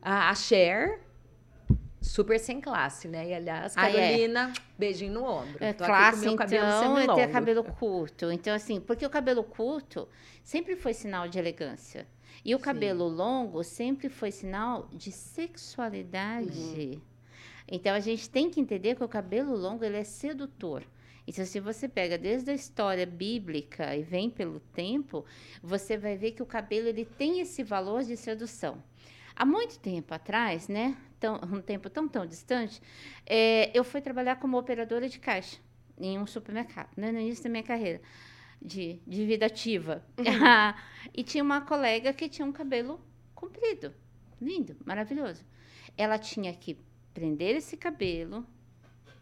a 0.00 0.32
Cher, 0.36 1.00
super 2.08 2.38
sem 2.40 2.60
classe, 2.60 3.06
né? 3.06 3.28
E 3.28 3.34
aliás, 3.34 3.74
Ah, 3.76 3.88
é. 3.90 3.92
Carolina, 3.92 4.52
beijinho 4.78 5.12
no 5.12 5.24
ombro. 5.24 5.62
É, 5.62 5.72
Tô 5.72 5.84
aqui 5.84 5.92
com 5.92 5.98
classe, 5.98 6.24
meu 6.24 6.36
cabelo 6.36 6.66
então, 6.66 7.18
é 7.18 7.26
ter 7.26 7.32
cabelo 7.32 7.62
curto. 7.64 8.32
Então, 8.32 8.54
assim, 8.54 8.80
porque 8.80 9.04
o 9.04 9.10
cabelo 9.10 9.44
curto 9.44 10.08
sempre 10.42 10.74
foi 10.74 10.94
sinal 10.94 11.28
de 11.28 11.38
elegância. 11.38 12.06
E 12.44 12.54
o 12.54 12.58
Sim. 12.58 12.64
cabelo 12.64 13.06
longo 13.08 13.62
sempre 13.62 14.08
foi 14.08 14.30
sinal 14.30 14.88
de 14.92 15.12
sexualidade. 15.12 17.00
Então, 17.70 17.94
a 17.94 18.00
gente 18.00 18.30
tem 18.30 18.50
que 18.50 18.60
entender 18.60 18.94
que 18.94 19.04
o 19.04 19.08
cabelo 19.08 19.54
longo, 19.54 19.84
ele 19.84 19.98
é 19.98 20.04
sedutor. 20.04 20.82
Então, 21.26 21.44
se 21.44 21.60
você 21.60 21.86
pega 21.86 22.16
desde 22.16 22.50
a 22.50 22.54
história 22.54 23.04
bíblica 23.04 23.94
e 23.94 24.02
vem 24.02 24.30
pelo 24.30 24.60
tempo, 24.60 25.26
você 25.62 25.98
vai 25.98 26.16
ver 26.16 26.30
que 26.32 26.42
o 26.42 26.46
cabelo, 26.46 26.88
ele 26.88 27.04
tem 27.04 27.40
esse 27.40 27.62
valor 27.62 28.02
de 28.02 28.16
sedução. 28.16 28.82
Há 29.40 29.44
muito 29.46 29.78
tempo 29.78 30.12
atrás, 30.12 30.66
né? 30.66 30.96
Tão, 31.20 31.36
um 31.36 31.60
tempo 31.62 31.88
tão, 31.88 32.08
tão 32.08 32.26
distante, 32.26 32.82
é, 33.24 33.70
eu 33.72 33.84
fui 33.84 34.00
trabalhar 34.00 34.34
como 34.36 34.58
operadora 34.58 35.08
de 35.08 35.20
caixa 35.20 35.58
em 35.96 36.18
um 36.18 36.26
supermercado, 36.26 36.90
né, 36.96 37.12
no 37.12 37.20
início 37.20 37.44
da 37.44 37.50
minha 37.50 37.62
carreira 37.62 38.00
de, 38.60 39.00
de 39.06 39.24
vida 39.24 39.46
ativa. 39.46 40.04
e 41.14 41.22
tinha 41.22 41.42
uma 41.44 41.60
colega 41.60 42.12
que 42.12 42.28
tinha 42.28 42.46
um 42.46 42.50
cabelo 42.52 43.00
comprido, 43.32 43.94
lindo, 44.40 44.76
maravilhoso. 44.84 45.44
Ela 45.96 46.18
tinha 46.18 46.52
que 46.52 46.76
prender 47.14 47.54
esse 47.56 47.76
cabelo, 47.76 48.44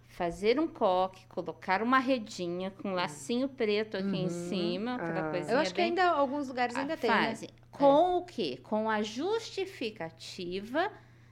fazer 0.09 0.59
um 0.59 0.67
coque, 0.69 1.27
colocar 1.27 1.83
uma 1.83 1.99
redinha 1.99 2.71
com 2.71 2.89
um 2.91 2.95
lacinho 2.95 3.49
preto 3.51 3.99
aqui 3.99 4.17
em 4.17 4.25
Uhum. 4.25 4.31
cima, 4.31 4.95
aquela 4.97 5.29
Ah. 5.29 5.31
coisinha 5.31 5.55
Eu 5.55 5.59
acho 5.61 5.71
que 5.75 5.77
bem- 5.81 5.91
ainda 5.91 6.09
alguns 6.11 6.49
lugares 6.49 6.75
ainda 6.75 6.95
a 6.95 6.97
tem, 6.97 7.11
né? 7.11 7.35
Fase. 7.77 7.91
Com 7.91 8.19
o 8.19 8.25
quê? 8.25 8.59
Com 8.63 8.91
a 8.91 9.03
justificativa 9.03 10.91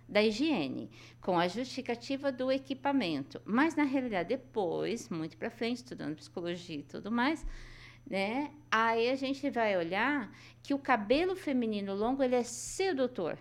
da 0.08 0.22
higiene, 0.22 0.90
com 1.20 1.38
a 1.38 1.48
justificativa 1.48 2.30
do 2.30 2.52
equipamento. 2.52 3.40
Mas, 3.44 3.74
na 3.74 3.84
realidade, 3.84 4.28
depois, 4.28 5.08
muito 5.08 5.36
para 5.36 5.50
frente, 5.50 5.78
estudando 5.78 6.16
psicologia 6.16 6.76
e 6.76 6.82
tudo 6.82 7.10
mais, 7.10 7.44
né? 8.06 8.50
Aí 8.70 9.08
a 9.08 9.14
gente 9.14 9.48
vai 9.50 9.76
olhar 9.76 10.30
que 10.62 10.74
o 10.74 10.78
cabelo 10.78 11.34
feminino 11.34 11.94
longo 11.94 12.22
ele 12.22 12.36
é 12.36 12.42
sedutor. 12.42 13.38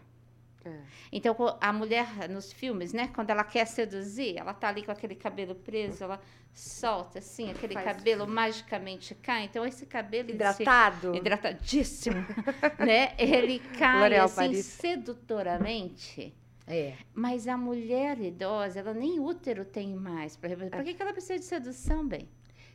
É. 0.65 0.79
Então, 1.11 1.35
a 1.59 1.73
mulher 1.73 2.29
nos 2.29 2.53
filmes, 2.53 2.93
né? 2.93 3.09
Quando 3.13 3.29
ela 3.29 3.43
quer 3.43 3.65
seduzir, 3.65 4.37
ela 4.37 4.53
tá 4.53 4.69
ali 4.69 4.83
com 4.83 4.91
aquele 4.91 5.13
cabelo 5.15 5.55
preso, 5.55 6.03
ela 6.05 6.21
solta 6.53 7.19
assim, 7.19 7.51
aquele 7.51 7.73
Faz- 7.73 7.85
cabelo 7.97 8.25
magicamente 8.27 9.13
cai. 9.15 9.43
Então, 9.45 9.65
esse 9.65 9.85
cabelo 9.85 10.29
Hidratado. 10.29 11.13
hidratadíssimo, 11.15 12.15
né? 12.79 13.13
Ele 13.17 13.59
cai 13.77 13.99
L'Oréal 13.99 14.25
assim 14.25 14.35
Paris. 14.35 14.65
sedutoramente. 14.65 16.33
É. 16.65 16.93
Mas 17.13 17.47
a 17.47 17.57
mulher 17.57 18.17
idosa, 18.21 18.79
ela 18.79 18.93
nem 18.93 19.19
útero 19.19 19.65
tem 19.65 19.93
mais. 19.95 20.37
Por 20.37 20.49
exemplo, 20.49 20.71
por 20.71 20.83
que, 20.83 20.93
que 20.93 21.01
ela 21.01 21.11
precisa 21.11 21.37
de 21.37 21.45
sedução, 21.45 22.07
bem? 22.07 22.29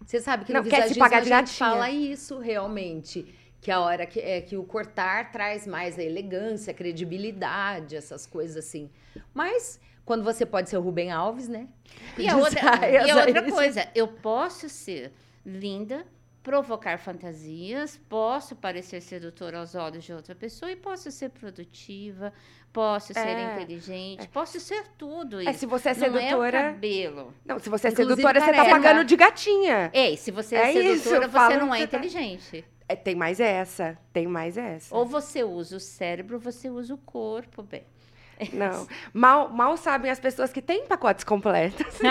Você 0.04 0.20
sabe 0.20 0.44
que 0.44 0.52
Não, 0.52 0.62
no 0.62 0.68
quer 0.68 0.82
se 0.82 0.94
visagismo 0.94 1.02
pagar 1.02 1.16
a 1.18 1.20
de 1.20 1.28
gente 1.48 1.58
fala 1.58 1.90
isso 1.90 2.38
realmente. 2.38 3.34
Que 3.60 3.70
a 3.70 3.80
hora 3.80 4.06
que, 4.06 4.20
é, 4.20 4.40
que 4.40 4.56
o 4.56 4.62
cortar 4.64 5.32
traz 5.32 5.66
mais 5.66 5.98
a 5.98 6.02
elegância, 6.02 6.70
a 6.70 6.74
credibilidade, 6.74 7.96
essas 7.96 8.24
coisas 8.26 8.56
assim. 8.56 8.88
Mas 9.34 9.80
quando 10.04 10.22
você 10.22 10.46
pode 10.46 10.70
ser 10.70 10.76
o 10.76 10.80
Rubem 10.80 11.10
Alves, 11.10 11.48
né? 11.48 11.66
E 12.16 12.28
a 12.28 12.36
outra, 12.36 12.60
e 12.88 13.10
a 13.10 13.16
outra 13.16 13.50
coisa, 13.50 13.88
eu 13.94 14.06
posso 14.08 14.68
ser 14.68 15.12
linda, 15.44 16.06
provocar 16.42 16.98
fantasias, 16.98 17.98
posso 18.08 18.54
parecer 18.56 19.00
sedutora 19.02 19.58
aos 19.58 19.74
olhos 19.74 20.04
de 20.04 20.12
outra 20.12 20.34
pessoa 20.34 20.70
e 20.70 20.76
posso 20.76 21.10
ser 21.10 21.28
produtiva, 21.30 22.32
posso 22.72 23.12
ser 23.12 23.18
É, 23.18 23.54
inteligente, 23.54 24.28
posso 24.28 24.58
ser 24.60 24.84
tudo 24.96 25.40
isso. 25.40 25.50
É, 25.50 25.52
se 25.52 25.66
você 25.66 25.90
é 25.90 25.94
Não 25.94 26.06
é 26.16 26.20
sedutora. 26.20 26.62
cabelo. 26.62 27.34
Não, 27.44 27.58
se 27.58 27.68
você 27.68 27.88
é 27.88 27.90
Inclusive, 27.90 28.14
sedutora, 28.22 28.40
você 28.40 28.46
tá 28.46 28.56
careca. 28.56 28.74
pagando 28.76 29.04
de 29.04 29.16
gatinha. 29.16 29.90
Ei, 29.92 30.16
se 30.16 30.30
você 30.30 30.54
é, 30.56 30.58
É 30.68 30.72
isso, 30.72 31.02
sedutora, 31.10 31.24
eu 31.26 31.30
você 31.30 31.56
não 31.58 31.74
é 31.74 31.78
tá- 31.86 31.96
inteligente. 31.98 32.64
É, 32.88 32.96
tem 32.96 33.14
mais 33.14 33.38
essa. 33.38 33.98
Tem 34.12 34.26
mais 34.26 34.56
essa. 34.56 34.96
Ou 34.96 35.04
você 35.04 35.44
usa 35.44 35.76
o 35.76 35.80
cérebro, 35.80 36.38
você 36.38 36.70
usa 36.70 36.94
o 36.94 36.98
corpo, 36.98 37.62
bem. 37.62 37.84
Não. 38.52 38.86
Mal, 39.12 39.48
mal 39.50 39.76
sabem 39.76 40.10
as 40.10 40.20
pessoas 40.20 40.52
que 40.52 40.62
têm 40.62 40.86
pacotes 40.86 41.24
completos. 41.24 41.86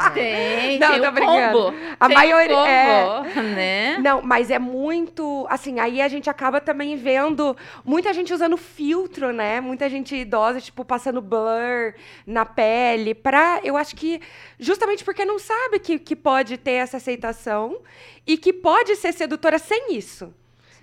Ah, 0.00 0.10
tem, 0.10 0.78
Não, 0.78 0.90
tem 0.92 1.02
tô 1.02 1.10
brincando. 1.12 1.58
combo. 1.58 1.76
A 2.00 2.06
tem 2.06 2.16
maioria- 2.16 2.56
O 2.56 2.66
é. 2.66 3.04
combo, 3.24 3.42
né? 3.42 3.98
Não, 3.98 4.22
mas 4.22 4.50
é 4.50 4.58
muito. 4.58 5.46
Assim, 5.50 5.78
aí 5.80 6.00
a 6.00 6.08
gente 6.08 6.28
acaba 6.30 6.60
também 6.60 6.96
vendo 6.96 7.56
muita 7.84 8.12
gente 8.12 8.32
usando 8.32 8.56
filtro, 8.56 9.32
né? 9.32 9.60
Muita 9.60 9.88
gente 9.88 10.14
idosa, 10.16 10.60
tipo, 10.60 10.84
passando 10.84 11.20
blur 11.20 11.94
na 12.26 12.44
pele. 12.44 13.14
Pra. 13.14 13.60
Eu 13.62 13.76
acho 13.76 13.94
que. 13.96 14.20
Justamente 14.58 15.04
porque 15.04 15.24
não 15.24 15.38
sabe 15.38 15.78
que, 15.78 15.98
que 15.98 16.16
pode 16.16 16.56
ter 16.58 16.72
essa 16.72 16.96
aceitação 16.96 17.78
e 18.26 18.36
que 18.36 18.52
pode 18.52 18.96
ser 18.96 19.12
sedutora 19.12 19.58
sem 19.58 19.94
isso. 19.94 20.32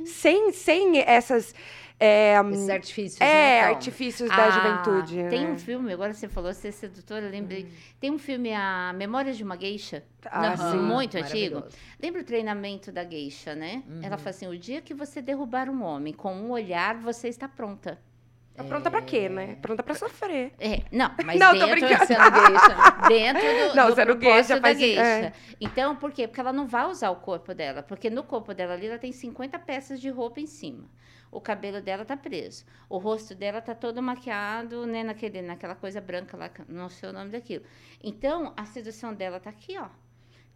Sem, 0.05 0.51
sem 0.51 0.99
essas. 0.99 1.53
É, 1.97 2.35
Esses 2.51 2.69
artifícios, 2.69 3.21
é, 3.21 3.25
né? 3.25 3.61
Artifícios 3.61 4.29
da 4.29 4.45
Ah, 4.45 4.49
juventude. 4.49 5.15
Tem 5.29 5.45
né? 5.45 5.51
um 5.51 5.57
filme, 5.57 5.93
agora 5.93 6.13
você 6.13 6.27
falou 6.27 6.53
ser 6.53 6.73
sedutora, 6.73 7.25
eu 7.25 7.31
lembrei. 7.31 7.69
Tem 8.01 8.11
um 8.11 8.17
filme, 8.17 8.53
A 8.53 8.91
Memórias 8.93 9.37
de 9.37 9.43
uma 9.43 9.55
Geisha, 9.57 10.03
Ah, 10.25 10.47
Aham, 10.53 10.71
sim. 10.71 10.77
muito 10.77 11.17
antigo. 11.17 11.63
Lembra 12.01 12.21
o 12.21 12.23
treinamento 12.25 12.91
da 12.91 13.03
geisha, 13.05 13.55
né? 13.55 13.81
Uhum. 13.87 14.01
Ela 14.03 14.17
fala 14.17 14.31
assim: 14.31 14.47
o 14.47 14.57
dia 14.57 14.81
que 14.81 14.93
você 14.93 15.21
derrubar 15.21 15.69
um 15.69 15.83
homem 15.83 16.13
com 16.13 16.33
um 16.35 16.51
olhar, 16.51 16.95
você 16.97 17.29
está 17.29 17.47
pronta. 17.47 17.97
Tá 18.55 18.63
pronta 18.63 18.89
pra 18.89 19.01
quê, 19.01 19.27
né? 19.27 19.57
Pronta 19.61 19.83
pra 19.83 19.93
sofrer. 19.95 20.53
É, 20.59 20.81
não, 20.91 21.11
mas 21.25 21.37
Não, 21.39 21.51
tô 21.53 21.59
dentro, 21.65 21.71
brincando. 21.87 22.05
sendo 22.05 22.23
geisha, 22.23 23.07
dentro 23.09 23.41
do, 23.69 23.75
Não, 23.75 23.89
do 23.89 23.95
sendo 23.95 24.05
propósito 24.17 24.21
geisha 24.33 24.55
da 24.55 24.61
faz- 24.61 24.79
geisha. 24.79 25.01
é. 25.01 25.33
Então, 25.59 25.95
por 25.97 26.11
quê? 26.13 26.25
Porque 26.27 26.39
ela 26.39 26.53
não 26.53 26.65
vai 26.65 26.85
usar 26.87 27.09
o 27.09 27.17
corpo 27.17 27.53
dela, 27.53 27.83
porque 27.83 28.09
no 28.09 28.23
corpo 28.23 28.53
dela 28.53 28.73
ali 28.73 28.87
ela 28.87 28.97
tem 28.97 29.11
50 29.11 29.59
peças 29.59 29.99
de 29.99 30.09
roupa 30.09 30.39
em 30.39 30.47
cima. 30.47 30.85
O 31.35 31.41
cabelo 31.41 31.81
dela 31.81 32.05
tá 32.05 32.15
preso. 32.15 32.63
O 32.87 32.97
rosto 32.97 33.35
dela 33.35 33.59
tá 33.59 33.75
todo 33.75 34.01
maquiado, 34.01 34.85
né, 34.85 35.03
naquele, 35.03 35.41
naquela 35.41 35.75
coisa 35.75 35.99
branca 35.99 36.37
lá, 36.37 36.49
não 36.69 36.87
sei 36.87 37.09
o 37.09 37.11
nome 37.11 37.29
daquilo. 37.29 37.65
Então, 38.01 38.53
a 38.55 38.65
sedução 38.65 39.13
dela 39.13 39.37
tá 39.37 39.49
aqui, 39.49 39.77
ó. 39.77 39.89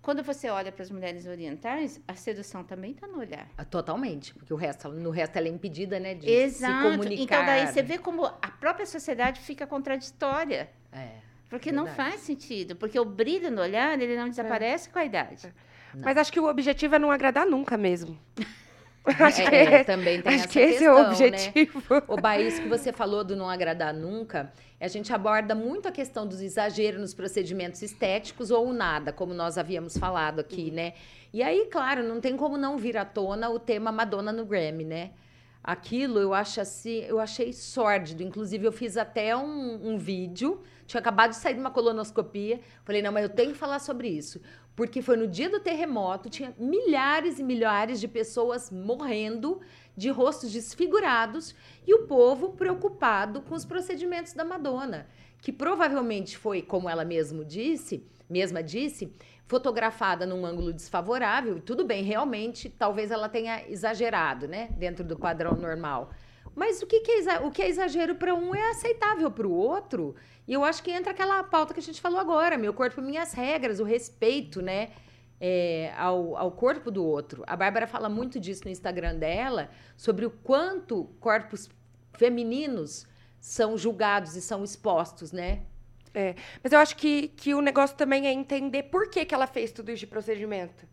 Quando 0.01 0.23
você 0.23 0.49
olha 0.49 0.71
para 0.71 0.81
as 0.81 0.89
mulheres 0.89 1.27
orientais, 1.27 1.99
a 2.07 2.15
sedução 2.15 2.63
também 2.63 2.93
tá 2.93 3.05
no 3.05 3.19
olhar. 3.19 3.49
Ah, 3.57 3.65
Totalmente, 3.65 4.33
porque 4.33 4.53
o 4.53 4.55
resto, 4.55 4.87
no 4.87 5.09
resto 5.09 5.35
ela 5.35 5.49
é 5.49 5.51
impedida, 5.51 5.99
né, 5.99 6.15
de 6.15 6.25
se 6.25 6.31
Exato. 6.31 6.91
comunicar. 6.91 7.23
Então, 7.23 7.45
daí 7.45 7.67
você 7.67 7.83
vê 7.83 7.97
como 7.97 8.25
a 8.25 8.49
própria 8.49 8.85
sociedade 8.85 9.41
fica 9.41 9.67
contraditória. 9.67 10.69
É. 10.93 11.17
Porque 11.49 11.73
não 11.73 11.83
Verdade. 11.83 12.11
faz 12.11 12.21
sentido. 12.21 12.77
Porque 12.77 12.97
o 12.97 13.03
brilho 13.03 13.51
no 13.51 13.61
olhar, 13.61 13.99
ele 13.99 14.15
não 14.15 14.29
desaparece 14.29 14.89
com 14.89 14.97
a 14.97 15.03
idade. 15.03 15.53
Mas 15.93 16.15
acho 16.15 16.31
que 16.31 16.39
o 16.39 16.47
objetivo 16.47 16.95
é 16.95 16.99
não 16.99 17.11
agradar 17.11 17.45
nunca 17.45 17.75
mesmo. 17.75 18.17
acho 19.19 19.43
que, 19.49 19.55
É, 19.55 19.83
também 19.83 20.21
tem 20.21 20.35
acho 20.35 20.43
essa 20.45 20.47
que 20.47 20.59
esse 20.59 20.79
questão, 20.79 20.97
é 20.97 21.01
o 21.01 21.03
né? 21.03 21.09
objetivo. 21.09 21.83
O 22.07 22.17
Baís 22.17 22.59
que 22.59 22.67
você 22.67 22.91
falou 22.91 23.23
do 23.23 23.35
não 23.35 23.49
agradar 23.49 23.93
nunca, 23.93 24.51
a 24.79 24.87
gente 24.87 25.11
aborda 25.13 25.55
muito 25.55 25.87
a 25.87 25.91
questão 25.91 26.27
dos 26.27 26.41
exageros 26.41 26.99
nos 27.01 27.13
procedimentos 27.13 27.81
estéticos 27.81 28.51
ou 28.51 28.71
nada, 28.73 29.11
como 29.11 29.33
nós 29.33 29.57
havíamos 29.57 29.97
falado 29.97 30.39
Uhum. 30.39 30.41
aqui, 30.41 30.71
né? 30.71 30.93
E 31.33 31.41
aí, 31.43 31.67
claro, 31.71 32.03
não 32.03 32.19
tem 32.19 32.35
como 32.37 32.57
não 32.57 32.77
vir 32.77 32.97
à 32.97 33.05
tona 33.05 33.49
o 33.49 33.59
tema 33.59 33.91
Madonna 33.91 34.31
no 34.31 34.45
Grammy, 34.45 34.83
né? 34.85 35.11
Aquilo 35.63 36.19
eu 36.19 36.33
acho 36.33 36.61
assim, 36.61 36.99
eu 37.03 37.19
achei 37.19 37.51
sórdido. 37.51 38.23
Inclusive, 38.23 38.65
eu 38.65 38.71
fiz 38.71 38.97
até 38.97 39.35
um, 39.35 39.91
um 39.91 39.97
vídeo, 39.97 40.61
tinha 40.87 40.99
acabado 40.99 41.31
de 41.31 41.35
sair 41.35 41.53
de 41.53 41.59
uma 41.59 41.71
colonoscopia. 41.71 42.61
Falei, 42.83 43.01
não, 43.01 43.11
mas 43.11 43.23
eu 43.23 43.29
tenho 43.29 43.51
que 43.51 43.57
falar 43.57 43.79
sobre 43.79 44.07
isso. 44.07 44.41
Porque 44.75 45.01
foi 45.01 45.17
no 45.17 45.27
dia 45.27 45.49
do 45.49 45.59
terremoto, 45.59 46.29
tinha 46.29 46.55
milhares 46.57 47.37
e 47.37 47.43
milhares 47.43 47.99
de 47.99 48.07
pessoas 48.07 48.71
morrendo 48.71 49.59
de 49.95 50.09
rostos 50.09 50.53
desfigurados 50.53 51.53
e 51.85 51.93
o 51.93 52.07
povo 52.07 52.53
preocupado 52.53 53.41
com 53.41 53.53
os 53.53 53.65
procedimentos 53.65 54.31
da 54.31 54.45
Madonna, 54.45 55.07
que 55.41 55.51
provavelmente 55.51 56.37
foi, 56.37 56.61
como 56.61 56.89
ela 56.89 57.03
mesmo 57.03 57.43
disse, 57.43 58.07
mesma 58.29 58.63
disse, 58.63 59.11
fotografada 59.49 60.25
num 60.25 60.45
ângulo 60.45 60.71
desfavorável. 60.71 61.59
Tudo 61.59 61.83
bem, 61.83 62.03
realmente, 62.03 62.69
talvez 62.69 63.11
ela 63.11 63.27
tenha 63.27 63.67
exagerado, 63.67 64.47
né, 64.47 64.69
dentro 64.77 65.03
do 65.03 65.19
padrão 65.19 65.57
normal. 65.57 66.11
Mas 66.55 66.81
o 66.81 66.87
que, 66.87 67.01
que 67.01 67.11
é, 67.11 67.39
o 67.41 67.51
que 67.51 67.61
é 67.61 67.67
exagero 67.67 68.15
para 68.15 68.33
um 68.33 68.55
é 68.55 68.69
aceitável 68.69 69.29
para 69.29 69.47
o 69.47 69.51
outro. 69.51 70.15
E 70.47 70.53
eu 70.53 70.63
acho 70.63 70.81
que 70.81 70.91
entra 70.91 71.11
aquela 71.11 71.43
pauta 71.43 71.73
que 71.73 71.81
a 71.81 71.83
gente 71.83 71.99
falou 71.99 72.19
agora: 72.19 72.57
meu 72.57 72.73
corpo, 72.73 73.01
minhas 73.01 73.33
regras, 73.33 73.79
o 73.79 73.83
respeito, 73.83 74.61
né? 74.61 74.89
é, 75.39 75.93
ao, 75.95 76.35
ao 76.35 76.51
corpo 76.51 76.91
do 76.91 77.03
outro. 77.03 77.43
A 77.47 77.55
Bárbara 77.55 77.87
fala 77.87 78.09
muito 78.09 78.39
disso 78.39 78.63
no 78.65 78.71
Instagram 78.71 79.15
dela, 79.15 79.69
sobre 79.95 80.25
o 80.25 80.31
quanto 80.31 81.05
corpos 81.19 81.69
femininos 82.13 83.07
são 83.39 83.77
julgados 83.77 84.35
e 84.35 84.41
são 84.41 84.63
expostos, 84.63 85.31
né? 85.31 85.63
Mas 86.63 86.71
eu 86.71 86.79
acho 86.79 86.95
que, 86.95 87.29
que 87.29 87.53
o 87.53 87.61
negócio 87.61 87.95
também 87.95 88.27
é 88.27 88.31
entender 88.31 88.83
por 88.83 89.09
que, 89.09 89.25
que 89.25 89.33
ela 89.33 89.47
fez 89.47 89.71
tudo 89.71 89.91
isso 89.91 90.01
de 90.01 90.07
procedimento. 90.07 90.87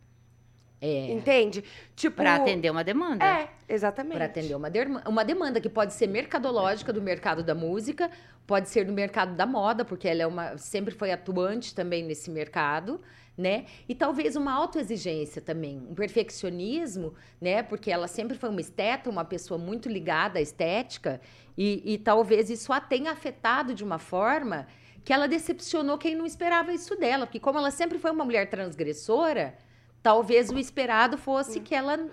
É. 0.80 1.10
Entende? 1.10 1.64
Tipo. 1.94 2.16
Para 2.16 2.34
atender 2.34 2.70
uma 2.70 2.84
demanda. 2.84 3.24
É, 3.24 3.48
exatamente. 3.68 4.16
Para 4.16 4.26
atender 4.26 4.54
uma, 4.54 4.68
derma- 4.70 5.02
uma 5.08 5.24
demanda 5.24 5.60
que 5.60 5.70
pode 5.70 5.94
ser 5.94 6.06
mercadológica 6.06 6.92
do 6.92 7.00
mercado 7.00 7.42
da 7.42 7.54
música, 7.54 8.10
pode 8.46 8.68
ser 8.68 8.84
do 8.84 8.92
mercado 8.92 9.34
da 9.34 9.46
moda, 9.46 9.84
porque 9.84 10.06
ela 10.06 10.22
é 10.22 10.26
uma, 10.26 10.58
sempre 10.58 10.94
foi 10.94 11.10
atuante 11.10 11.74
também 11.74 12.04
nesse 12.04 12.30
mercado, 12.30 13.00
né? 13.38 13.64
E 13.88 13.94
talvez 13.94 14.36
uma 14.36 14.52
autoexigência 14.52 15.40
também, 15.40 15.78
um 15.78 15.94
perfeccionismo, 15.94 17.14
né? 17.40 17.62
Porque 17.62 17.90
ela 17.90 18.06
sempre 18.06 18.36
foi 18.36 18.50
uma 18.50 18.60
esteta, 18.60 19.08
uma 19.08 19.24
pessoa 19.24 19.56
muito 19.58 19.88
ligada 19.88 20.38
à 20.38 20.42
estética, 20.42 21.20
e, 21.56 21.94
e 21.94 21.98
talvez 21.98 22.50
isso 22.50 22.70
a 22.70 22.80
tenha 22.80 23.10
afetado 23.12 23.74
de 23.74 23.82
uma 23.82 23.98
forma 23.98 24.66
que 25.06 25.12
ela 25.12 25.28
decepcionou 25.28 25.96
quem 25.96 26.16
não 26.16 26.26
esperava 26.26 26.72
isso 26.72 26.96
dela, 26.96 27.26
porque 27.26 27.38
como 27.38 27.56
ela 27.56 27.70
sempre 27.70 27.96
foi 27.96 28.10
uma 28.10 28.24
mulher 28.24 28.50
transgressora, 28.50 29.56
talvez 30.02 30.50
o 30.50 30.58
esperado 30.58 31.16
fosse 31.16 31.60
que 31.60 31.76
ela 31.76 32.08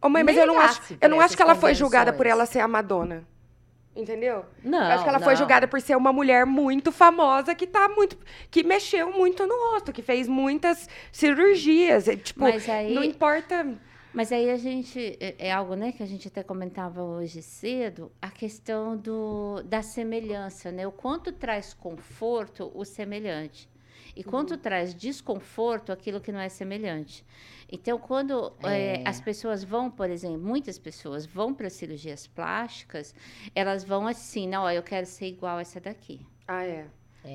Ô, 0.00 0.10
mãe, 0.10 0.22
mas 0.22 0.36
eu 0.36 0.46
não 0.46 0.60
acho, 0.60 0.94
eu 1.00 1.08
não 1.08 1.22
acho 1.22 1.34
que 1.34 1.40
ela 1.40 1.54
foi 1.54 1.74
julgada 1.74 2.12
por 2.12 2.26
ela 2.26 2.44
ser 2.44 2.60
a 2.60 2.68
Madonna. 2.68 3.26
Entendeu? 3.96 4.44
Não, 4.62 4.78
eu 4.78 4.92
acho 4.92 5.04
que 5.04 5.08
ela 5.08 5.20
foi 5.20 5.32
não. 5.32 5.38
julgada 5.38 5.66
por 5.66 5.80
ser 5.80 5.96
uma 5.96 6.12
mulher 6.12 6.44
muito 6.44 6.92
famosa 6.92 7.54
que 7.54 7.66
tá 7.66 7.88
muito. 7.88 8.18
que 8.50 8.62
mexeu 8.62 9.10
muito 9.10 9.46
no 9.46 9.54
rosto, 9.70 9.90
que 9.90 10.02
fez 10.02 10.28
muitas 10.28 10.86
cirurgias. 11.10 12.04
Tipo, 12.22 12.44
aí- 12.44 12.92
não 12.94 13.02
importa. 13.02 13.66
Mas 14.14 14.30
aí 14.30 14.48
a 14.48 14.56
gente, 14.56 15.18
é, 15.20 15.48
é 15.48 15.52
algo 15.52 15.74
né, 15.74 15.90
que 15.90 16.02
a 16.02 16.06
gente 16.06 16.28
até 16.28 16.42
comentava 16.42 17.02
hoje 17.02 17.42
cedo, 17.42 18.12
a 18.22 18.30
questão 18.30 18.96
do, 18.96 19.60
da 19.64 19.82
semelhança, 19.82 20.70
né? 20.70 20.86
O 20.86 20.92
quanto 20.92 21.32
traz 21.32 21.74
conforto 21.74 22.70
o 22.74 22.84
semelhante. 22.84 23.68
E 24.16 24.22
quando 24.22 24.56
traz 24.56 24.94
desconforto, 24.94 25.90
aquilo 25.90 26.20
que 26.20 26.30
não 26.30 26.38
é 26.38 26.48
semelhante. 26.48 27.24
Então, 27.70 27.98
quando 27.98 28.52
eh, 28.62 29.02
É. 29.02 29.08
as 29.08 29.20
pessoas 29.20 29.64
vão, 29.64 29.90
por 29.90 30.08
exemplo, 30.08 30.38
muitas 30.38 30.78
pessoas 30.78 31.26
vão 31.26 31.52
para 31.52 31.68
cirurgias 31.68 32.24
plásticas, 32.28 33.12
elas 33.52 33.82
vão 33.82 34.06
assim, 34.06 34.46
não, 34.46 34.62
ó, 34.62 34.70
eu 34.70 34.84
quero 34.84 35.06
ser 35.06 35.26
igual 35.26 35.58
essa 35.58 35.80
daqui. 35.80 36.20
Ah, 36.46 36.64
é. 36.64 36.86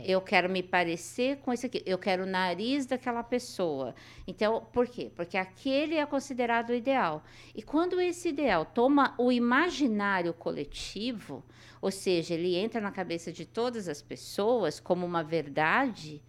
Eu 0.06 0.22
quero 0.22 0.48
me 0.48 0.62
parecer 0.62 1.38
com 1.38 1.52
esse 1.52 1.66
aqui. 1.66 1.82
Eu 1.86 1.98
quero 1.98 2.24
o 2.24 2.28
nariz 2.28 2.86
daquela 2.86 3.24
pessoa. 3.24 3.96
Então, 4.28 4.68
por 4.72 4.88
quê? 4.88 5.12
Porque 5.16 5.36
aquele 5.36 5.96
é 5.96 6.06
considerado 6.06 6.70
o 6.70 6.76
ideal. 6.76 7.24
E 7.56 7.64
quando 7.64 8.00
esse 8.00 8.30
ideal 8.30 8.66
toma 8.66 9.16
o 9.18 9.32
imaginário 9.32 10.34
coletivo, 10.34 11.44
ou 11.82 11.90
seja, 11.90 12.36
ele 12.36 12.56
entra 12.56 12.80
na 12.80 12.92
cabeça 12.92 13.32
de 13.32 13.46
todas 13.46 13.88
as 13.88 14.02
pessoas 14.02 14.80
como 14.80 15.06
uma 15.06 15.24
verdade, 15.24 16.22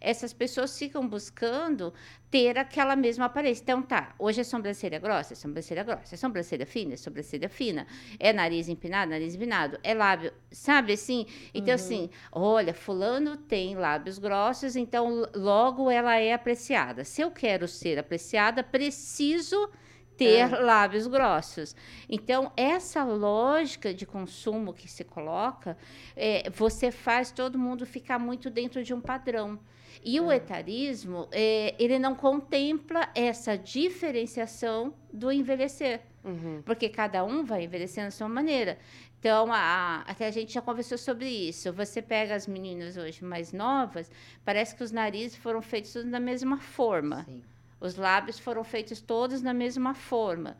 essas 0.00 0.32
pessoas 0.32 0.78
ficam 0.78 1.06
buscando 1.06 1.92
ter 2.30 2.58
aquela 2.58 2.96
mesma 2.96 3.26
aparência. 3.26 3.62
Então, 3.62 3.82
tá, 3.82 4.14
hoje 4.18 4.40
é 4.40 4.44
sobrancelha 4.44 4.98
grossa, 4.98 5.32
é 5.32 5.36
sobrancelha 5.36 5.82
grossa, 5.82 6.14
é 6.14 6.18
sobrancelha 6.18 6.66
fina, 6.66 6.94
é 6.94 6.96
sobrancelha 6.96 7.48
fina, 7.48 7.86
é 8.18 8.32
nariz 8.32 8.68
empinado, 8.68 9.10
nariz 9.10 9.34
empinado, 9.34 9.78
é 9.82 9.94
lábio, 9.94 10.32
sabe 10.50 10.94
assim? 10.94 11.26
Então, 11.54 11.74
assim, 11.74 12.10
olha, 12.32 12.74
fulano 12.74 13.36
tem 13.36 13.74
lábios 13.74 14.18
grossos, 14.18 14.76
então 14.76 15.26
logo 15.34 15.90
ela 15.90 16.16
é 16.16 16.32
apreciada. 16.32 17.04
Se 17.04 17.20
eu 17.20 17.30
quero 17.30 17.68
ser 17.68 17.98
apreciada, 17.98 18.62
preciso 18.62 19.70
ter 20.16 20.48
lábios 20.60 21.06
grossos. 21.06 21.76
Então, 22.08 22.50
essa 22.56 23.04
lógica 23.04 23.92
de 23.92 24.06
consumo 24.06 24.72
que 24.72 24.88
se 24.88 25.04
coloca, 25.04 25.76
é, 26.16 26.48
você 26.50 26.90
faz 26.90 27.30
todo 27.30 27.58
mundo 27.58 27.84
ficar 27.86 28.18
muito 28.18 28.50
dentro 28.50 28.82
de 28.82 28.94
um 28.94 29.00
padrão. 29.00 29.58
E 30.04 30.20
o 30.20 30.30
etarismo, 30.32 31.28
é, 31.32 31.74
ele 31.78 31.98
não 31.98 32.14
contempla 32.14 33.08
essa 33.14 33.56
diferenciação 33.56 34.94
do 35.12 35.30
envelhecer. 35.32 36.00
Uhum. 36.24 36.62
Porque 36.64 36.88
cada 36.88 37.24
um 37.24 37.44
vai 37.44 37.64
envelhecendo 37.64 38.06
da 38.08 38.10
sua 38.10 38.28
maneira. 38.28 38.78
Então, 39.18 39.52
a- 39.52 40.04
até 40.06 40.26
a 40.26 40.30
gente 40.30 40.52
já 40.52 40.60
conversou 40.60 40.98
sobre 40.98 41.28
isso. 41.28 41.72
Você 41.72 42.02
pega 42.02 42.34
as 42.34 42.46
meninas 42.46 42.96
hoje 42.96 43.24
mais 43.24 43.52
novas, 43.52 44.10
parece 44.44 44.74
que 44.74 44.82
os 44.82 44.92
narizes 44.92 45.36
foram 45.36 45.62
feitos 45.62 45.92
todos 45.92 46.10
da 46.10 46.20
mesma 46.20 46.58
forma. 46.58 47.24
Sim. 47.24 47.42
Os 47.80 47.94
lábios 47.96 48.38
foram 48.38 48.64
feitos 48.64 49.00
todos 49.00 49.40
da 49.42 49.52
mesma 49.52 49.94
forma. 49.94 50.56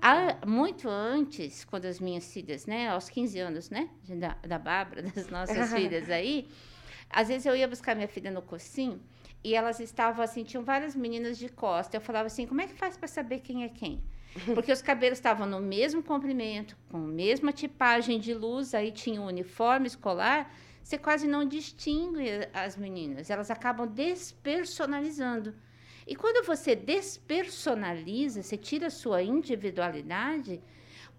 Há- 0.00 0.46
muito 0.46 0.88
antes, 0.88 1.64
quando 1.64 1.86
as 1.86 2.00
minhas 2.00 2.32
filhas, 2.32 2.66
né, 2.66 2.88
aos 2.88 3.08
15 3.08 3.38
anos, 3.38 3.68
né, 3.70 3.88
da, 4.08 4.36
da 4.46 4.58
Bárbara, 4.58 5.02
das 5.14 5.28
nossas 5.28 5.72
filhas 5.74 6.08
aí, 6.08 6.48
às 7.12 7.28
vezes 7.28 7.46
eu 7.46 7.54
ia 7.54 7.68
buscar 7.68 7.94
minha 7.94 8.08
filha 8.08 8.30
no 8.30 8.42
cursinho 8.42 9.00
e 9.44 9.54
elas 9.54 9.80
estavam 9.80 10.24
assim, 10.24 10.44
tinham 10.44 10.64
várias 10.64 10.94
meninas 10.96 11.36
de 11.38 11.48
costa. 11.48 11.96
Eu 11.96 12.00
falava 12.00 12.26
assim, 12.26 12.46
como 12.46 12.60
é 12.60 12.66
que 12.66 12.74
faz 12.74 12.96
para 12.96 13.08
saber 13.08 13.40
quem 13.40 13.64
é 13.64 13.68
quem? 13.68 14.02
Porque 14.54 14.72
os 14.72 14.80
cabelos 14.80 15.18
estavam 15.18 15.46
no 15.46 15.60
mesmo 15.60 16.02
comprimento, 16.02 16.76
com 16.90 16.96
a 16.96 17.00
mesma 17.00 17.52
tipagem 17.52 18.18
de 18.18 18.32
luz, 18.32 18.74
aí 18.74 18.90
tinha 18.90 19.20
o 19.20 19.26
uniforme 19.26 19.86
escolar, 19.86 20.54
você 20.82 20.96
quase 20.96 21.28
não 21.28 21.44
distingue 21.44 22.48
as 22.52 22.76
meninas, 22.76 23.30
elas 23.30 23.50
acabam 23.50 23.86
despersonalizando. 23.86 25.54
E 26.06 26.16
quando 26.16 26.44
você 26.44 26.74
despersonaliza, 26.74 28.42
você 28.42 28.56
tira 28.56 28.88
a 28.88 28.90
sua 28.90 29.22
individualidade, 29.22 30.60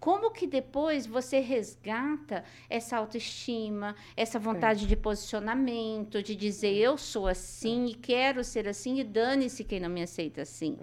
como 0.04 0.30
que 0.30 0.46
depois 0.46 1.06
você 1.06 1.40
resgata 1.40 2.44
essa 2.68 2.98
autoestima, 2.98 3.96
essa 4.14 4.38
vontade 4.38 4.86
de 4.86 4.94
posicionamento, 4.94 6.22
de 6.22 6.36
dizer 6.36 6.74
eu 6.74 6.98
sou 6.98 7.26
assim 7.26 7.86
e 7.86 7.94
quero 7.94 8.44
ser 8.44 8.68
assim 8.68 8.98
e 8.98 9.02
dane-se 9.02 9.64
quem 9.64 9.80
não 9.80 9.88
me 9.88 10.02
aceita 10.02 10.42
assim. 10.42 10.76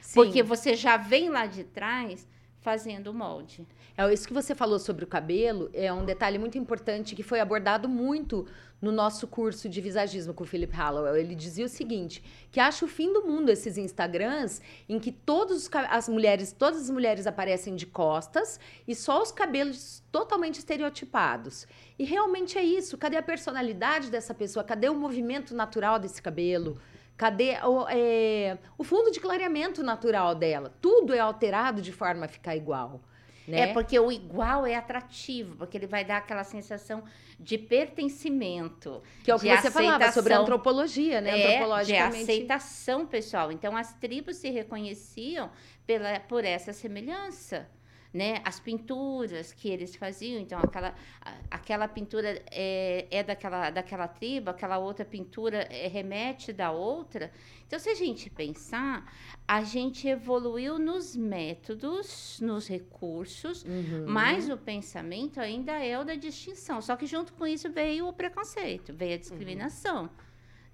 Sim. 0.00 0.14
Porque 0.14 0.42
você 0.42 0.74
já 0.74 0.96
vem 0.96 1.28
lá 1.28 1.46
de 1.46 1.62
trás 1.62 2.26
fazendo 2.58 3.12
o 3.12 3.14
molde. 3.14 3.64
É 3.96 4.12
isso 4.12 4.26
que 4.26 4.34
você 4.34 4.56
falou 4.56 4.80
sobre 4.80 5.04
o 5.04 5.06
cabelo 5.06 5.70
é 5.72 5.92
um 5.92 6.04
detalhe 6.04 6.36
muito 6.36 6.58
importante 6.58 7.14
que 7.14 7.22
foi 7.22 7.38
abordado 7.38 7.88
muito 7.88 8.44
no 8.84 8.92
nosso 8.92 9.26
curso 9.26 9.66
de 9.66 9.80
visagismo 9.80 10.34
com 10.34 10.44
o 10.44 10.46
Philip 10.46 10.70
Hallowell. 10.76 11.16
Ele 11.16 11.34
dizia 11.34 11.64
o 11.64 11.68
seguinte, 11.70 12.22
que 12.52 12.60
acha 12.60 12.84
o 12.84 12.88
fim 12.88 13.10
do 13.14 13.22
mundo 13.26 13.48
esses 13.48 13.78
Instagrams 13.78 14.60
em 14.86 14.98
que 15.00 15.10
todos 15.10 15.70
as 15.88 16.06
mulheres, 16.06 16.52
todas 16.52 16.82
as 16.82 16.90
mulheres 16.90 17.26
aparecem 17.26 17.74
de 17.74 17.86
costas 17.86 18.60
e 18.86 18.94
só 18.94 19.22
os 19.22 19.32
cabelos 19.32 20.02
totalmente 20.12 20.58
estereotipados. 20.58 21.66
E 21.98 22.04
realmente 22.04 22.58
é 22.58 22.62
isso. 22.62 22.98
Cadê 22.98 23.16
a 23.16 23.22
personalidade 23.22 24.10
dessa 24.10 24.34
pessoa? 24.34 24.62
Cadê 24.62 24.90
o 24.90 24.94
movimento 24.94 25.54
natural 25.54 25.98
desse 25.98 26.20
cabelo? 26.20 26.78
Cadê 27.16 27.56
o, 27.64 27.86
é, 27.88 28.58
o 28.76 28.84
fundo 28.84 29.10
de 29.10 29.18
clareamento 29.18 29.82
natural 29.82 30.34
dela? 30.34 30.74
Tudo 30.78 31.14
é 31.14 31.20
alterado 31.20 31.80
de 31.80 31.92
forma 31.92 32.26
a 32.26 32.28
ficar 32.28 32.54
igual. 32.54 33.00
Né? 33.46 33.60
É 33.60 33.72
porque 33.72 33.98
o 33.98 34.10
igual 34.10 34.66
é 34.66 34.74
atrativo, 34.74 35.56
porque 35.56 35.76
ele 35.76 35.86
vai 35.86 36.04
dar 36.04 36.18
aquela 36.18 36.44
sensação 36.44 37.04
de 37.38 37.58
pertencimento. 37.58 39.02
Que 39.22 39.30
é 39.30 39.34
o 39.34 39.38
que 39.38 39.48
você 39.48 39.70
falava 39.70 40.10
sobre 40.12 40.32
a 40.32 40.36
aceitação. 40.36 40.42
antropologia, 40.42 41.20
né? 41.20 41.40
É, 41.40 41.82
de 41.84 41.96
aceitação 41.96 43.06
pessoal. 43.06 43.52
Então, 43.52 43.76
as 43.76 43.92
tribos 43.94 44.36
se 44.36 44.48
reconheciam 44.50 45.50
pela, 45.86 46.18
por 46.20 46.44
essa 46.44 46.72
semelhança. 46.72 47.68
Né? 48.14 48.40
As 48.44 48.60
pinturas 48.60 49.52
que 49.52 49.68
eles 49.68 49.96
faziam, 49.96 50.40
então 50.40 50.56
aquela, 50.60 50.94
aquela 51.50 51.88
pintura 51.88 52.40
é, 52.48 53.08
é 53.10 53.24
daquela, 53.24 53.70
daquela 53.70 54.06
tribo, 54.06 54.50
aquela 54.50 54.78
outra 54.78 55.04
pintura 55.04 55.66
é, 55.68 55.88
remete 55.88 56.52
da 56.52 56.70
outra. 56.70 57.32
Então, 57.66 57.76
se 57.76 57.88
a 57.90 57.94
gente 57.96 58.30
pensar, 58.30 59.12
a 59.48 59.64
gente 59.64 60.06
evoluiu 60.06 60.78
nos 60.78 61.16
métodos, 61.16 62.38
nos 62.40 62.68
recursos, 62.68 63.64
Uhum. 63.64 64.04
mas 64.06 64.48
o 64.48 64.56
pensamento 64.56 65.40
ainda 65.40 65.72
é 65.84 65.98
o 65.98 66.04
da 66.04 66.14
distinção. 66.14 66.80
Só 66.80 66.94
que 66.94 67.06
junto 67.06 67.32
com 67.32 67.44
isso 67.44 67.68
veio 67.68 68.06
o 68.06 68.12
preconceito, 68.12 68.92
veio 68.94 69.14
a 69.14 69.18
discriminação, 69.18 70.08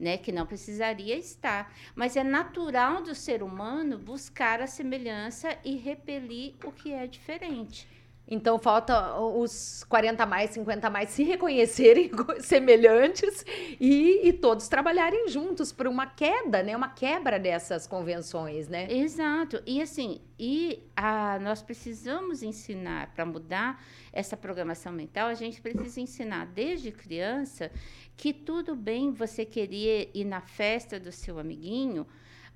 né? 0.00 0.16
Que 0.16 0.32
não 0.32 0.46
precisaria 0.46 1.16
estar. 1.16 1.72
Mas 1.94 2.16
é 2.16 2.24
natural 2.24 3.02
do 3.02 3.14
ser 3.14 3.42
humano 3.42 3.98
buscar 3.98 4.60
a 4.60 4.66
semelhança 4.66 5.56
e 5.64 5.76
repelir 5.76 6.54
o 6.64 6.72
que 6.72 6.92
é 6.92 7.06
diferente. 7.06 7.86
Então 8.30 8.60
falta 8.60 9.18
os 9.18 9.84
40 9.88 10.22
a 10.22 10.26
mais, 10.26 10.50
50 10.50 10.86
a 10.86 10.90
mais 10.90 11.10
se 11.10 11.24
reconhecerem 11.24 12.12
semelhantes 12.38 13.44
e, 13.80 14.20
e 14.28 14.32
todos 14.32 14.68
trabalharem 14.68 15.28
juntos 15.28 15.72
por 15.72 15.88
uma 15.88 16.06
queda, 16.06 16.62
né? 16.62 16.76
Uma 16.76 16.90
quebra 16.90 17.40
dessas 17.40 17.88
convenções, 17.88 18.68
né? 18.68 18.86
Exato. 18.88 19.60
E 19.66 19.82
assim, 19.82 20.20
e 20.38 20.80
a, 20.94 21.40
nós 21.40 21.60
precisamos 21.60 22.44
ensinar 22.44 23.12
para 23.12 23.26
mudar 23.26 23.82
essa 24.12 24.36
programação 24.36 24.92
mental, 24.92 25.26
a 25.26 25.34
gente 25.34 25.60
precisa 25.60 26.00
ensinar 26.00 26.46
desde 26.46 26.92
criança 26.92 27.70
que 28.16 28.32
tudo 28.32 28.76
bem 28.76 29.10
você 29.10 29.44
querer 29.44 30.08
ir 30.14 30.24
na 30.24 30.40
festa 30.40 31.00
do 31.00 31.10
seu 31.10 31.38
amiguinho 31.38 32.06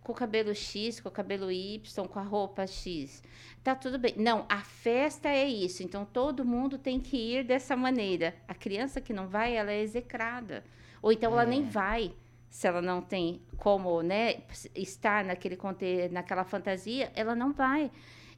com 0.04 0.12
o 0.12 0.14
cabelo 0.14 0.54
X, 0.54 1.00
com 1.00 1.08
o 1.08 1.12
cabelo 1.12 1.50
Y, 1.50 2.06
com 2.06 2.18
a 2.20 2.22
roupa 2.22 2.66
X. 2.66 3.22
Tá 3.64 3.74
tudo 3.74 3.98
bem. 3.98 4.14
Não, 4.16 4.44
a 4.48 4.60
festa 4.60 5.28
é 5.28 5.48
isso. 5.48 5.82
Então 5.82 6.04
todo 6.04 6.44
mundo 6.44 6.78
tem 6.78 7.00
que 7.00 7.16
ir 7.16 7.42
dessa 7.42 7.74
maneira. 7.74 8.36
A 8.46 8.54
criança 8.54 9.00
que 9.00 9.12
não 9.12 9.26
vai, 9.26 9.56
ela 9.56 9.72
é 9.72 9.80
execrada. 9.80 10.62
Ou 11.02 11.10
então 11.10 11.32
ela 11.32 11.44
nem 11.44 11.64
vai 11.64 12.14
se 12.54 12.68
ela 12.68 12.80
não 12.80 13.02
tem 13.02 13.42
como 13.56 14.00
né, 14.00 14.42
estar 14.76 15.24
naquele 15.24 15.56
conte 15.56 16.08
naquela 16.12 16.44
fantasia, 16.44 17.10
ela 17.16 17.34
não 17.34 17.52
vai. 17.52 17.90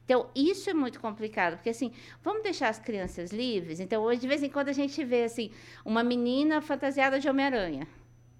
Então, 0.03 0.27
isso 0.33 0.69
é 0.71 0.73
muito 0.73 0.99
complicado, 0.99 1.57
porque 1.57 1.69
assim, 1.69 1.91
vamos 2.23 2.41
deixar 2.41 2.69
as 2.69 2.79
crianças 2.79 3.31
livres. 3.31 3.79
Então, 3.79 4.01
hoje, 4.01 4.21
de 4.21 4.27
vez 4.27 4.41
em 4.41 4.49
quando, 4.49 4.69
a 4.69 4.73
gente 4.73 5.03
vê 5.03 5.25
assim, 5.25 5.51
uma 5.85 6.03
menina 6.03 6.61
fantasiada 6.61 7.19
de 7.19 7.29
Homem-Aranha. 7.29 7.87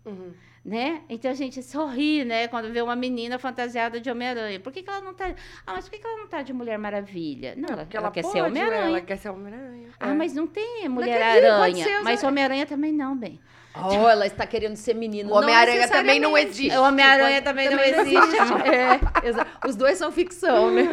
Uhum. 0.03 0.33
Né? 0.67 1.01
Então 1.07 1.31
a 1.31 1.33
gente 1.33 1.63
sorri, 1.63 2.25
né, 2.25 2.49
quando 2.49 2.69
vê 2.73 2.81
uma 2.81 2.93
menina 2.93 3.39
fantasiada 3.39 4.01
de 4.01 4.11
Homem-Aranha. 4.11 4.59
Por 4.59 4.73
que, 4.73 4.83
que 4.83 4.89
ela 4.89 4.99
não 4.99 5.13
tá. 5.13 5.33
Ah, 5.65 5.71
mas 5.75 5.85
por 5.85 5.91
que, 5.91 5.99
que 5.99 6.05
ela 6.05 6.17
não 6.17 6.27
tá 6.27 6.41
de 6.41 6.51
Mulher 6.51 6.77
Maravilha? 6.77 7.53
Não, 7.55 7.69
ela, 7.69 7.83
Porque 7.83 7.95
ela 7.95 8.07
ela, 8.07 8.13
quer 8.13 8.21
pode, 8.23 8.33
ser 8.33 8.41
né? 8.41 8.47
Homem-Aranha. 8.49 8.85
Ela 8.89 9.01
quer 9.01 9.17
ser 9.17 9.29
Homem-Aranha. 9.29 9.89
Ah, 9.97 10.09
É. 10.09 10.13
mas 10.13 10.33
não 10.33 10.45
tem 10.45 10.89
Mulher-Aranha. 10.89 12.03
Mas 12.03 12.21
né? 12.21 12.27
Homem-Aranha 12.27 12.65
também 12.65 12.91
não, 12.91 13.15
bem. 13.15 13.39
Oh, 13.81 14.09
ela 14.09 14.25
está 14.25 14.45
querendo 14.45 14.75
ser 14.75 14.93
menino. 14.93 15.31
O 15.31 15.37
Homem-Aranha 15.37 15.87
também 15.87 16.19
não 16.19 16.37
existe. 16.37 16.77
O 16.77 16.83
Homem-Aranha 16.83 17.41
também, 17.41 17.69
não 17.69 17.79
existe. 17.79 18.17
É, 18.67 19.67
os 19.67 19.75
dois 19.77 19.97
são 19.97 20.11
ficção, 20.11 20.71
né? 20.71 20.83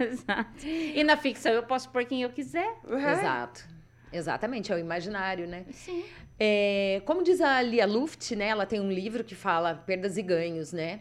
Exato. 0.08 0.66
E 0.66 1.02
na 1.02 1.16
ficção 1.16 1.50
eu 1.52 1.64
posso 1.64 1.88
pôr 1.88 2.04
quem 2.04 2.22
eu 2.22 2.30
quiser. 2.30 2.76
É. 2.88 3.12
Exato. 3.12 3.64
Exatamente, 4.12 4.72
é 4.72 4.76
o 4.76 4.78
imaginário, 4.78 5.46
né? 5.48 5.64
Sim. 5.72 6.04
É, 6.38 7.02
como 7.06 7.22
diz 7.22 7.40
a 7.40 7.60
Lia 7.62 7.86
Luft, 7.86 8.32
né? 8.34 8.48
Ela 8.48 8.66
tem 8.66 8.80
um 8.80 8.90
livro 8.90 9.24
que 9.24 9.34
fala 9.34 9.74
perdas 9.74 10.16
e 10.16 10.22
ganhos, 10.22 10.72
né? 10.72 11.00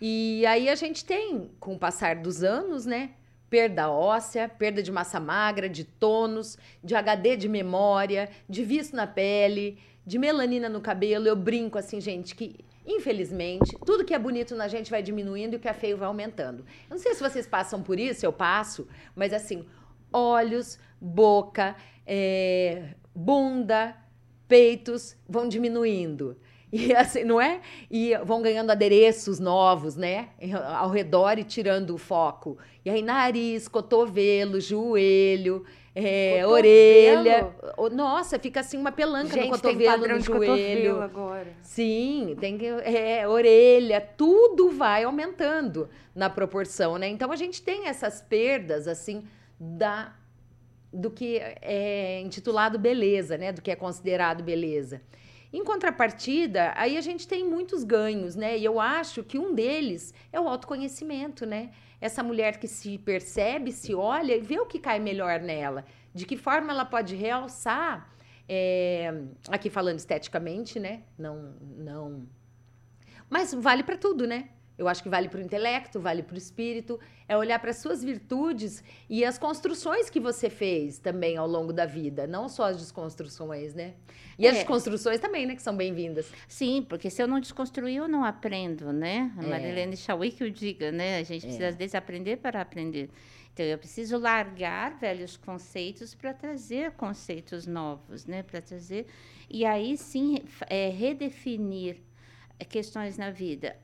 E 0.00 0.44
aí 0.46 0.68
a 0.68 0.74
gente 0.74 1.04
tem, 1.04 1.50
com 1.58 1.74
o 1.74 1.78
passar 1.78 2.16
dos 2.16 2.42
anos, 2.42 2.84
né? 2.84 3.10
Perda 3.48 3.90
óssea, 3.90 4.48
perda 4.48 4.82
de 4.82 4.92
massa 4.92 5.20
magra, 5.20 5.68
de 5.68 5.84
tônus, 5.84 6.58
de 6.82 6.94
HD 6.94 7.36
de 7.36 7.48
memória, 7.48 8.28
de 8.48 8.64
vício 8.64 8.96
na 8.96 9.06
pele, 9.06 9.78
de 10.04 10.18
melanina 10.18 10.68
no 10.68 10.80
cabelo. 10.80 11.26
Eu 11.26 11.36
brinco 11.36 11.78
assim, 11.78 12.00
gente, 12.00 12.34
que 12.34 12.64
Infelizmente, 12.86 13.76
tudo 13.84 14.04
que 14.04 14.12
é 14.12 14.18
bonito 14.18 14.54
na 14.54 14.68
gente 14.68 14.90
vai 14.90 15.02
diminuindo 15.02 15.54
e 15.54 15.56
o 15.56 15.60
que 15.60 15.68
é 15.68 15.72
feio 15.72 15.96
vai 15.96 16.06
aumentando. 16.06 16.58
Eu 16.88 16.96
não 16.96 16.98
sei 16.98 17.14
se 17.14 17.22
vocês 17.22 17.46
passam 17.46 17.82
por 17.82 17.98
isso, 17.98 18.26
eu 18.26 18.32
passo, 18.32 18.86
mas 19.16 19.32
assim, 19.32 19.66
olhos, 20.12 20.78
boca, 21.00 21.74
é, 22.06 22.94
bunda, 23.14 23.96
peitos 24.54 25.16
vão 25.28 25.48
diminuindo. 25.48 26.36
E 26.72 26.94
assim, 26.94 27.24
não 27.24 27.40
é? 27.40 27.60
E 27.90 28.16
vão 28.24 28.40
ganhando 28.40 28.70
adereços 28.70 29.40
novos, 29.40 29.96
né? 29.96 30.28
Ao 30.78 30.88
redor 30.90 31.40
e 31.40 31.44
tirando 31.44 31.92
o 31.92 31.98
foco. 31.98 32.56
E 32.84 32.90
aí, 32.90 33.02
nariz, 33.02 33.66
cotovelo, 33.66 34.60
joelho, 34.60 35.64
é, 35.92 36.42
Cotovelo? 36.42 36.52
orelha. 36.52 37.54
Nossa, 37.92 38.38
fica 38.38 38.60
assim 38.60 38.78
uma 38.78 38.92
pelanca 38.92 39.34
Gente, 39.34 39.50
no 39.50 39.58
tem 39.58 39.72
cotovelo, 39.72 39.90
padrão 39.92 40.14
no 40.14 40.20
de 40.20 40.26
joelho. 40.26 40.46
cotovelo 40.46 41.02
agora. 41.02 41.46
Sim, 41.60 42.36
tem 42.38 42.56
que. 42.56 42.66
É, 42.66 43.26
orelha, 43.26 44.00
tudo 44.00 44.70
vai 44.70 45.02
aumentando 45.02 45.88
na 46.14 46.30
proporção, 46.30 46.96
né? 46.96 47.08
Então 47.08 47.32
a 47.32 47.36
gente 47.36 47.60
tem 47.60 47.88
essas 47.88 48.22
perdas, 48.22 48.86
assim, 48.86 49.24
da 49.58 50.12
do 50.94 51.10
que 51.10 51.38
é 51.60 52.20
intitulado 52.20 52.78
beleza, 52.78 53.36
né? 53.36 53.52
Do 53.52 53.60
que 53.60 53.70
é 53.70 53.76
considerado 53.76 54.42
beleza. 54.42 55.02
Em 55.52 55.62
contrapartida, 55.62 56.72
aí 56.76 56.96
a 56.96 57.00
gente 57.00 57.28
tem 57.28 57.44
muitos 57.44 57.84
ganhos, 57.84 58.34
né? 58.34 58.56
E 58.58 58.64
eu 58.64 58.80
acho 58.80 59.22
que 59.22 59.38
um 59.38 59.54
deles 59.54 60.12
é 60.32 60.40
o 60.40 60.48
autoconhecimento, 60.48 61.44
né? 61.46 61.70
Essa 62.00 62.22
mulher 62.22 62.58
que 62.58 62.66
se 62.66 62.98
percebe, 62.98 63.70
se 63.70 63.94
olha 63.94 64.34
e 64.34 64.40
vê 64.40 64.58
o 64.58 64.66
que 64.66 64.78
cai 64.78 64.98
melhor 64.98 65.40
nela. 65.40 65.84
De 66.12 66.26
que 66.26 66.36
forma 66.36 66.72
ela 66.72 66.84
pode 66.84 67.14
realçar, 67.14 68.12
é, 68.48 69.12
aqui 69.48 69.70
falando 69.70 69.98
esteticamente, 69.98 70.78
né? 70.80 71.02
Não, 71.16 71.54
não. 71.60 72.26
Mas 73.30 73.54
vale 73.54 73.82
para 73.82 73.96
tudo, 73.96 74.26
né? 74.26 74.48
Eu 74.76 74.88
acho 74.88 75.02
que 75.02 75.08
vale 75.08 75.28
para 75.28 75.38
o 75.38 75.42
intelecto, 75.42 76.00
vale 76.00 76.22
para 76.22 76.34
o 76.34 76.38
espírito. 76.38 76.98
É 77.28 77.36
olhar 77.36 77.58
para 77.60 77.70
as 77.70 77.76
suas 77.76 78.02
virtudes 78.02 78.82
e 79.08 79.24
as 79.24 79.38
construções 79.38 80.10
que 80.10 80.18
você 80.18 80.50
fez 80.50 80.98
também 80.98 81.36
ao 81.36 81.46
longo 81.46 81.72
da 81.72 81.86
vida, 81.86 82.26
não 82.26 82.48
só 82.48 82.64
as 82.64 82.76
desconstruções, 82.76 83.72
né? 83.74 83.94
E 84.38 84.46
as 84.48 84.54
É. 84.54 84.58
desconstruções 84.58 85.20
também, 85.20 85.46
né? 85.46 85.54
Que 85.54 85.62
são 85.62 85.76
bem-vindas. 85.76 86.30
Sim, 86.48 86.84
porque 86.88 87.08
se 87.08 87.22
eu 87.22 87.28
não 87.28 87.38
desconstruir, 87.38 87.96
eu 87.96 88.08
não 88.08 88.24
aprendo, 88.24 88.92
né? 88.92 89.32
A 89.38 89.44
É. 89.44 89.46
Marilene 89.46 89.96
Chauí 89.96 90.32
que 90.32 90.42
o 90.44 90.50
diga, 90.50 90.90
né? 90.90 91.18
A 91.18 91.22
gente 91.22 91.42
precisa, 91.42 91.68
às 91.68 91.76
vezes, 91.76 91.94
aprender 91.94 92.38
para 92.38 92.60
aprender. 92.60 93.10
Então, 93.52 93.64
eu 93.64 93.78
preciso 93.78 94.18
largar 94.18 94.98
velhos 94.98 95.36
conceitos 95.36 96.12
para 96.12 96.34
trazer 96.34 96.90
conceitos 96.92 97.64
novos, 97.68 98.26
né? 98.26 98.42
Para 98.42 98.60
trazer... 98.60 99.06
E 99.48 99.64
aí, 99.64 99.96
sim, 99.96 100.38
é, 100.68 100.88
redefinir 100.88 101.98
questões 102.68 103.16
na 103.16 103.30
vida. 103.30 103.76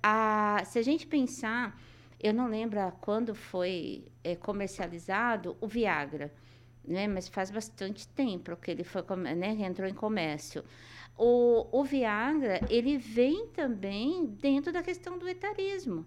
Se 0.66 0.78
a 0.78 0.82
gente 0.82 1.06
pensar, 1.06 1.80
eu 2.20 2.34
não 2.34 2.48
lembro 2.48 2.78
quando 3.00 3.34
foi 3.34 4.04
eh, 4.22 4.36
comercializado 4.36 5.56
o 5.60 5.66
Viagra, 5.66 6.32
né? 6.84 7.08
Mas 7.08 7.28
faz 7.28 7.50
bastante 7.50 8.06
tempo 8.08 8.56
que 8.56 8.70
ele 8.70 8.84
foi, 8.84 9.02
né? 9.36 9.56
entrou 9.60 9.88
em 9.88 9.94
comércio. 9.94 10.64
O, 11.16 11.66
o 11.72 11.84
Viagra, 11.84 12.60
ele 12.70 12.96
vem 12.96 13.46
também 13.48 14.26
dentro 14.26 14.72
da 14.72 14.82
questão 14.82 15.18
do 15.18 15.28
etarismo. 15.28 16.06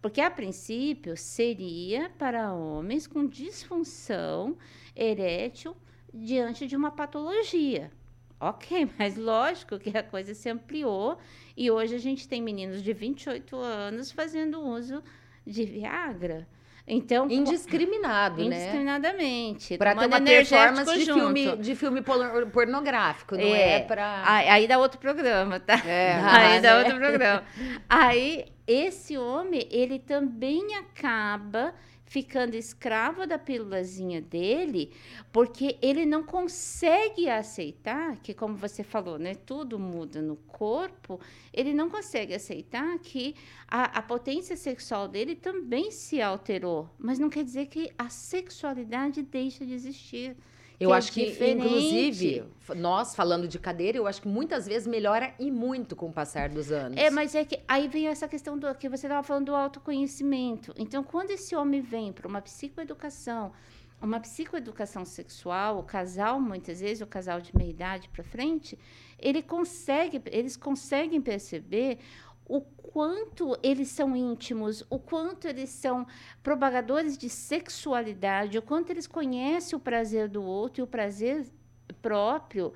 Porque, 0.00 0.20
a 0.20 0.30
princípio, 0.30 1.16
seria 1.16 2.08
para 2.10 2.52
homens 2.52 3.06
com 3.06 3.26
disfunção 3.26 4.56
erétil 4.94 5.76
diante 6.14 6.66
de 6.66 6.76
uma 6.76 6.90
patologia. 6.90 7.90
Ok, 8.40 8.88
mas 8.98 9.16
lógico 9.16 9.78
que 9.78 9.96
a 9.96 10.02
coisa 10.02 10.34
se 10.34 10.48
ampliou 10.48 11.18
e 11.56 11.70
hoje 11.70 11.94
a 11.94 11.98
gente 11.98 12.28
tem 12.28 12.40
meninos 12.42 12.82
de 12.82 12.92
28 12.92 13.56
anos 13.56 14.12
fazendo 14.12 14.60
uso 14.60 15.02
de 15.46 15.64
Viagra. 15.64 16.46
Então, 16.90 17.30
Indiscriminado, 17.30 18.38
né? 18.48 18.56
indiscriminadamente. 18.56 19.76
Para 19.76 19.94
ter 19.94 20.06
uma 20.06 20.20
performance 20.22 20.94
de 20.98 21.04
junto. 21.04 21.18
filme, 21.20 21.56
de 21.58 21.74
filme 21.74 22.00
por- 22.00 22.46
pornográfico, 22.50 23.34
não 23.36 23.42
é, 23.54 23.76
É. 23.76 23.80
para. 23.80 24.22
Aí, 24.24 24.66
dá 24.66 24.78
outro 24.78 24.98
programa, 24.98 25.60
tá? 25.60 25.74
É, 25.86 26.14
aí 26.24 26.48
né? 26.54 26.60
dá 26.62 26.78
outro 26.78 26.96
programa. 26.96 27.44
Aí, 27.88 28.46
esse 28.66 29.18
homem, 29.18 29.68
ele 29.70 29.98
também 29.98 30.76
acaba 30.76 31.74
ficando 32.08 32.54
escravo 32.54 33.26
da 33.26 33.38
pílulazinha 33.38 34.20
dele, 34.20 34.92
porque 35.30 35.78
ele 35.82 36.06
não 36.06 36.22
consegue 36.22 37.28
aceitar 37.28 38.16
que, 38.16 38.32
como 38.32 38.56
você 38.56 38.82
falou, 38.82 39.18
né, 39.18 39.34
tudo 39.34 39.78
muda 39.78 40.22
no 40.22 40.36
corpo, 40.36 41.20
ele 41.52 41.74
não 41.74 41.90
consegue 41.90 42.34
aceitar 42.34 42.98
que 42.98 43.34
a, 43.68 43.98
a 43.98 44.02
potência 44.02 44.56
sexual 44.56 45.06
dele 45.06 45.36
também 45.36 45.90
se 45.90 46.20
alterou, 46.22 46.88
mas 46.98 47.18
não 47.18 47.28
quer 47.28 47.44
dizer 47.44 47.66
que 47.66 47.92
a 47.98 48.08
sexualidade 48.08 49.22
deixa 49.22 49.64
de 49.66 49.74
existir. 49.74 50.34
Eu 50.80 50.90
que 50.90 50.94
é 50.94 50.96
acho 50.96 51.12
que, 51.12 51.26
diferente. 51.26 51.66
inclusive, 51.66 52.44
nós 52.76 53.14
falando 53.14 53.48
de 53.48 53.58
cadeira, 53.58 53.98
eu 53.98 54.06
acho 54.06 54.22
que 54.22 54.28
muitas 54.28 54.66
vezes 54.66 54.86
melhora 54.86 55.34
e 55.38 55.50
muito 55.50 55.96
com 55.96 56.06
o 56.06 56.12
passar 56.12 56.48
dos 56.48 56.70
anos. 56.70 56.96
É, 56.96 57.10
mas 57.10 57.34
é 57.34 57.44
que 57.44 57.60
aí 57.66 57.88
vem 57.88 58.06
essa 58.06 58.28
questão 58.28 58.56
do 58.56 58.72
que 58.74 58.88
você 58.88 59.06
estava 59.06 59.22
falando 59.22 59.46
do 59.46 59.54
autoconhecimento. 59.56 60.72
Então, 60.78 61.02
quando 61.02 61.30
esse 61.30 61.56
homem 61.56 61.80
vem 61.80 62.12
para 62.12 62.28
uma 62.28 62.40
psicoeducação, 62.40 63.52
uma 64.00 64.20
psicoeducação 64.20 65.04
sexual, 65.04 65.80
o 65.80 65.82
casal, 65.82 66.40
muitas 66.40 66.80
vezes, 66.80 67.00
o 67.00 67.06
casal 67.06 67.40
de 67.40 67.56
meia 67.56 67.70
idade 67.70 68.08
para 68.08 68.22
frente, 68.22 68.78
ele 69.18 69.42
consegue, 69.42 70.22
eles 70.26 70.56
conseguem 70.56 71.20
perceber 71.20 71.98
o 72.48 72.62
quanto 72.62 73.56
eles 73.62 73.88
são 73.88 74.16
íntimos, 74.16 74.82
o 74.88 74.98
quanto 74.98 75.46
eles 75.46 75.68
são 75.68 76.06
propagadores 76.42 77.18
de 77.18 77.28
sexualidade, 77.28 78.58
o 78.58 78.62
quanto 78.62 78.90
eles 78.90 79.06
conhecem 79.06 79.76
o 79.76 79.80
prazer 79.80 80.28
do 80.28 80.42
outro 80.42 80.80
e 80.80 80.84
o 80.84 80.86
prazer 80.86 81.46
próprio 82.00 82.72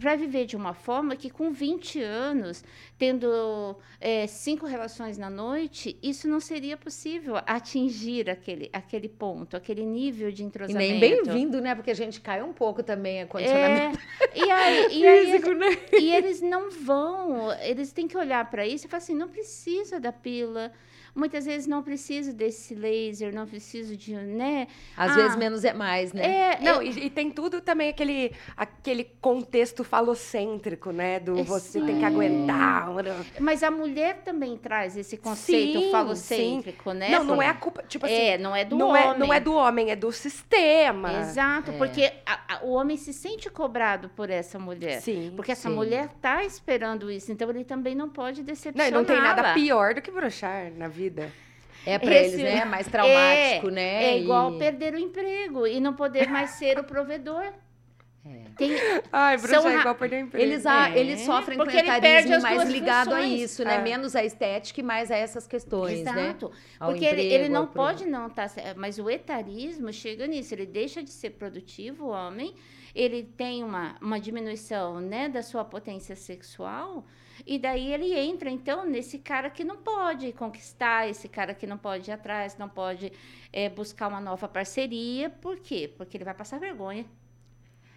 para 0.00 0.16
viver 0.16 0.44
de 0.44 0.56
uma 0.56 0.74
forma 0.74 1.14
que 1.14 1.30
com 1.30 1.52
20 1.52 2.00
anos, 2.02 2.64
tendo 2.98 3.76
é, 4.00 4.26
cinco 4.26 4.66
relações 4.66 5.16
na 5.16 5.30
noite, 5.30 5.96
isso 6.02 6.26
não 6.26 6.40
seria 6.40 6.76
possível 6.76 7.36
atingir 7.46 8.28
aquele, 8.28 8.68
aquele 8.72 9.08
ponto, 9.08 9.56
aquele 9.56 9.84
nível 9.84 10.32
de 10.32 10.42
E 10.42 10.46
entrosamento. 10.46 10.90
nem 10.90 10.98
bem-vindo, 10.98 11.60
né? 11.60 11.74
Porque 11.74 11.90
a 11.92 11.94
gente 11.94 12.20
cai 12.20 12.42
um 12.42 12.52
pouco 12.52 12.82
também 12.82 13.22
a 13.22 13.26
condicionamento 13.26 13.98
É, 14.20 14.38
e 14.38 14.50
aí, 14.50 14.88
e 14.98 15.06
aí 15.06 15.26
Físico, 15.26 15.52
né? 15.52 15.78
e 15.92 16.10
eles 16.12 16.40
não 16.40 16.70
vão, 16.70 17.52
eles 17.60 17.92
têm 17.92 18.08
que 18.08 18.16
olhar 18.16 18.50
para 18.50 18.66
isso 18.66 18.86
e 18.86 18.88
falar 18.88 18.98
assim, 19.02 19.14
não 19.14 19.28
precisa 19.28 20.00
da 20.00 20.10
pílula, 20.12 20.72
muitas 21.14 21.44
vezes 21.46 21.66
não 21.66 21.82
preciso 21.82 22.32
desse 22.32 22.74
laser, 22.74 23.34
não 23.34 23.46
preciso 23.46 23.96
de, 23.96 24.14
né? 24.14 24.66
Às 24.96 25.12
Ah. 25.12 25.14
vezes 25.14 25.36
menos 25.36 25.64
é 25.64 25.72
mais, 25.72 26.12
né? 26.12 26.54
É, 26.54 26.58
Não, 26.60 26.80
é- 26.80 26.84
e, 26.86 27.06
e 27.06 27.10
tem 27.10 27.30
tudo 27.30 27.60
também 27.60 27.88
aquele, 27.88 28.32
aquele 28.56 29.04
contexto 29.20 29.84
falocêntrico, 29.84 30.90
né? 30.90 31.20
Do 31.20 31.38
É, 31.38 31.42
você 31.42 31.78
sim. 31.80 31.86
tem 31.86 31.98
que 31.98 32.04
aguentar. 32.04 32.88
mas 33.40 33.62
a 33.62 33.70
mulher 33.70 34.22
também 34.24 34.56
traz 34.56 34.96
esse 34.96 35.16
conceito 35.16 35.78
Sim, 35.80 35.90
falocêntrico, 35.90 36.92
né? 36.92 37.10
Não, 37.10 37.24
não 37.24 37.42
é 37.42 37.48
a 37.48 37.54
culpa, 37.54 37.82
tipo 37.82 38.06
assim, 38.06 38.14
É, 38.14 38.38
não 38.38 38.54
é 38.54 38.64
do 38.64 38.76
não, 38.76 38.88
homem. 38.88 39.02
é, 39.02 39.18
não 39.18 39.32
é 39.32 39.40
do 39.40 39.54
homem, 39.54 39.90
é 39.90 39.96
do 39.96 40.10
sistema. 40.12 41.20
Exato, 41.20 41.70
É. 41.70 41.76
porque 41.78 42.12
a- 42.26 42.54
a- 42.56 42.64
o 42.64 42.70
homem 42.72 42.96
se 42.96 43.12
sente 43.12 43.48
cobrado 43.50 44.08
por 44.10 44.30
essa 44.30 44.58
mulher. 44.58 45.00
Sim. 45.00 45.32
Porque 45.36 45.52
essa 45.52 45.68
sim. 45.68 45.74
mulher 45.74 46.08
tá 46.20 46.44
esperando 46.44 47.10
isso, 47.10 47.30
então 47.32 47.48
ele 47.50 47.64
também 47.64 47.94
não 47.94 48.08
pode 48.08 48.40
Não, 48.40 48.46
decepcionar. 48.46 48.88
e 48.88 48.90
não 48.90 49.04
tem 49.04 49.20
nada 49.20 49.54
pior 49.54 49.94
do 49.94 50.02
que 50.02 50.10
brochar 50.10 50.72
na 50.72 50.88
vida. 50.88 51.03
É 51.86 51.98
pra 51.98 52.14
Esse- 52.14 52.40
eles, 52.40 52.54
né? 52.54 52.64
Mais 52.64 52.86
traumático, 52.88 53.68
é, 53.68 53.70
né? 53.70 54.04
É 54.04 54.18
igual 54.18 54.54
E- 54.54 54.58
perder 54.58 54.94
o 54.94 54.98
emprego 54.98 55.66
e 55.66 55.80
não 55.80 55.92
poder 55.94 56.28
mais 56.30 56.50
ser 56.52 56.78
o 56.78 56.84
provedor. 56.84 57.44
É. 58.26 58.44
Tem, 58.56 58.70
Ai, 59.12 59.36
brochar 59.36 59.60
São 59.60 59.70
é 59.70 59.80
igual 59.80 59.94
perder 59.96 60.16
o 60.16 60.20
emprego. 60.26 60.42
Eles, 60.50 60.64
a- 60.64 60.88
É, 60.88 60.98
eles 60.98 61.20
sofrem 61.20 61.58
com 61.58 61.64
porque 61.64 61.76
ele 61.76 61.86
perde 61.90 62.06
etarismo 62.06 62.34
as 62.36 62.42
mais 62.42 62.70
ligado 62.70 63.12
a 63.12 63.16
funções. 63.16 63.40
isso, 63.42 63.64
né? 63.64 63.74
É. 63.74 63.82
Menos 63.82 64.16
a 64.16 64.24
estética 64.24 64.80
e 64.80 64.82
mais 64.82 65.10
a 65.10 65.16
essas 65.16 65.46
questões, 65.46 66.02
né? 66.02 66.10
Exato. 66.28 66.50
Ao 66.80 66.90
Porque 66.90 67.04
ele, 67.04 67.20
ele 67.20 67.34
emprego, 67.34 67.52
não 67.52 67.66
pro- 67.66 67.74
pode 67.74 68.06
não 68.06 68.28
estar. 68.28 68.50
mas 68.76 68.98
o 68.98 69.10
etarismo 69.10 69.92
chega 69.92 70.26
nisso. 70.26 70.54
Ele 70.54 70.64
deixa 70.64 71.02
de 71.02 71.10
ser 71.10 71.30
produtivo, 71.30 72.06
o 72.06 72.08
homem. 72.08 72.54
Ele 72.94 73.24
tem 73.36 73.62
uma, 73.62 73.96
uma 74.00 74.18
diminuição 74.18 75.00
né, 75.00 75.28
da 75.28 75.42
sua 75.42 75.62
potência 75.62 76.16
sexual. 76.16 77.04
E 77.46 77.58
daí 77.58 77.92
ele 77.92 78.14
entra, 78.18 78.50
então, 78.50 78.84
nesse 78.86 79.18
cara 79.18 79.50
que 79.50 79.64
não 79.64 79.76
pode 79.76 80.32
conquistar, 80.32 81.08
esse 81.08 81.28
cara 81.28 81.54
que 81.54 81.66
não 81.66 81.76
pode 81.78 82.10
ir 82.10 82.12
atrás, 82.14 82.56
não 82.58 82.68
pode 82.68 83.12
eh, 83.52 83.68
buscar 83.68 84.08
uma 84.08 84.20
nova 84.20 84.48
parceria. 84.48 85.30
Por 85.30 85.58
quê? 85.58 85.92
Porque 85.96 86.16
ele 86.16 86.24
vai 86.24 86.34
passar 86.34 86.58
vergonha. 86.58 87.04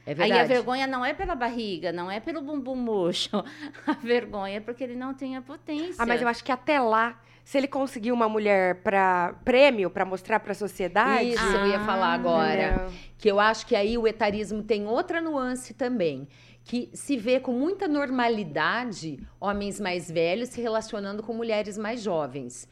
É 0.06 0.15
Aí 0.23 0.32
a 0.32 0.45
vergonha 0.45 0.88
não 0.88 1.04
é 1.04 1.13
pela 1.13 1.36
barriga, 1.36 1.91
não 1.91 2.10
é 2.10 2.21
pelo 2.21 2.41
bumbum 2.41 2.78
murcho. 2.78 3.43
A 3.86 3.91
vergonha 3.91 4.56
é 4.56 4.60
porque 4.62 4.82
ele 4.82 4.95
não 4.95 5.13
tem 5.13 5.36
a 5.36 5.41
potência. 5.41 5.95
Ah, 6.02 6.06
mas 6.06 6.21
eu 6.21 6.30
acho 6.30 6.41
que 6.45 6.52
até 6.52 6.80
lá, 6.80 7.19
se 7.43 7.58
ele 7.58 7.67
conseguir 7.67 8.13
uma 8.13 8.30
mulher 8.30 8.76
para 8.84 9.36
prêmio, 9.43 9.89
para 9.89 10.06
mostrar 10.06 10.39
para 10.39 10.54
a 10.54 10.56
sociedade. 10.56 11.32
Isso 11.32 11.43
eu 11.43 11.67
ia 11.67 11.82
falar 11.82 12.08
Ah, 12.08 12.13
agora. 12.13 12.67
entendeu? 12.71 12.93
Que 13.17 13.30
eu 13.30 13.38
acho 13.38 13.65
que 13.67 13.76
aí 13.76 13.97
o 13.97 14.08
etarismo 14.08 14.64
tem 14.64 14.88
outra 14.88 15.20
nuance 15.20 15.74
também. 15.74 16.26
Que 16.68 16.89
se 16.93 17.15
vê 17.15 17.39
com 17.39 17.53
muita 17.53 17.88
normalidade 17.88 19.18
homens 19.39 19.80
mais 19.80 20.11
velhos 20.11 20.49
se 20.49 20.61
relacionando 20.61 21.24
com 21.24 21.34
mulheres 21.34 21.78
mais 21.78 22.03
jovens. 22.03 22.68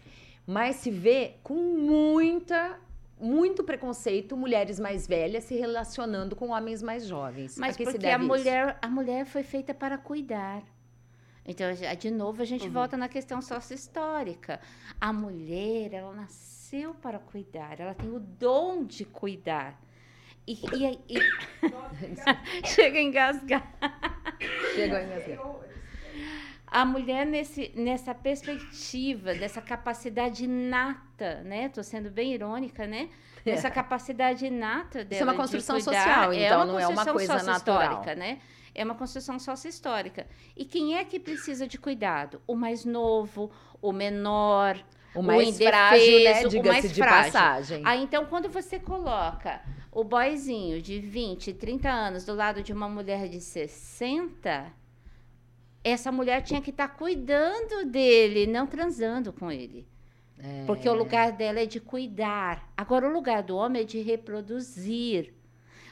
Mas 0.45 0.75
se 0.75 0.91
vê 0.91 1.35
com 1.41 1.55
muita 1.55 2.77
muito 3.17 3.63
preconceito 3.63 4.35
mulheres 4.35 4.77
mais 4.77 5.07
velhas 5.07 5.45
se 5.45 5.55
relacionando 5.55 6.35
com 6.35 6.49
homens 6.49 6.83
mais 6.83 7.07
jovens. 7.07 7.57
Mas 7.57 7.75
A 7.75 7.77
que 7.77 7.85
se 7.85 7.91
porque 7.93 8.07
a 8.07 8.17
isso? 8.17 8.27
mulher, 8.27 8.77
a 8.81 8.89
mulher 8.89 9.25
foi 9.25 9.41
feita 9.41 9.73
para 9.73 9.97
cuidar. 9.97 10.61
Então, 11.47 11.67
de 11.97 12.11
novo, 12.11 12.41
a 12.41 12.45
gente 12.45 12.67
volta 12.67 12.97
na 12.97 13.07
questão 13.07 13.41
sócio-histórica. 13.41 14.59
A 14.99 15.13
mulher, 15.13 15.93
ela 15.93 16.13
nasceu 16.13 16.93
para 16.95 17.17
cuidar, 17.17 17.79
ela 17.79 17.93
tem 17.93 18.11
o 18.11 18.19
dom 18.19 18.83
de 18.83 19.05
cuidar. 19.05 19.79
E, 20.47 20.53
e, 20.73 20.99
e... 21.09 22.67
chega 22.67 22.99
a 22.99 23.01
engasgar. 23.01 23.73
Chegou 24.75 24.97
a 24.97 25.03
engasgar. 25.03 25.39
A 26.67 26.83
mulher 26.83 27.25
nesse, 27.25 27.71
nessa 27.75 28.13
perspectiva, 28.13 29.33
dessa 29.33 29.61
capacidade 29.61 30.43
inata, 30.43 31.41
né? 31.43 31.69
Tô 31.69 31.81
sendo 31.81 32.09
bem 32.09 32.33
irônica, 32.33 32.85
né? 32.85 33.09
Dessa 33.45 33.69
capacidade 33.69 34.45
inata 34.45 35.05
dela 35.05 35.21
é 35.21 35.23
uma 35.23 35.31
de 35.33 35.37
construção 35.37 35.79
cuidar. 35.79 36.03
social, 36.03 36.33
então, 36.33 36.65
não 36.65 36.79
é 36.79 36.87
uma 36.87 37.05
construção 37.05 37.37
coisa 37.37 37.43
natural. 37.43 38.03
né? 38.17 38.39
É 38.73 38.83
uma 38.83 38.95
construção 38.95 39.39
sócio-histórica. 39.39 40.27
E 40.57 40.65
quem 40.65 40.97
é 40.97 41.05
que 41.05 41.19
precisa 41.19 41.67
de 41.67 41.77
cuidado? 41.77 42.41
O 42.45 42.55
mais 42.55 42.83
novo, 42.83 43.51
o 43.81 43.93
menor, 43.93 44.77
O 45.13 45.21
mais 45.21 45.47
indefeso, 45.47 45.69
frágil, 45.69 46.23
né? 46.23 46.31
o 46.31 46.33
mais 46.33 46.49
Diga-se 46.49 46.89
de 46.89 47.01
frágil. 47.01 47.31
passagem. 47.31 47.81
Aí, 47.85 48.03
então, 48.03 48.25
quando 48.25 48.49
você 48.49 48.79
coloca 48.79 49.61
o 49.95 50.03
boyzinho 50.03 50.81
de 50.81 50.99
20, 50.99 51.53
30 51.53 51.89
anos 51.89 52.25
do 52.25 52.35
lado 52.35 52.61
de 52.61 52.73
uma 52.73 52.89
mulher 52.89 53.29
de 53.29 53.39
60, 53.39 54.73
essa 55.81 56.11
mulher 56.11 56.41
tinha 56.41 56.61
que 56.61 56.69
estar 56.69 56.89
cuidando 56.89 57.85
dele, 57.85 58.45
não 58.45 58.67
transando 58.67 59.31
com 59.31 59.49
ele. 59.49 59.87
Porque 60.67 60.87
o 60.89 60.93
lugar 60.93 61.31
dela 61.31 61.61
é 61.61 61.65
de 61.65 61.79
cuidar. 61.79 62.69
Agora, 62.75 63.07
o 63.07 63.13
lugar 63.13 63.41
do 63.41 63.55
homem 63.55 63.83
é 63.83 63.85
de 63.85 64.01
reproduzir. 64.01 65.33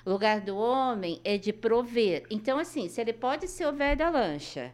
O 0.05 0.09
lugar 0.09 0.41
do 0.41 0.57
homem 0.57 1.21
é 1.23 1.37
de 1.37 1.53
prover. 1.53 2.25
Então, 2.29 2.59
assim, 2.59 2.89
se 2.89 2.99
ele 2.99 3.13
pode 3.13 3.47
ser 3.47 3.65
o 3.67 3.71
velho 3.71 3.97
da 3.97 4.09
lancha, 4.09 4.73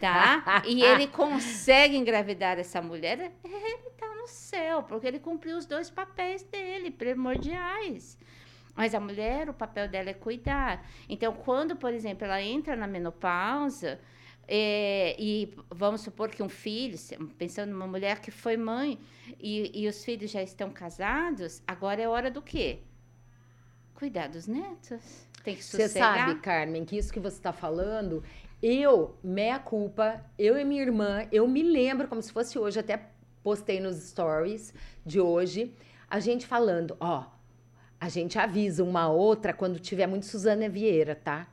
tá? 0.00 0.62
e 0.66 0.82
ele 0.82 1.06
consegue 1.08 1.94
engravidar 1.94 2.58
essa 2.58 2.80
mulher, 2.80 3.18
ele 3.44 3.90
tá 3.98 4.09
no 4.20 4.28
céu, 4.28 4.82
porque 4.82 5.06
ele 5.06 5.18
cumpriu 5.18 5.56
os 5.56 5.66
dois 5.66 5.90
papéis 5.90 6.42
dele, 6.42 6.90
primordiais. 6.90 8.18
Mas 8.74 8.94
a 8.94 9.00
mulher, 9.00 9.48
o 9.48 9.54
papel 9.54 9.88
dela 9.88 10.10
é 10.10 10.14
cuidar. 10.14 10.86
Então, 11.08 11.32
quando, 11.32 11.76
por 11.76 11.92
exemplo, 11.92 12.24
ela 12.24 12.40
entra 12.40 12.76
na 12.76 12.86
menopausa, 12.86 14.00
é, 14.46 15.14
e 15.18 15.54
vamos 15.70 16.00
supor 16.00 16.30
que 16.30 16.42
um 16.42 16.48
filho, 16.48 16.98
pensando 17.38 17.70
numa 17.70 17.86
mulher 17.86 18.20
que 18.20 18.30
foi 18.30 18.56
mãe, 18.56 18.98
e, 19.38 19.82
e 19.82 19.88
os 19.88 20.04
filhos 20.04 20.30
já 20.30 20.42
estão 20.42 20.70
casados, 20.70 21.62
agora 21.66 22.00
é 22.02 22.08
hora 22.08 22.30
do 22.30 22.42
quê? 22.42 22.80
Cuidar 23.94 24.28
dos 24.28 24.46
netos. 24.46 25.28
Tem 25.44 25.56
que 25.56 25.64
Você 25.64 25.86
sossegar. 25.88 26.28
sabe, 26.28 26.40
Carmen, 26.40 26.84
que 26.84 26.96
isso 26.96 27.12
que 27.12 27.20
você 27.20 27.36
está 27.36 27.52
falando, 27.52 28.22
eu, 28.62 29.16
meia 29.22 29.58
culpa, 29.58 30.24
eu 30.38 30.58
e 30.58 30.64
minha 30.64 30.82
irmã, 30.82 31.26
eu 31.32 31.46
me 31.48 31.62
lembro 31.62 32.08
como 32.08 32.20
se 32.20 32.32
fosse 32.32 32.58
hoje, 32.58 32.78
até 32.78 33.08
postei 33.42 33.80
nos 33.80 33.96
stories 33.96 34.72
de 35.04 35.20
hoje, 35.20 35.74
a 36.08 36.20
gente 36.20 36.46
falando, 36.46 36.96
ó, 37.00 37.24
a 38.00 38.08
gente 38.08 38.38
avisa 38.38 38.82
uma 38.82 39.08
outra 39.08 39.52
quando 39.52 39.78
tiver 39.78 40.06
muito 40.06 40.26
Suzana 40.26 40.68
Vieira, 40.68 41.14
tá? 41.14 41.46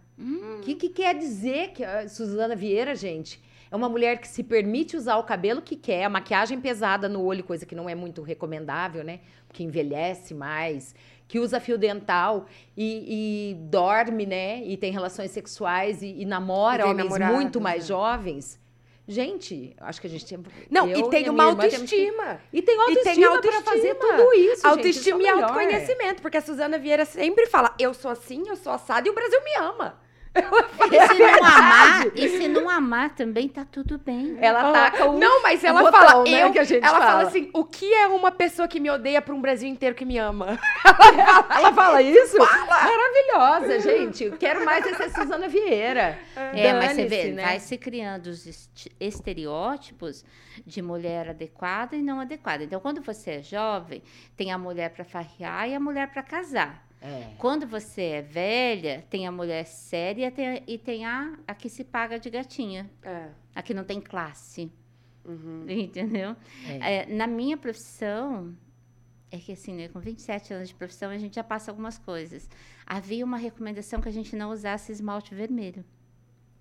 O 0.58 0.62
que, 0.62 0.74
que 0.76 0.90
quer 0.90 1.16
dizer 1.16 1.72
que 1.74 1.84
a 1.84 2.08
Suzana 2.08 2.56
Vieira, 2.56 2.96
gente? 2.96 3.42
É 3.70 3.76
uma 3.76 3.90
mulher 3.90 4.18
que 4.20 4.28
se 4.28 4.44
permite 4.44 4.96
usar 4.96 5.18
o 5.18 5.24
cabelo 5.24 5.62
que 5.62 5.76
quer, 5.76 6.06
a 6.06 6.10
maquiagem 6.10 6.60
pesada 6.60 7.10
no 7.10 7.22
olho, 7.22 7.44
coisa 7.44 7.66
que 7.66 7.76
não 7.76 7.90
é 7.90 7.94
muito 7.94 8.22
recomendável, 8.22 9.04
né? 9.04 9.20
Porque 9.48 9.62
envelhece 9.62 10.34
mais, 10.34 10.96
que 11.28 11.38
usa 11.38 11.60
fio 11.60 11.78
dental 11.78 12.48
e, 12.76 13.52
e 13.52 13.56
dorme, 13.66 14.26
né? 14.26 14.64
E 14.64 14.78
tem 14.78 14.92
relações 14.92 15.32
sexuais 15.32 16.02
e, 16.02 16.22
e 16.22 16.26
namora 16.26 16.84
E 16.84 16.90
homens 16.90 17.20
muito 17.20 17.60
mais 17.60 17.84
né? 17.84 17.88
jovens. 17.88 18.60
Gente, 19.08 19.74
acho 19.80 20.02
que 20.02 20.08
a 20.08 20.10
gente 20.10 20.26
tem. 20.26 20.38
Não, 20.70 20.86
eu 20.90 21.08
e 21.08 21.10
tem 21.10 21.30
uma 21.30 21.46
irmã 21.50 21.56
temos 21.70 21.90
que- 21.90 22.08
autoestima. 22.08 22.42
E 22.52 22.62
tem 22.62 22.76
E 22.76 22.80
autoestima, 22.80 23.14
tem 23.14 23.22
para 23.22 23.30
autoestima. 23.36 23.64
fazer 23.72 23.96
tudo 23.96 24.34
isso. 24.34 24.56
gente, 24.56 24.66
autoestima 24.68 25.00
isso 25.00 25.10
e 25.10 25.12
é 25.30 25.34
melhor. 25.36 25.44
autoconhecimento, 25.50 26.22
porque 26.22 26.38
a 26.38 26.42
Suzana 26.42 26.78
Vieira 26.78 27.06
sempre 27.06 27.46
fala: 27.48 27.74
eu 27.80 27.94
sou 27.94 28.12
assim, 28.12 28.44
eu 28.48 28.58
sou 28.58 28.72
assada 28.74 29.08
e 29.08 29.12
o 29.12 29.14
Brasil 29.14 29.40
me 29.44 29.54
ama. 29.56 29.98
E 30.36 31.08
se 31.08 31.14
não 31.18 31.26
amar, 31.36 31.42
e 31.42 31.56
se 31.56 31.57
não 31.57 31.57
amar 32.78 33.16
também 33.16 33.48
tá 33.50 33.66
tudo 33.70 33.98
bem. 33.98 34.38
Ela 34.42 34.72
taca 34.72 35.06
o. 35.10 35.18
Não, 35.20 35.42
mas 35.44 35.64
ela 35.64 35.82
botão, 35.82 36.00
fala, 36.00 36.24
né, 36.24 36.44
eu, 36.44 36.52
que 36.52 36.60
a 36.60 36.64
gente 36.64 36.84
ela 36.84 37.00
fala. 37.00 37.06
fala. 37.12 37.24
assim, 37.24 37.50
o 37.54 37.64
que 37.66 37.94
é 37.94 38.08
uma 38.08 38.32
pessoa 38.32 38.68
que 38.68 38.80
me 38.80 38.90
odeia 38.90 39.22
para 39.22 39.34
um 39.36 39.42
Brasil 39.42 39.68
inteiro 39.70 39.96
que 39.96 40.06
me 40.06 40.18
ama? 40.18 40.58
Ela 41.50 41.74
fala 41.74 42.02
isso? 42.02 42.38
Maravilhosa, 42.38 43.80
gente. 43.80 44.24
Eu 44.26 44.38
quero 44.38 44.64
mais 44.66 44.84
ser 44.86 45.10
Suzana 45.12 45.48
Vieira. 45.48 46.18
É, 46.54 46.74
mas 46.74 46.94
você 46.94 47.06
vê, 47.06 47.32
né? 47.32 47.44
vai 47.44 47.60
se 47.60 47.78
criando 47.78 48.28
os 48.28 48.46
est- 48.46 48.92
estereótipos 49.00 50.24
de 50.66 50.82
mulher 50.82 51.30
adequada 51.30 51.96
e 51.96 52.02
não 52.02 52.20
adequada. 52.20 52.64
Então, 52.64 52.80
quando 52.80 53.02
você 53.02 53.32
é 53.32 53.42
jovem, 53.42 54.02
tem 54.36 54.52
a 54.52 54.58
mulher 54.58 54.90
para 54.92 55.04
farrear 55.06 55.70
e 55.70 55.76
a 55.76 55.80
mulher 55.80 56.08
para 56.12 56.24
casar. 56.24 56.87
É. 57.02 57.32
Quando 57.38 57.68
você 57.68 58.02
é 58.02 58.22
velha, 58.22 59.06
tem 59.10 59.28
a 59.28 59.32
mulher 59.32 59.66
séria 59.66 60.32
tem- 60.32 60.64
e 60.66 60.78
tem 60.78 61.06
a, 61.06 61.38
a 61.48 61.54
que 61.54 61.70
se 61.70 61.84
paga 61.84 62.20
de 62.20 62.30
gatinha, 62.30 62.90
É. 63.04 63.30
a 63.54 63.62
que 63.62 63.74
não 63.74 63.84
tem 63.84 64.02
classe. 64.02 64.72
Uhum. 65.24 65.66
Entendeu? 65.70 66.36
É. 66.82 66.96
É, 67.02 67.06
na 67.06 67.28
minha 67.28 67.56
profissão, 67.58 68.56
é 69.30 69.38
que 69.38 69.52
assim, 69.52 69.74
né, 69.74 69.88
com 69.90 70.00
27 70.00 70.54
anos 70.54 70.70
de 70.70 70.76
profissão, 70.76 71.12
a 71.12 71.18
gente 71.18 71.36
já 71.36 71.44
passa 71.44 71.70
algumas 71.70 71.98
coisas. 71.98 72.50
Havia 72.86 73.24
uma 73.26 73.38
recomendação 73.38 74.02
que 74.02 74.10
a 74.10 74.12
gente 74.14 74.36
não 74.36 74.50
usasse 74.52 74.92
esmalte 74.92 75.36
vermelho, 75.36 75.84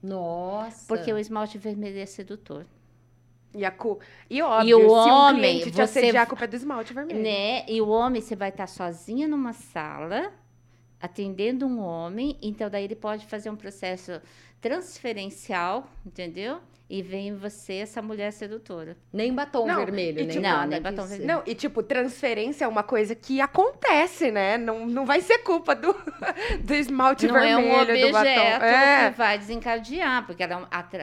Nossa. 0.03 0.85
porque 0.87 1.13
o 1.13 1.19
esmalte 1.19 1.57
vermelho 1.59 1.99
é 1.99 2.07
sedutor. 2.07 2.67
E, 3.55 3.65
a 3.65 3.71
cu... 3.71 3.99
e 4.29 4.43
óbvio, 4.43 4.79
o 4.79 4.81
se 4.81 4.87
um 4.87 5.13
homem, 5.13 5.61
cliente 5.61 5.71
te 5.71 5.81
assediar, 5.81 6.25
a 6.25 6.27
culpa 6.27 6.45
é 6.45 6.47
do 6.47 6.57
esmalte 6.57 6.93
vermelho. 6.93 7.23
Né? 7.23 7.65
E 7.69 7.81
o 7.81 7.89
homem, 7.89 8.21
você 8.21 8.37
vai 8.37 8.51
estar 8.51 8.67
sozinha 8.67 9.27
numa 9.27 9.53
sala, 9.53 10.33
atendendo 11.01 11.67
um 11.67 11.81
homem, 11.81 12.37
então 12.43 12.69
daí 12.69 12.85
ele 12.85 12.97
pode 12.97 13.27
fazer 13.27 13.49
um 13.49 13.57
processo 13.57 14.21
transferencial, 14.61 15.89
entendeu? 16.05 16.61
E 16.89 17.03
vem 17.03 17.29
em 17.29 17.35
você 17.35 17.75
essa 17.75 18.01
mulher 18.01 18.31
sedutora. 18.33 18.97
Nem 19.13 19.35
batom 19.35 19.67
Não, 19.67 19.77
vermelho, 19.77 20.21
e 20.21 20.23
nem 20.23 20.29
tipo- 20.29 20.41
Não, 20.43 20.51
nada 20.51 20.67
nem 20.69 20.81
batom 20.81 21.05
vermelho. 21.05 21.27
Não, 21.27 21.43
e 21.45 21.53
tipo, 21.53 21.83
transferência 21.83 22.65
é 22.65 22.69
uma 22.69 22.85
coisa 22.85 23.13
que 23.13 23.41
acontece, 23.41 24.31
né? 24.31 24.57
Não, 24.57 24.87
não 24.87 25.05
vai 25.05 25.21
ser 25.21 25.39
culpa 25.39 25.75
do, 25.75 25.93
do 26.63 26.75
esmalte 26.75 27.27
não 27.27 27.35
vermelho, 27.35 27.91
é 27.91 28.05
um 28.05 28.07
do 28.07 28.13
batom. 28.13 28.29
objeto 28.31 28.65
É. 28.65 29.11
que 29.11 29.19
vai 29.19 29.37
desencadear, 29.37 30.25
porque 30.27 30.45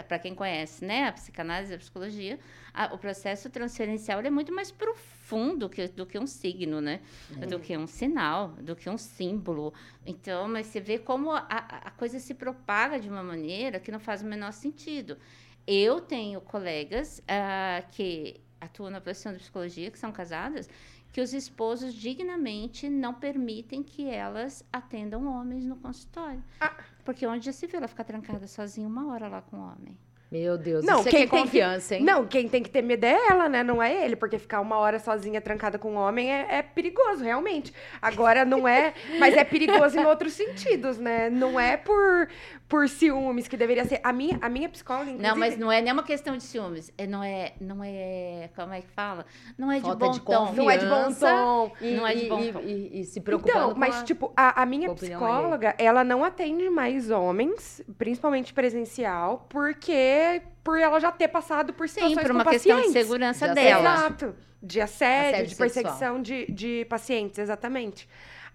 para 0.07 0.19
quem 0.19 0.33
conhece, 0.33 0.85
né, 0.85 1.09
a 1.09 1.11
psicanálise, 1.11 1.73
a 1.73 1.77
psicologia, 1.77 2.39
a- 2.73 2.93
o 2.93 2.97
processo 2.97 3.49
transferencial 3.49 4.19
ele 4.19 4.29
é 4.29 4.31
muito 4.31 4.53
mais 4.55 4.71
profundo 4.71 5.69
que, 5.69 5.87
do 5.89 6.05
que 6.05 6.17
um 6.17 6.25
signo, 6.27 6.79
né? 6.79 7.01
Do 7.49 7.59
que 7.59 7.75
um 7.77 7.87
sinal, 7.87 8.49
do 8.61 8.73
que 8.75 8.89
um 8.89 8.97
símbolo. 8.97 9.73
Então, 10.05 10.47
mas 10.47 10.67
você 10.67 10.79
vê 10.79 10.97
como 10.97 11.31
a 11.31 11.43
a 11.49 11.91
coisa 11.91 12.19
se 12.19 12.33
propaga 12.33 12.99
de 12.99 13.09
uma 13.09 13.21
maneira 13.23 13.79
que 13.79 13.91
não 13.91 13.99
faz 13.99 14.21
o 14.21 14.25
menor 14.25 14.53
sentido. 14.53 15.17
Eu 15.65 16.01
tenho 16.01 16.41
colegas 16.41 17.21
ah, 17.27 17.83
que 17.91 18.41
atuam 18.59 18.89
na 18.89 19.01
profissão 19.01 19.31
de 19.33 19.39
psicologia, 19.39 19.91
que 19.91 19.99
são 19.99 20.11
casadas, 20.11 20.69
que 21.11 21.21
os 21.21 21.33
esposos 21.33 21.93
dignamente 21.93 22.89
não 22.89 23.13
permitem 23.13 23.83
que 23.83 24.09
elas 24.09 24.65
atendam 24.73 25.27
homens 25.27 25.63
no 25.65 25.75
consultório. 25.75 26.43
Ah. 26.59 26.75
Porque 27.05 27.25
onde 27.27 27.45
já 27.45 27.51
se 27.51 27.67
viu 27.67 27.77
ela 27.77 27.87
ficar 27.87 28.03
trancada 28.03 28.47
sozinha 28.47 28.87
uma 28.87 29.11
hora 29.11 29.27
lá 29.27 29.41
com 29.41 29.57
o 29.57 29.61
homem? 29.61 29.97
Meu 30.33 30.57
Deus, 30.57 30.83
Não, 30.83 31.01
isso 31.01 31.09
quem 31.09 31.23
aqui 31.23 31.27
é 31.27 31.29
tem 31.29 31.29
que- 31.29 31.45
confiança, 31.45 31.95
hein? 31.95 32.03
Não, 32.03 32.25
quem 32.25 32.47
tem 32.49 32.63
que 32.63 32.69
ter 32.71 32.81
medo 32.81 33.03
é 33.05 33.15
ela, 33.29 33.47
né? 33.47 33.61
Não 33.63 33.83
é 33.83 34.03
ele, 34.03 34.15
porque 34.15 34.39
ficar 34.39 34.61
uma 34.61 34.77
hora 34.77 34.97
sozinha 34.97 35.39
trancada 35.39 35.77
com 35.77 35.91
um 35.91 35.95
homem 35.97 36.31
é, 36.33 36.55
é 36.57 36.61
perigoso, 36.63 37.23
realmente. 37.23 37.71
Agora 38.01 38.43
não 38.43 38.67
é, 38.67 38.95
mas 39.19 39.35
é 39.37 39.43
perigoso 39.43 39.95
em 39.99 40.03
outros 40.05 40.33
sentidos, 40.33 40.97
né? 40.97 41.29
Não 41.29 41.59
é 41.59 41.77
por, 41.77 42.27
por 42.67 42.89
ciúmes 42.89 43.47
que 43.47 43.55
deveria 43.55 43.85
ser. 43.85 43.99
A 44.03 44.11
minha, 44.11 44.39
a 44.41 44.49
minha 44.49 44.67
psicóloga, 44.69 45.11
inclusive, 45.11 45.29
Não, 45.29 45.37
mas 45.37 45.55
não 45.55 45.71
é 45.71 45.81
nem 45.81 45.93
uma 45.93 46.01
questão 46.01 46.35
de 46.35 46.41
ciúmes. 46.41 46.91
É, 46.97 47.05
não 47.05 47.23
é, 47.23 47.53
não 47.61 47.83
é, 47.83 48.49
como 48.55 48.73
é 48.73 48.81
que 48.81 48.89
fala? 48.89 49.27
Não 49.55 49.71
é 49.71 49.79
Falta 49.81 50.07
de 50.07 50.13
de 50.13 50.19
bom 50.21 50.31
tom. 50.33 50.47
confiança. 50.47 50.61
não 50.63 50.71
é 50.71 50.77
de 50.77 50.85
bom 50.87 51.13
tom. 51.13 51.71
E, 51.79 51.93
Não 51.93 52.07
é 52.07 52.15
de 52.15 52.25
e- 52.25 52.29
bom 52.29 52.39
e- 52.39 52.51
tom. 52.53 52.59
e- 52.61 53.01
e 53.01 53.03
se 53.03 53.21
preocupando 53.21 53.55
Então, 53.59 53.73
com 53.75 53.79
mas 53.79 53.97
a- 53.99 54.03
tipo, 54.03 54.33
a, 54.35 54.63
a 54.63 54.65
minha 54.65 54.89
a 54.89 54.91
opinião 54.93 55.19
psicóloga, 55.19 55.75
ela 55.77 56.03
não 56.03 56.23
atende 56.23 56.67
mais 56.71 57.11
homens, 57.11 57.83
principalmente 57.99 58.51
presencial, 58.51 59.45
porque 59.47 60.22
por 60.63 60.79
ela 60.79 60.99
já 60.99 61.11
ter 61.11 61.27
passado 61.27 61.73
por 61.73 61.87
situações 61.87 62.15
Sim, 62.15 62.21
por 62.21 62.27
com 62.27 62.33
uma 62.33 62.45
questão 62.45 62.75
de 62.77 62.81
pacientes. 62.83 63.01
segurança 63.01 63.47
De 63.49 63.55
dela. 63.55 63.95
Exato. 63.95 64.35
De 64.61 64.79
assédio, 64.79 65.29
Assédio 65.29 65.49
de 65.49 65.55
perseguição 65.55 66.21
de, 66.21 66.45
de 66.51 66.85
pacientes, 66.85 67.37
exatamente. 67.37 68.07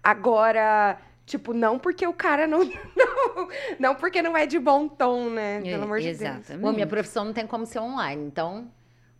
Agora, 0.03 0.97
Tipo, 1.29 1.53
não 1.53 1.77
porque 1.77 2.07
o 2.07 2.13
cara 2.13 2.47
não. 2.47 2.61
Não, 2.97 3.47
não 3.77 3.95
porque 3.95 4.19
não 4.19 4.35
é 4.35 4.47
de 4.47 4.57
bom 4.57 4.87
tom, 4.87 5.29
né? 5.29 5.61
Pelo 5.61 5.83
amor 5.83 5.99
de 5.99 6.05
Deus. 6.05 6.21
Exatamente. 6.21 6.61
Bom, 6.61 6.71
minha 6.71 6.87
profissão 6.87 7.23
não 7.23 7.33
tem 7.33 7.45
como 7.45 7.65
ser 7.67 7.77
online, 7.79 8.25
então 8.25 8.67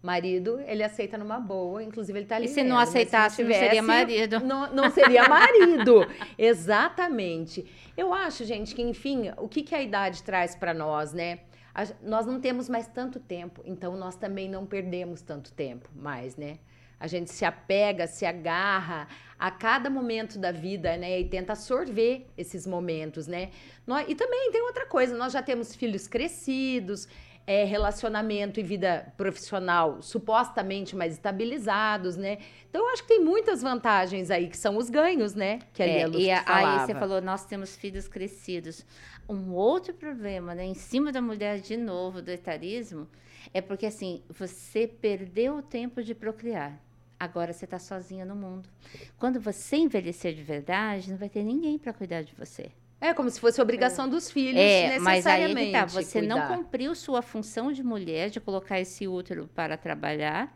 marido 0.01 0.59
ele 0.65 0.83
aceita 0.83 1.17
numa 1.17 1.39
boa, 1.39 1.83
inclusive 1.83 2.17
ele 2.17 2.25
tá 2.25 2.37
ali. 2.37 2.45
E 2.45 2.47
se 2.47 2.63
não 2.63 2.63
vendo, 2.63 2.75
mas 2.77 2.89
aceitasse, 2.89 3.43
não 3.43 3.51
seria 3.51 3.69
tivesse, 3.69 3.81
marido. 3.87 4.39
Não, 4.39 4.73
não 4.73 4.89
seria 4.89 5.29
marido, 5.29 6.07
exatamente. 6.37 7.65
Eu 7.95 8.13
acho, 8.13 8.43
gente, 8.43 8.73
que 8.73 8.81
enfim, 8.81 9.31
o 9.37 9.47
que, 9.47 9.61
que 9.61 9.75
a 9.75 9.81
idade 9.81 10.23
traz 10.23 10.55
para 10.55 10.73
nós, 10.73 11.13
né? 11.13 11.39
A- 11.73 11.87
nós 12.01 12.25
não 12.25 12.39
temos 12.39 12.67
mais 12.69 12.87
tanto 12.87 13.19
tempo, 13.19 13.61
então 13.65 13.95
nós 13.97 14.15
também 14.15 14.49
não 14.49 14.65
perdemos 14.65 15.21
tanto 15.21 15.51
tempo 15.53 15.89
mais, 15.95 16.35
né? 16.35 16.59
A 16.99 17.07
gente 17.07 17.31
se 17.31 17.45
apega, 17.45 18.07
se 18.07 18.25
agarra 18.25 19.07
a 19.37 19.49
cada 19.49 19.89
momento 19.89 20.37
da 20.37 20.51
vida, 20.51 20.97
né? 20.97 21.19
E 21.21 21.29
tenta 21.29 21.53
absorver 21.53 22.27
esses 22.37 22.67
momentos, 22.67 23.25
né? 23.25 23.51
Nó- 23.87 24.01
e 24.01 24.13
também 24.15 24.51
tem 24.51 24.61
outra 24.63 24.85
coisa, 24.85 25.15
nós 25.17 25.31
já 25.31 25.41
temos 25.41 25.73
filhos 25.73 26.07
crescidos, 26.09 27.07
é, 27.51 27.63
relacionamento 27.63 28.59
e 28.59 28.63
vida 28.63 29.11
profissional 29.17 30.03
supostamente 30.03 30.95
mais 30.95 31.13
estabilizados, 31.13 32.15
né? 32.15 32.37
Então 32.69 32.85
eu 32.85 32.93
acho 32.93 33.01
que 33.01 33.07
tem 33.07 33.23
muitas 33.23 33.63
vantagens 33.63 34.29
aí, 34.29 34.47
que 34.47 34.55
são 34.57 34.77
os 34.77 34.87
ganhos, 34.87 35.33
né? 35.33 35.57
Que 35.73 35.81
É, 35.81 36.03
a 36.03 36.07
Luz 36.07 36.23
e 36.23 36.29
a- 36.29 36.43
aí 36.47 36.79
você 36.85 36.93
falou, 36.99 37.19
nós 37.21 37.45
temos 37.45 37.75
filhos 37.75 38.07
crescidos. 38.07 38.85
Um 39.27 39.51
outro 39.53 39.95
problema, 39.95 40.53
né, 40.53 40.63
em 40.63 40.75
cima 40.75 41.11
da 41.11 41.21
mulher 41.23 41.59
de 41.59 41.75
novo, 41.75 42.21
do 42.21 42.29
etarismo, 42.29 43.07
é 43.51 43.61
porque 43.61 43.87
assim, 43.87 44.21
você 44.29 44.87
perdeu 44.87 45.57
o 45.57 45.61
tempo 45.63 46.03
de 46.03 46.13
procriar. 46.13 46.79
Agora 47.19 47.51
você 47.51 47.65
está 47.65 47.79
sozinha 47.79 48.25
no 48.25 48.35
mundo. 48.35 48.69
Quando 49.17 49.39
você 49.39 49.75
envelhecer 49.77 50.35
de 50.35 50.43
verdade, 50.43 51.09
não 51.09 51.17
vai 51.17 51.29
ter 51.29 51.43
ninguém 51.43 51.79
para 51.79 51.93
cuidar 51.93 52.21
de 52.21 52.33
você. 52.35 52.69
É 53.01 53.13
como 53.13 53.29
se 53.29 53.39
fosse 53.39 53.61
obrigação 53.61 54.09
dos 54.09 54.29
filhos, 54.29 54.59
É, 54.59 54.99
mas 54.99 55.25
aí 55.25 55.51
é 55.51 55.71
tá, 55.71 55.85
você 55.85 56.21
não 56.21 56.37
cuidar. 56.39 56.57
cumpriu 56.57 56.93
sua 56.93 57.21
função 57.21 57.71
de 57.71 57.81
mulher 57.81 58.29
de 58.29 58.39
colocar 58.39 58.79
esse 58.79 59.07
útero 59.07 59.49
para 59.55 59.77
trabalhar, 59.77 60.53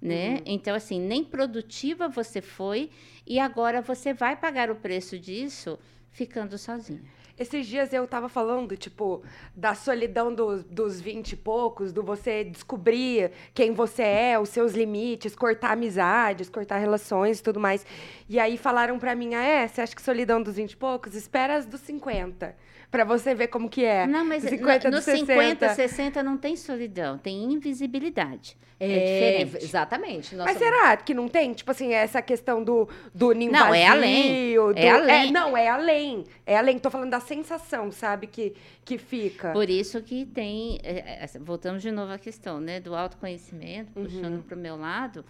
né? 0.00 0.34
Uhum. 0.34 0.42
Então 0.46 0.74
assim, 0.74 1.00
nem 1.00 1.24
produtiva 1.24 2.08
você 2.08 2.40
foi 2.40 2.90
e 3.26 3.40
agora 3.40 3.82
você 3.82 4.12
vai 4.14 4.36
pagar 4.36 4.70
o 4.70 4.76
preço 4.76 5.18
disso 5.18 5.78
ficando 6.10 6.56
sozinha. 6.56 7.02
Esses 7.38 7.66
dias 7.66 7.90
eu 7.94 8.06
tava 8.06 8.28
falando, 8.28 8.76
tipo, 8.76 9.22
da 9.56 9.74
solidão 9.74 10.34
dos, 10.34 10.62
dos 10.62 11.00
20 11.00 11.32
e 11.32 11.36
poucos, 11.36 11.90
do 11.90 12.02
você 12.02 12.44
descobrir 12.44 13.30
quem 13.54 13.72
você 13.72 14.02
é, 14.02 14.38
os 14.38 14.50
seus 14.50 14.74
limites, 14.74 15.34
cortar 15.34 15.72
amizades, 15.72 16.50
cortar 16.50 16.76
relações 16.76 17.38
e 17.38 17.42
tudo 17.42 17.58
mais. 17.58 17.86
E 18.32 18.38
aí 18.38 18.56
falaram 18.56 18.96
pra 18.96 19.12
mim, 19.16 19.34
ah, 19.34 19.42
é, 19.42 19.66
você 19.66 19.80
acha 19.80 19.92
que 19.96 20.00
solidão 20.00 20.40
dos 20.40 20.54
20 20.54 20.70
e 20.70 20.76
poucos? 20.76 21.16
Espera 21.16 21.56
as 21.56 21.66
dos 21.66 21.80
50, 21.80 22.54
pra 22.88 23.02
você 23.04 23.34
ver 23.34 23.48
como 23.48 23.68
que 23.68 23.84
é. 23.84 24.06
Não, 24.06 24.24
mas 24.24 24.42
Dos 24.44 24.52
no- 24.52 24.58
50, 24.58 24.88
nos 24.88 24.96
dos 24.98 25.04
60. 25.04 25.26
50, 25.34 25.74
60 25.74 26.22
não 26.22 26.36
tem 26.38 26.54
solidão, 26.54 27.18
tem 27.18 27.42
invisibilidade. 27.52 28.56
É, 28.78 28.86
É, 28.86 29.44
diferente. 29.44 29.64
exatamente. 29.64 30.34
Nós 30.36 30.46
Mas 30.46 30.56
será 30.58 30.96
que 30.96 31.12
não 31.12 31.28
tem? 31.28 31.52
Tipo 31.52 31.70
assim, 31.72 31.92
essa 31.92 32.22
questão 32.22 32.62
do, 32.64 32.88
do 33.14 33.32
ninho 33.32 33.52
Não, 33.52 33.74
é 33.74 33.84
vazio, 33.88 33.90
além. 33.92 34.54
do- 34.54 34.78
É 34.78 34.88
além. 34.90 35.32
não, 35.32 35.56
é 35.56 35.68
além. 35.68 36.24
É 36.46 36.56
além. 36.56 36.78
Tô 36.78 36.88
falando 36.88 37.10
da 37.10 37.20
sensação, 37.20 37.90
sabe? 37.90 38.26
Que, 38.28 38.54
que 38.84 38.96
fica. 38.96 39.52
Por 39.52 39.68
isso 39.68 40.00
que 40.02 40.24
tem, 40.24 40.78
é, 40.82 41.24
é, 41.24 41.26
voltamos 41.40 41.82
de 41.82 41.90
novo 41.90 42.12
à 42.12 42.18
questão, 42.18 42.58
né, 42.60 42.80
do 42.80 42.94
autoconhecimento, 42.94 43.90
Uhum. 43.98 44.04
puxando 44.04 44.42
para 44.44 44.56
o 44.56 44.58
meu 44.58 44.76
lado, 44.76 45.24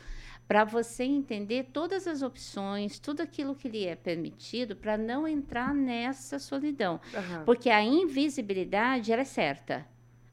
para 0.50 0.64
você 0.64 1.04
entender 1.04 1.68
todas 1.72 2.08
as 2.08 2.22
opções, 2.22 2.98
tudo 2.98 3.22
aquilo 3.22 3.54
que 3.54 3.68
lhe 3.68 3.86
é 3.86 3.94
permitido 3.94 4.74
para 4.74 4.98
não 4.98 5.28
entrar 5.28 5.72
nessa 5.72 6.40
solidão. 6.40 7.00
Aham. 7.14 7.44
Porque 7.44 7.70
a 7.70 7.80
invisibilidade, 7.80 9.12
ela 9.12 9.22
é 9.22 9.24
certa. 9.24 9.86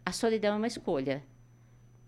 A 0.04 0.12
solidão 0.12 0.56
é 0.56 0.58
uma 0.58 0.66
escolha. 0.66 1.24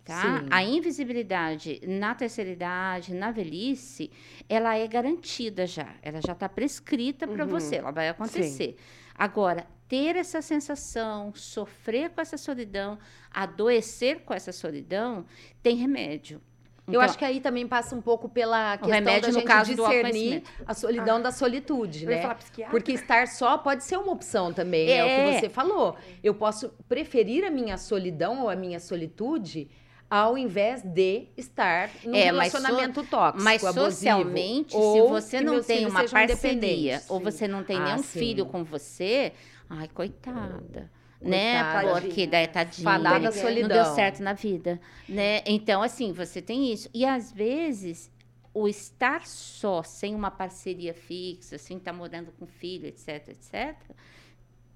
Tá? 0.03 0.39
Sim. 0.39 0.47
A 0.49 0.63
invisibilidade 0.63 1.81
na 1.85 2.15
terceira 2.15 2.49
idade, 2.49 3.13
na 3.13 3.29
velhice, 3.29 4.09
ela 4.49 4.75
é 4.75 4.87
garantida 4.87 5.67
já. 5.67 5.93
Ela 6.01 6.19
já 6.19 6.33
está 6.33 6.49
prescrita 6.49 7.27
para 7.27 7.43
Uhum. 7.43 7.51
você, 7.51 7.75
ela 7.75 7.91
vai 7.91 8.09
acontecer. 8.09 8.75
Agora, 9.13 9.67
ter 9.87 10.15
essa 10.15 10.41
sensação, 10.41 11.31
sofrer 11.35 12.09
com 12.09 12.21
essa 12.21 12.37
solidão, 12.37 12.97
adoecer 13.29 14.21
com 14.21 14.33
essa 14.33 14.51
solidão, 14.51 15.27
tem 15.61 15.75
remédio. 15.75 16.41
Eu 16.89 16.99
Então, 16.99 17.01
acho 17.01 17.17
que 17.17 17.25
aí 17.25 17.39
também 17.39 17.67
passa 17.67 17.95
um 17.95 18.01
pouco 18.01 18.27
pela 18.27 18.77
questão 18.77 18.93
remédio, 18.93 19.21
da 19.21 19.27
no 19.27 19.33
gente 19.39 19.47
caso 19.47 19.75
do 19.75 19.83
discernir 19.87 20.43
a 20.65 20.73
solidão 20.73 21.21
da 21.21 21.31
solitude, 21.31 22.05
Eu 22.05 22.09
ia 22.11 22.15
né? 22.17 22.21
falar 22.21 22.35
psiquiatra. 22.35 22.71
Porque 22.71 22.91
estar 22.91 23.27
só 23.27 23.57
pode 23.57 23.83
ser 23.83 23.97
uma 23.97 24.11
opção 24.11 24.51
também, 24.51 24.87
né? 24.87 24.93
É 24.97 25.03
o 25.03 25.07
É. 25.07 25.15
que 25.33 25.39
você 25.41 25.49
falou. 25.49 25.95
Eu 26.23 26.33
posso 26.33 26.69
preferir 26.87 27.45
a 27.45 27.49
minha 27.51 27.77
solidão 27.77 28.41
ou 28.41 28.49
a 28.49 28.55
minha 28.55 28.79
solitude 28.79 29.69
ao 30.09 30.35
invés 30.35 30.81
de 30.81 31.27
estar 31.37 31.89
num 32.03 32.15
É, 32.15 32.31
mas 32.31 32.51
so- 32.51 32.57
relacionamento 32.57 33.03
tóxico, 33.03 33.43
Mas 33.43 33.63
abusivo, 33.63 33.91
socialmente, 33.91 34.71
se 34.71 35.01
você 35.07 35.39
não 35.41 35.61
tem 35.61 35.85
uma 35.85 36.03
parceria 36.03 37.01
ou 37.07 37.19
você 37.19 37.47
não 37.47 37.63
tem 37.63 37.77
Ah, 37.77 37.83
nenhum 37.83 38.01
sim. 38.01 38.17
filho 38.19 38.45
com 38.47 38.63
você, 38.63 39.33
ai, 39.69 39.87
coitada. 39.93 40.89
Né? 41.21 41.61
Coitada. 41.61 42.01
Porque 42.01 42.27
daí 42.27 42.47
tadinha. 42.47 42.83
Fadada 42.83 43.29
à 43.29 43.51
Não 43.51 43.67
deu 43.67 43.85
certo 43.85 44.23
na 44.23 44.33
vida, 44.33 44.79
né? 45.07 45.41
Então, 45.45 45.81
assim, 45.81 46.13
você 46.13 46.41
tem 46.41 46.71
isso. 46.71 46.89
E 46.93 47.05
às 47.05 47.31
vezes, 47.31 48.09
o 48.53 48.67
estar 48.67 49.27
só, 49.27 49.83
sem 49.83 50.15
uma 50.15 50.31
parceria 50.31 50.93
fixa, 50.93 51.57
assim, 51.57 51.77
tá 51.77 51.91
morando 51.91 52.31
com 52.31 52.47
filho, 52.47 52.87
etc, 52.87 53.29
etc, 53.29 53.75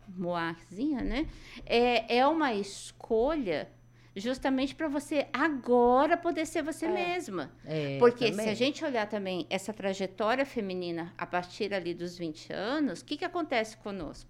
moarzinha, 0.07 1.01
né? 1.01 1.27
É, 1.65 2.17
é 2.17 2.27
uma 2.27 2.53
escolha 2.53 3.69
justamente 4.15 4.75
para 4.75 4.87
você 4.87 5.27
agora 5.33 6.15
poder 6.15 6.45
ser 6.45 6.61
você 6.61 6.87
mesma. 6.87 7.51
É, 7.65 7.97
Porque 7.97 8.29
também. 8.29 8.45
se 8.45 8.51
a 8.51 8.53
gente 8.53 8.85
olhar 8.85 9.07
também 9.07 9.47
essa 9.49 9.73
trajetória 9.73 10.45
feminina 10.45 11.13
a 11.17 11.25
partir 11.25 11.73
ali 11.73 11.93
dos 11.93 12.17
20 12.17 12.53
anos, 12.53 13.01
o 13.01 13.05
que, 13.05 13.17
que 13.17 13.25
acontece 13.25 13.75
conosco? 13.77 14.29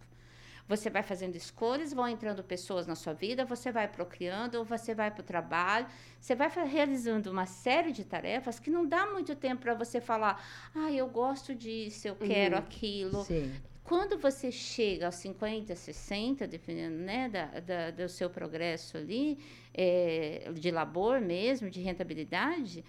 Você 0.67 0.89
vai 0.89 1.03
fazendo 1.03 1.35
escolhas, 1.35 1.91
vão 1.93 2.07
entrando 2.07 2.41
pessoas 2.43 2.87
na 2.87 2.95
sua 2.95 3.13
vida, 3.13 3.43
você 3.43 3.71
vai 3.71 3.87
procriando, 3.87 4.57
ou 4.59 4.63
você 4.63 4.95
vai 4.95 5.11
para 5.11 5.21
o 5.21 5.23
trabalho, 5.23 5.87
você 6.19 6.35
vai 6.35 6.49
realizando 6.65 7.29
uma 7.29 7.45
série 7.45 7.91
de 7.91 8.05
tarefas 8.05 8.59
que 8.59 8.69
não 8.69 8.85
dá 8.85 9.05
muito 9.07 9.35
tempo 9.35 9.61
para 9.61 9.73
você 9.73 9.99
falar, 9.99 10.41
ah, 10.73 10.91
eu 10.91 11.07
gosto 11.07 11.53
disso, 11.53 12.07
eu 12.07 12.15
quero 12.15 12.57
aquilo. 12.57 13.23
Sim. 13.25 13.53
Quando 13.83 14.17
você 14.17 14.49
chega 14.49 15.07
aos 15.07 15.15
50, 15.15 15.75
60, 15.75 16.47
dependendo 16.47 16.95
né, 16.95 17.27
da, 17.27 17.45
da- 17.59 17.91
do 17.91 18.07
seu 18.07 18.29
progresso 18.29 18.95
ali, 18.95 19.37
é, 19.73 20.49
de 20.53 20.71
labor 20.71 21.19
mesmo, 21.19 21.69
de 21.69 21.81
rentabilidade, 21.81 22.85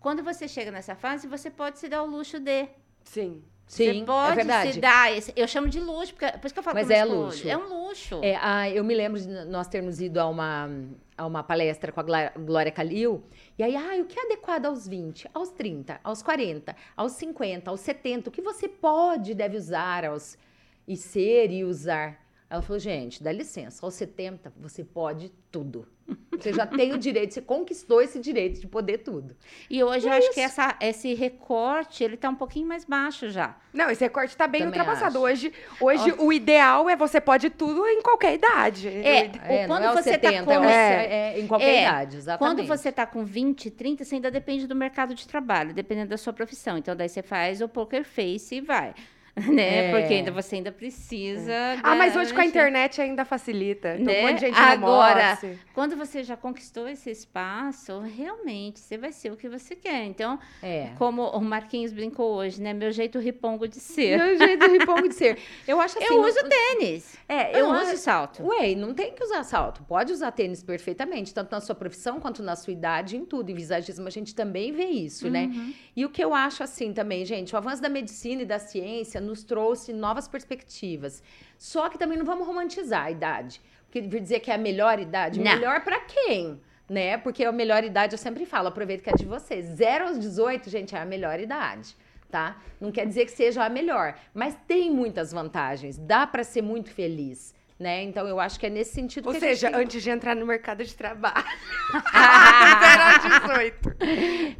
quando 0.00 0.24
você 0.24 0.48
chega 0.48 0.70
nessa 0.70 0.94
fase, 0.94 1.28
você 1.28 1.50
pode 1.50 1.78
se 1.78 1.86
dar 1.88 2.02
o 2.02 2.06
luxo 2.06 2.40
de. 2.40 2.66
Sim. 3.04 3.44
Sim, 3.68 4.00
você 4.00 4.04
pode 4.06 4.32
é 4.32 4.34
verdade. 4.34 4.72
se 4.72 4.80
dar. 4.80 5.12
Esse, 5.12 5.32
eu 5.36 5.46
chamo 5.46 5.68
de 5.68 5.78
luxo, 5.78 6.14
porque, 6.14 6.38
por 6.38 6.46
isso 6.46 6.54
que 6.54 6.58
eu 6.58 6.62
falo 6.62 6.74
Mas 6.74 6.88
meu 6.88 6.96
é 6.96 7.00
esposo, 7.00 7.22
luxo. 7.22 7.48
É 7.48 7.56
um 7.56 7.86
luxo. 7.86 8.20
É, 8.22 8.36
ah, 8.40 8.70
eu 8.70 8.82
me 8.82 8.94
lembro 8.94 9.20
de 9.20 9.28
nós 9.44 9.68
termos 9.68 10.00
ido 10.00 10.18
a 10.18 10.26
uma, 10.26 10.70
a 11.16 11.26
uma 11.26 11.42
palestra 11.42 11.92
com 11.92 12.00
a 12.00 12.30
Glória 12.38 12.72
Calil. 12.72 13.22
E 13.58 13.62
aí, 13.62 13.76
ah, 13.76 14.00
o 14.00 14.06
que 14.06 14.18
é 14.18 14.24
adequado 14.24 14.64
aos 14.64 14.88
20, 14.88 15.28
aos 15.34 15.50
30, 15.50 16.00
aos 16.02 16.22
40, 16.22 16.74
aos 16.96 17.12
50, 17.12 17.70
aos 17.70 17.80
70? 17.80 18.30
O 18.30 18.32
que 18.32 18.40
você 18.40 18.66
pode 18.66 19.32
e 19.32 19.34
deve 19.34 19.58
usar 19.58 20.06
aos, 20.06 20.38
e 20.86 20.96
ser 20.96 21.50
e 21.52 21.62
usar? 21.62 22.27
Ela 22.50 22.62
falou, 22.62 22.78
gente, 22.80 23.22
dá 23.22 23.30
licença, 23.30 23.84
aos 23.84 23.92
70 23.94 24.50
você 24.56 24.82
pode 24.82 25.30
tudo. 25.52 25.86
Você 26.32 26.50
já 26.54 26.64
tem 26.66 26.94
o 26.94 26.98
direito, 26.98 27.34
você 27.34 27.42
conquistou 27.42 28.00
esse 28.00 28.18
direito 28.18 28.58
de 28.58 28.66
poder 28.66 28.98
tudo. 28.98 29.36
E 29.68 29.84
hoje 29.84 30.06
eu 30.06 30.12
É 30.12 30.16
acho 30.16 30.30
que 30.32 30.40
essa, 30.40 30.74
esse 30.80 31.12
recorte, 31.12 32.02
ele 32.02 32.16
tá 32.16 32.30
um 32.30 32.34
pouquinho 32.34 32.66
mais 32.66 32.86
baixo 32.86 33.28
já. 33.28 33.54
Não, 33.74 33.90
esse 33.90 34.02
recorte 34.02 34.34
tá 34.34 34.46
bem 34.48 34.62
Também 34.62 34.80
ultrapassado. 34.80 35.18
acho. 35.18 35.24
Hoje, 35.26 35.52
hoje 35.78 36.14
o 36.18 36.32
ideal 36.32 36.88
é 36.88 36.96
você 36.96 37.20
pode 37.20 37.50
tudo 37.50 37.86
em 37.86 38.00
qualquer 38.00 38.32
idade. 38.36 38.88
É, 38.88 39.30
É, 39.44 39.66
quando 39.66 39.84
é 39.84 39.92
você 39.92 40.16
tá 40.16 40.28
70, 40.30 40.44
com- 40.44 40.52
é, 40.52 40.56
aos- 40.56 40.66
É. 40.66 41.34
é 41.36 41.40
em 41.40 41.46
qualquer 41.46 41.74
É, 41.74 41.82
idade, 41.82 42.16
exatamente. 42.16 42.56
Quando 42.56 42.66
você 42.66 42.88
está 42.88 43.04
com 43.04 43.24
20, 43.26 43.70
30, 43.70 44.04
você 44.04 44.14
ainda 44.14 44.30
depende 44.30 44.66
do 44.66 44.74
mercado 44.74 45.14
de 45.14 45.28
trabalho, 45.28 45.74
dependendo 45.74 46.08
da 46.08 46.16
sua 46.16 46.32
profissão. 46.32 46.78
Então, 46.78 46.96
daí 46.96 47.10
você 47.10 47.22
faz 47.22 47.60
o 47.60 47.68
poker 47.68 48.04
face 48.04 48.54
e 48.54 48.60
vai. 48.62 48.94
Né? 49.48 49.88
É. 49.88 49.90
Porque 49.92 50.14
ainda 50.14 50.30
você 50.30 50.56
ainda 50.56 50.72
precisa. 50.72 51.52
Ah, 51.82 51.94
mas 51.94 52.14
hoje 52.16 52.32
com 52.34 52.40
a 52.40 52.44
internet 52.44 53.00
ainda 53.00 53.24
facilita. 53.24 53.94
Tem 53.96 54.04
Né? 54.04 54.18
um 54.20 54.22
monte 54.28 54.34
de 54.40 54.46
gente 54.46 54.58
Agora, 54.58 55.14
no 55.14 55.22
almoço. 55.46 55.60
Quando 55.74 55.96
você 55.96 56.22
já 56.22 56.36
conquistou 56.36 56.88
esse 56.88 57.10
espaço, 57.10 58.00
realmente 58.00 58.80
você 58.80 58.96
vai 58.98 59.12
ser 59.12 59.30
o 59.32 59.36
que 59.36 59.48
você 59.48 59.74
quer. 59.76 60.04
Então, 60.04 60.38
É. 60.62 60.90
como 60.98 61.22
o 61.22 61.40
Marquinhos 61.40 61.92
brincou 61.92 62.34
hoje, 62.34 62.60
né? 62.60 62.72
Meu 62.74 62.90
jeito 62.92 63.18
ripongo 63.18 63.66
de 63.68 63.78
ser. 63.80 64.18
Meu 64.18 64.36
jeito 64.38 64.66
ripongo 64.70 65.08
de 65.08 65.14
ser. 65.14 65.38
Eu 65.66 65.80
acho 65.80 65.98
assim. 65.98 66.06
eu 66.12 66.20
não- 66.20 66.28
uso 66.28 66.38
tênis. 66.48 67.16
É, 67.28 67.58
Eu, 67.60 67.72
não 67.72 67.82
uso 67.82 67.96
salto. 67.96 68.42
Ué, 68.46 68.74
não 68.74 68.94
tem 68.94 69.12
que 69.12 69.22
usar 69.22 69.42
salto. 69.44 69.82
Pode 69.84 70.12
usar 70.12 70.30
tênis 70.32 70.62
perfeitamente, 70.62 71.32
tanto 71.34 71.50
na 71.52 71.60
sua 71.60 71.74
profissão 71.74 72.20
quanto 72.20 72.42
na 72.42 72.56
sua 72.56 72.72
idade, 72.72 73.16
em 73.16 73.24
tudo. 73.24 73.50
Em 73.50 73.54
visagismo 73.54 74.06
a 74.06 74.10
gente 74.10 74.34
também 74.34 74.72
vê 74.72 74.84
isso, 74.86 75.28
né? 75.30 75.44
Uhum. 75.52 75.74
E 75.96 76.04
o 76.04 76.10
que 76.10 76.22
eu 76.22 76.34
acho 76.34 76.62
assim 76.62 76.92
também, 76.92 77.24
gente, 77.24 77.54
o 77.54 77.58
avanço 77.58 77.82
da 77.82 77.88
medicina 77.88 78.42
e 78.42 78.46
da 78.46 78.58
ciência 78.58 79.20
nos 79.28 79.44
trouxe 79.44 79.92
novas 79.92 80.26
perspectivas. 80.26 81.22
Só 81.56 81.88
que 81.88 81.96
também 81.98 82.18
não 82.18 82.24
vamos 82.26 82.46
romantizar 82.46 83.04
a 83.04 83.10
idade. 83.10 83.60
Porque 83.86 84.00
dizer 84.02 84.40
que 84.40 84.50
é 84.50 84.54
a 84.54 84.58
melhor 84.58 84.98
idade, 84.98 85.38
Não. 85.40 85.50
melhor 85.52 85.80
pra 85.82 86.00
quem? 86.00 86.60
Né? 86.88 87.16
Porque 87.18 87.44
a 87.44 87.52
melhor 87.52 87.84
idade, 87.84 88.14
eu 88.14 88.18
sempre 88.18 88.44
falo, 88.46 88.68
aproveito 88.68 89.02
que 89.02 89.10
é 89.10 89.14
de 89.14 89.24
vocês. 89.26 89.64
0 89.66 90.08
aos 90.08 90.18
18, 90.18 90.68
gente, 90.70 90.94
é 90.96 91.00
a 91.00 91.04
melhor 91.04 91.38
idade. 91.40 91.96
Tá? 92.30 92.56
Não 92.78 92.92
quer 92.92 93.06
dizer 93.06 93.24
que 93.24 93.30
seja 93.30 93.64
a 93.64 93.68
melhor, 93.70 94.14
mas 94.34 94.54
tem 94.66 94.90
muitas 94.90 95.32
vantagens. 95.32 95.96
Dá 95.96 96.26
pra 96.26 96.44
ser 96.44 96.60
muito 96.60 96.90
feliz, 96.90 97.54
né? 97.78 98.02
Então 98.02 98.26
eu 98.28 98.38
acho 98.38 98.60
que 98.60 98.66
é 98.66 98.70
nesse 98.70 98.92
sentido 98.92 99.28
Ou 99.28 99.32
que 99.32 99.40
seja, 99.40 99.70
tem- 99.70 99.80
antes 99.80 100.02
de 100.02 100.10
entrar 100.10 100.36
no 100.36 100.44
mercado 100.44 100.84
de 100.84 100.94
trabalho. 100.94 101.42
Era 102.14 103.16
18. 103.16 103.96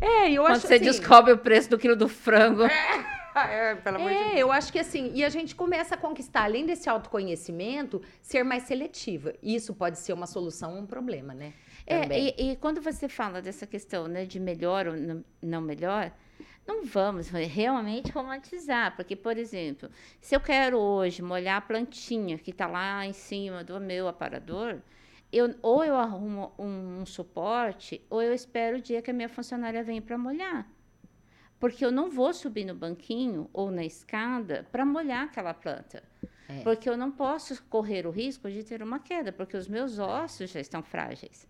É, 0.01 0.31
eu 0.31 0.43
Quando 0.43 0.53
acho 0.53 0.67
você 0.67 0.75
assim, 0.77 0.85
descobre 0.85 1.33
o 1.33 1.39
preço 1.39 1.69
do 1.69 1.79
quilo 1.79 1.95
do 1.97 2.09
frango. 2.09 2.63
É, 2.65 3.18
pelo 3.83 3.97
amor 3.97 4.11
de 4.11 4.19
Deus. 4.19 4.33
É, 4.33 4.39
eu 4.39 4.53
acho 4.53 4.73
que 4.73 4.79
assim, 4.79 5.13
e 5.15 5.25
a 5.25 5.29
gente 5.29 5.55
começa 5.55 5.95
a 5.95 5.99
conquistar, 5.99 6.45
além 6.45 6.67
desse 6.67 6.89
autoconhecimento, 6.89 8.03
ser 8.23 8.43
mais 8.43 8.65
seletiva. 8.65 9.35
Isso 9.43 9.75
pode 9.75 9.99
ser 9.99 10.13
uma 10.13 10.27
solução 10.27 10.77
a 10.77 10.81
um 10.81 10.87
problema, 10.87 11.35
né? 11.35 11.53
É, 11.87 12.03
Também. 12.03 12.35
e, 12.37 12.53
e 12.53 12.57
quando 12.57 12.81
você 12.81 13.09
fala 13.09 13.41
dessa 13.41 13.67
questão 13.67 14.07
né, 14.09 14.25
de 14.25 14.39
melhor 14.39 14.89
ou 14.89 14.97
não, 14.97 15.25
não 15.41 15.61
melhor, 15.61 16.13
não 16.67 16.85
vamos 16.85 17.29
realmente 17.31 18.13
romantizar. 18.13 18.95
Porque, 18.95 19.17
por 19.17 19.39
exemplo, 19.39 19.89
se 20.21 20.37
eu 20.37 20.41
quero 20.41 20.79
hoje 20.79 21.23
molhar 21.23 21.57
a 21.57 21.61
plantinha 21.63 22.39
que 22.39 22.51
está 22.51 22.67
lá 22.67 23.07
em 23.07 23.15
cima 23.15 23.65
do 23.65 23.81
meu 23.81 24.07
aparador, 24.07 24.79
eu, 25.33 25.55
ou 25.63 25.83
eu 25.85 25.97
arrumo 25.97 26.53
um, 26.59 27.01
um 27.01 27.07
suporte, 27.07 28.05
ou 28.11 28.23
eu 28.23 28.35
espero 28.35 28.79
o 28.79 28.81
dia 28.81 29.01
que 29.01 29.11
a 29.11 29.15
minha 29.15 29.29
funcionária 29.29 29.83
venha 29.83 30.03
para 30.03 30.19
molhar. 30.19 30.69
Porque 31.59 31.85
eu 31.85 31.91
não 31.91 32.11
vou 32.11 32.33
subir 32.33 32.65
no 32.65 32.75
banquinho 32.75 33.49
ou 33.53 33.71
na 33.71 33.85
escada 33.85 34.67
para 34.71 34.87
molhar 34.87 35.25
aquela 35.25 35.53
planta. 35.53 36.03
É. 36.49 36.63
Porque 36.63 36.89
eu 36.89 36.97
não 36.97 37.11
posso 37.11 37.63
correr 37.65 38.07
o 38.07 38.11
risco 38.11 38.51
de 38.51 38.63
ter 38.63 38.83
uma 38.83 38.99
queda, 38.99 39.33
porque 39.33 39.57
os 39.57 39.69
meus 39.69 39.99
ossos 39.99 40.51
já 40.51 40.61
estão 40.61 40.83
frágeis. 40.83 41.47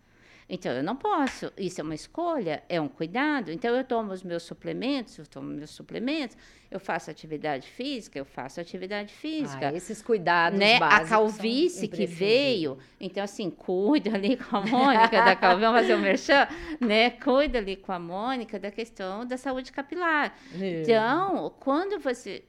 Então, 0.49 0.72
eu 0.72 0.82
não 0.82 0.96
posso. 0.96 1.53
Isso 1.59 1.80
é 1.80 1.84
uma 1.84 1.94
escolha, 1.94 2.62
é 2.68 2.80
um 2.80 2.88
cuidado. 2.88 3.53
Então, 3.53 3.74
eu 3.76 3.84
tomo 3.84 4.12
os 4.12 4.22
meus 4.22 4.42
suplementos, 4.44 5.18
eu 5.18 5.26
tomo 5.26 5.49
meus 5.49 5.70
suplementos, 5.70 6.36
eu 6.70 6.80
faço 6.80 7.11
atividade 7.11 7.68
física, 7.68 8.18
eu 8.18 8.24
faço 8.24 8.61
atividade 8.61 9.12
física 9.12 9.68
Ah, 9.68 9.72
esses 9.74 10.01
cuidados 10.01 10.59
né? 10.59 10.76
A 10.76 11.05
calvície 11.05 11.88
que 11.88 12.07
veio, 12.07 12.78
então 13.01 13.22
assim, 13.22 13.51
cuida 13.51 14.14
ali 14.14 14.36
com 14.36 14.57
a 14.57 14.61
Mônica 14.66 15.22
da 15.22 15.36
calvície, 15.36 15.66
vamos 15.66 15.80
fazer 15.80 15.94
o 15.94 15.99
merchan, 15.99 16.49
né? 16.80 17.11
Cuida 17.11 17.59
ali 17.59 17.76
com 17.76 17.92
a 17.92 17.99
Mônica 17.99 18.59
da 18.59 18.70
questão 18.70 19.26
da 19.26 19.36
saúde 19.36 19.70
capilar. 19.72 20.34
É. 20.59 20.82
Então, 20.82 21.55
quando 21.61 21.99
você 21.99 22.44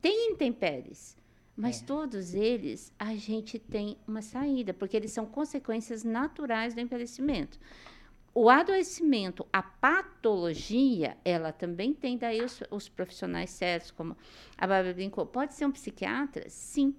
tem 0.00 0.32
intempéries, 0.32 1.16
mas 1.56 1.82
É. 1.82 1.84
todos 1.84 2.34
eles 2.34 2.92
a 2.98 3.14
gente 3.14 3.58
tem 3.58 3.96
uma 4.06 4.22
saída, 4.22 4.72
porque 4.72 4.96
eles 4.96 5.12
são 5.12 5.26
consequências 5.26 6.02
naturais 6.04 6.74
do 6.74 6.80
envelhecimento. 6.80 7.58
O 8.34 8.48
adoecimento, 8.48 9.46
a 9.52 9.62
patologia, 9.62 11.18
ela 11.22 11.52
também 11.52 11.92
tem 11.92 12.16
daí 12.16 12.42
os, 12.42 12.62
os 12.70 12.88
profissionais 12.88 13.50
certos, 13.50 13.90
como 13.90 14.16
a 14.56 14.66
Bárbara 14.66 14.94
brincou. 14.94 15.26
Pode 15.26 15.52
ser 15.52 15.66
um 15.66 15.70
psiquiatra? 15.72 16.48
Sim. 16.48 16.94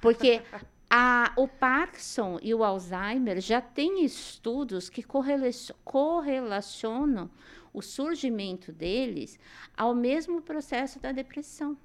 Porque 0.00 0.40
a, 0.88 1.32
o 1.36 1.48
Parkinson 1.48 2.38
e 2.40 2.54
o 2.54 2.62
Alzheimer 2.62 3.40
já 3.40 3.60
têm 3.60 4.04
estudos 4.04 4.88
que 4.88 5.02
correlacio- 5.02 5.74
correlacionam 5.84 7.28
o 7.72 7.82
surgimento 7.82 8.70
deles 8.72 9.40
ao 9.76 9.92
mesmo 9.92 10.40
processo 10.40 11.00
da 11.00 11.10
depressão. 11.10 11.76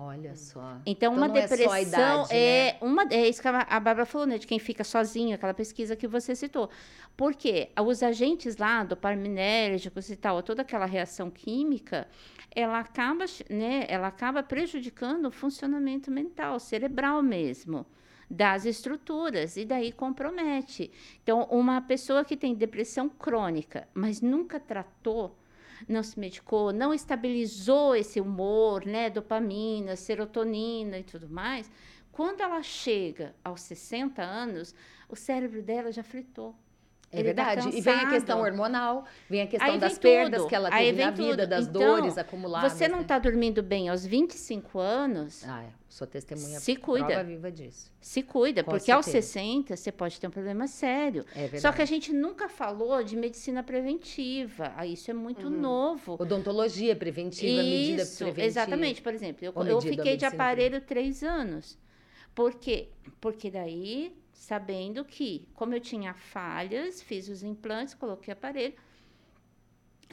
Olha 0.00 0.36
só. 0.36 0.80
Então, 0.86 1.12
Então 1.12 1.14
uma 1.14 1.26
é 1.26 1.42
depressão 1.42 1.76
idade, 1.76 2.32
é 2.32 2.78
uma 2.80 3.02
é 3.10 3.28
isso 3.28 3.42
que 3.42 3.48
a 3.48 3.66
a 3.68 3.80
Bárbara 3.80 4.06
falou, 4.06 4.28
né, 4.28 4.38
de 4.38 4.46
quem 4.46 4.60
fica 4.60 4.84
sozinho, 4.84 5.34
aquela 5.34 5.52
pesquisa 5.52 5.96
que 5.96 6.06
você 6.06 6.36
citou. 6.36 6.70
Porque 7.16 7.70
os 7.84 8.00
agentes 8.00 8.56
lá, 8.56 8.84
dopaminérgicos 8.84 10.08
e 10.08 10.14
tal, 10.14 10.40
toda 10.40 10.62
aquela 10.62 10.86
reação 10.86 11.28
química, 11.30 12.06
ela 12.54 12.78
acaba, 12.78 13.24
né, 13.50 13.86
ela 13.88 14.06
acaba 14.06 14.40
prejudicando 14.40 15.26
o 15.26 15.32
funcionamento 15.32 16.12
mental, 16.12 16.60
cerebral 16.60 17.20
mesmo 17.20 17.84
das 18.30 18.66
estruturas 18.66 19.56
e 19.56 19.64
daí 19.64 19.90
compromete. 19.90 20.92
Então, 21.22 21.42
uma 21.50 21.80
pessoa 21.80 22.24
que 22.24 22.36
tem 22.36 22.54
depressão 22.54 23.08
crônica, 23.08 23.88
mas 23.94 24.20
nunca 24.20 24.60
tratou 24.60 25.36
não 25.86 26.02
se 26.02 26.18
medicou, 26.18 26.72
não 26.72 26.94
estabilizou 26.94 27.94
esse 27.94 28.20
humor, 28.20 28.86
né, 28.86 29.10
dopamina, 29.10 29.96
serotonina 29.96 30.98
e 30.98 31.04
tudo 31.04 31.28
mais, 31.28 31.70
quando 32.10 32.40
ela 32.40 32.62
chega 32.62 33.34
aos 33.44 33.60
60 33.60 34.22
anos, 34.22 34.74
o 35.08 35.14
cérebro 35.14 35.62
dela 35.62 35.92
já 35.92 36.02
fritou. 36.02 36.54
É 37.10 37.20
Ele 37.20 37.32
tá 37.32 37.54
verdade. 37.54 37.74
e 37.74 37.80
vem 37.80 37.94
a 37.94 38.10
questão 38.10 38.40
hormonal, 38.42 39.06
vem 39.30 39.40
a 39.40 39.46
questão 39.46 39.78
das 39.78 39.96
perdas 39.98 40.40
tudo. 40.42 40.48
que 40.50 40.54
ela 40.54 40.70
teve 40.70 41.02
na 41.02 41.10
vida, 41.10 41.30
tudo. 41.38 41.46
das 41.46 41.66
Então, 41.66 41.80
dores 41.80 42.18
acumuladas. 42.18 42.72
Você 42.74 42.86
não 42.86 42.96
né? 42.98 43.02
está 43.02 43.18
dormindo 43.18 43.62
bem 43.62 43.88
aos 43.88 44.04
25 44.04 44.78
anos, 44.78 45.42
Ah, 45.48 45.62
é. 45.64 45.68
sou 45.88 46.06
testemunha 46.06 46.60
Se 46.60 46.76
cuida. 46.76 47.24
viva 47.24 47.50
disso. 47.50 47.90
se 47.98 48.22
cuida, 48.22 48.62
Com 48.62 48.72
porque 48.72 48.90
aos 48.92 49.06
certeza. 49.06 49.26
60 49.26 49.74
você 49.74 49.90
pode 49.90 50.20
ter 50.20 50.26
um 50.26 50.30
problema 50.30 50.66
sério. 50.66 51.24
É 51.34 51.40
verdade. 51.42 51.60
Só 51.62 51.72
que 51.72 51.80
a 51.80 51.86
gente 51.86 52.12
nunca 52.12 52.46
falou 52.46 53.02
de 53.02 53.16
medicina 53.16 53.62
preventiva. 53.62 54.72
Ah, 54.76 54.86
Isso 54.86 55.10
é 55.10 55.14
muito 55.14 55.48
novo. 55.48 56.16
Odontologia 56.18 56.94
preventiva, 56.94 57.62
medida 57.62 58.02
Isso, 58.02 58.16
preventiva. 58.18 58.46
exatamente. 58.46 59.00
Por 59.00 59.14
exemplo, 59.14 59.46
eu, 59.46 59.52
eu 59.54 59.76
medida 59.76 59.80
fiquei 59.96 60.16
de 60.18 60.26
aparelho 60.26 60.80
três 60.82 61.22
anos. 61.22 61.78
Por 62.34 62.54
quê? 62.54 62.90
Porque 63.18 63.50
daí, 63.50 64.14
sabendo 64.48 65.04
que, 65.04 65.46
como 65.54 65.74
eu 65.74 65.80
tinha 65.80 66.14
falhas, 66.14 67.02
fiz 67.02 67.28
os 67.28 67.42
implantes, 67.42 67.92
coloquei 67.92 68.32
aparelho. 68.32 68.74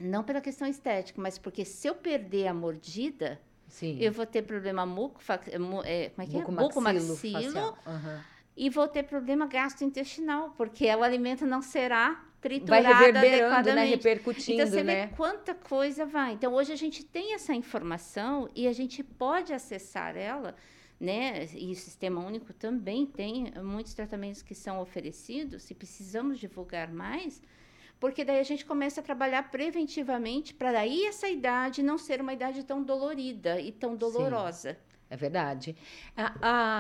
Não 0.02 0.24
pela 0.26 0.42
questão 0.42 0.68
estética, 0.68 1.22
mas 1.22 1.38
porque 1.38 1.64
se 1.64 1.88
eu 1.88 1.96
perder 1.96 2.48
a 2.48 2.54
mordida, 2.54 3.40
Sim. 3.66 3.98
eu 3.98 4.12
vou 4.12 4.26
ter 4.26 4.42
problema 4.42 4.86
muco, 4.86 5.22
mu- 5.58 5.82
é, 5.86 6.10
como 6.10 6.28
é 6.28 6.30
que 6.30 6.38
é? 6.38 6.44
Bucomaxilo. 6.44 7.78
Aham. 7.88 8.22
e 8.58 8.70
vou 8.70 8.88
ter 8.90 9.04
problema 9.04 9.48
gastrointestinal, 9.48 10.50
porque 10.58 10.86
o 10.94 11.02
alimento 11.04 11.46
não 11.46 11.62
será 11.62 12.10
Vai 12.14 12.22
triturado 12.42 12.90
reverberando, 13.06 13.74
né? 13.74 13.84
Repercutindo, 13.86 14.62
Então 14.62 14.68
você 14.68 14.84
né? 14.84 15.08
vê 15.08 15.16
quanta 15.16 15.56
coisa 15.56 16.06
vai. 16.06 16.34
Então 16.34 16.54
hoje 16.54 16.72
a 16.74 16.76
gente 16.76 17.04
tem 17.04 17.34
essa 17.34 17.54
informação 17.54 18.50
e 18.54 18.68
a 18.68 18.74
gente 18.74 19.02
pode 19.02 19.54
acessar 19.54 20.16
ela, 20.18 20.56
né? 21.00 21.46
E 21.54 21.72
o 21.72 21.76
Sistema 21.76 22.22
Único 22.22 22.54
também 22.54 23.06
tem 23.06 23.52
muitos 23.64 23.94
tratamentos 23.94 24.42
que 24.42 24.56
são 24.56 24.82
oferecidos, 24.82 25.70
e 25.70 25.76
precisamos 25.76 26.40
divulgar 26.40 26.92
mais, 26.92 27.42
porque 28.00 28.24
daí 28.26 28.40
a 28.40 28.44
gente 28.44 28.66
começa 28.66 29.02
a 29.02 29.04
trabalhar 29.04 29.50
preventivamente 29.52 30.54
para 30.54 30.72
daí 30.72 31.06
essa 31.06 31.28
idade 31.30 31.82
não 31.82 31.98
ser 31.98 32.22
uma 32.22 32.34
idade 32.34 32.64
tão 32.64 32.84
dolorida 32.84 33.60
e 33.60 33.72
tão 33.72 33.96
dolorosa. 33.96 34.78
É 35.10 35.16
verdade. 35.16 35.76
A- 36.18 36.34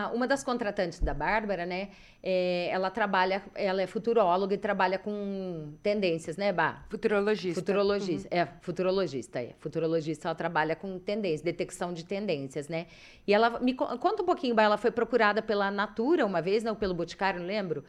a- 0.07 0.11
uma 0.13 0.25
das 0.27 0.43
contratantes 0.43 0.99
da 0.99 1.13
Bárbara, 1.13 1.65
né? 1.65 1.89
é, 2.27 2.69
ela 2.71 2.89
trabalha, 2.89 3.43
ela 3.53 3.83
é 3.83 3.85
futuróloga 3.85 4.55
e 4.55 4.57
trabalha 4.57 4.97
com 4.97 5.73
tendências, 5.83 6.35
né, 6.37 6.51
Bá? 6.51 6.83
Futurologista. 6.89 7.59
Futurologista, 7.61 8.27
é, 8.35 8.47
futurologista, 8.61 9.39
é. 9.39 9.51
Futurologista, 9.59 10.27
ela 10.29 10.33
trabalha 10.35 10.75
com 10.75 10.97
tendências, 10.97 11.41
detecção 11.41 11.93
de 11.93 12.03
tendências, 12.03 12.67
né? 12.67 12.87
E 13.27 13.33
ela 13.33 13.59
me 13.59 13.75
co- 13.75 13.95
conta 13.99 14.23
um 14.23 14.25
pouquinho, 14.25 14.55
Bá, 14.55 14.63
ela 14.63 14.77
foi 14.77 14.89
procurada 14.89 15.39
pela 15.43 15.69
Natura 15.69 16.25
uma 16.25 16.41
vez, 16.41 16.63
não, 16.63 16.73
pelo 16.73 16.95
Boticário, 16.95 17.39
não 17.39 17.45
lembro, 17.47 17.83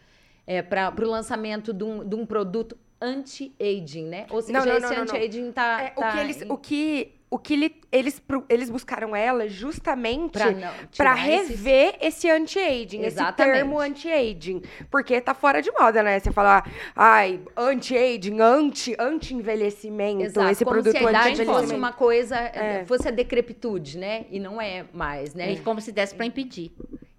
é, 0.47 0.61
para 0.61 0.93
o 0.95 1.09
lançamento 1.09 1.72
de 1.72 1.82
um, 1.82 2.07
de 2.07 2.14
um 2.14 2.26
produto 2.26 2.76
anti-aging, 3.01 4.05
né? 4.05 4.26
Ou 4.30 4.43
seja, 4.43 4.59
Não, 4.59 4.66
não, 4.66 4.76
esse 4.76 4.95
anti-aging 5.01 5.51
tá, 5.53 5.82
É, 5.82 5.91
tá 5.91 6.09
o 6.09 6.12
que 6.12 6.18
eles, 6.18 6.43
em- 6.43 6.53
o 6.53 6.57
que, 6.59 7.14
o 7.37 7.39
que 7.39 7.55
ele- 7.55 7.80
eles, 7.93 8.20
eles 8.49 8.68
buscaram 8.70 9.14
ela 9.14 9.49
justamente 9.49 10.32
pra 10.32 10.51
não- 10.51 10.61
pra 10.61 10.72
tirar 10.91 11.28
esses- 11.28 11.49
rever 11.51 11.97
esse 12.01 12.28
anti-aging, 12.30 12.99
esse 13.01 13.07
Exatamente. 13.18 13.55
termo 13.55 13.78
anti-aging. 13.78 14.62
Porque 14.91 15.20
tá 15.20 15.34
fora 15.34 15.61
de 15.62 15.70
moda, 15.72 16.03
né? 16.03 16.18
Você 16.18 16.32
falar, 16.32 16.68
ai, 16.95 17.41
anti-aging, 17.57 18.41
anti, 18.41 18.97
anti-envelhecimento, 18.99 20.22
Exato, 20.24 20.51
esse 20.51 20.64
como 20.64 20.74
produto 20.76 20.93
se 20.93 21.05
a 21.05 21.11
idade 21.11 21.18
fosse 21.28 21.41
anti-envelhecimento. 21.43 21.78
uma 21.78 21.93
coisa, 21.93 22.37
É. 22.37 22.84
fosse 22.87 23.09
a 23.09 23.11
decrepitude, 23.11 23.99
né? 23.99 24.26
E 24.30 24.39
não 24.41 24.61
é 24.61 24.84
mais, 24.93 25.34
né? 25.34 25.53
E 25.53 25.61
como 25.61 25.80
se 25.80 25.93
desse 25.93 26.14
para 26.14 26.26
impedir. 26.26 26.72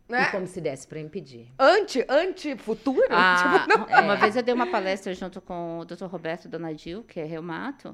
Né? 0.09 0.23
E 0.23 0.31
como 0.31 0.47
se 0.47 0.61
desse 0.61 0.87
para 0.87 1.01
impedir. 1.01 1.47
Anti, 1.59 2.05
anti-futuro? 2.07 3.01
Ah, 3.09 3.65
Tipo, 3.67 3.77
não- 3.91 4.03
Uma 4.05 4.15
vez 4.15 4.35
eu 4.37 4.41
dei 4.43 4.53
uma 4.53 4.67
palestra 4.67 5.13
junto 5.13 5.41
com 5.41 5.79
o 5.79 5.85
Dr. 5.85 6.05
Roberto 6.05 6.47
Donadil, 6.47 7.03
que 7.03 7.19
é 7.19 7.25
reumato, 7.25 7.93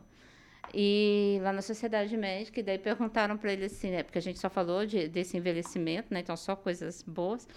e 0.74 1.40
lá 1.44 1.54
na 1.54 1.62
Sociedade 1.62 2.16
Médica, 2.18 2.60
e 2.60 2.64
daí 2.64 2.80
perguntaram 2.80 3.38
para 3.38 3.54
ele 3.54 3.66
assim, 3.66 3.92
né? 3.92 4.02
Porque 4.02 4.18
a 4.18 4.22
gente 4.22 4.40
só 4.40 4.50
falou 4.50 4.86
de, 4.86 5.08
desse 5.08 5.38
envelhecimento, 5.38 6.12
né? 6.12 6.22
Então, 6.22 6.36
só 6.36 6.56
coisas 6.56 7.04
boas. 7.04 7.48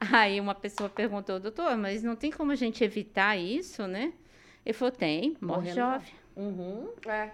Aí 0.12 0.40
uma 0.40 0.54
pessoa 0.54 0.88
perguntou, 0.88 1.40
doutor, 1.40 1.76
mas 1.76 2.02
não 2.02 2.14
tem 2.14 2.30
como 2.30 2.52
a 2.52 2.54
gente 2.54 2.84
evitar 2.84 3.36
isso, 3.36 3.86
né? 3.86 4.12
Ele 4.64 4.72
falou, 4.72 4.92
tem, 4.92 5.36
morre 5.40 5.72
jovem. 5.72 6.12
Uhum. 6.36 6.88
É. 7.06 7.30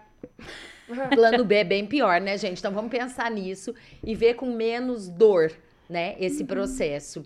Plano 1.14 1.44
B 1.44 1.56
é 1.56 1.64
bem 1.64 1.86
pior, 1.86 2.20
né, 2.20 2.36
gente? 2.38 2.58
Então 2.58 2.72
vamos 2.72 2.90
pensar 2.90 3.30
nisso 3.30 3.74
e 4.02 4.14
ver 4.14 4.34
com 4.34 4.46
menos 4.46 5.08
dor, 5.08 5.52
né, 5.88 6.16
esse 6.18 6.44
processo. 6.44 7.22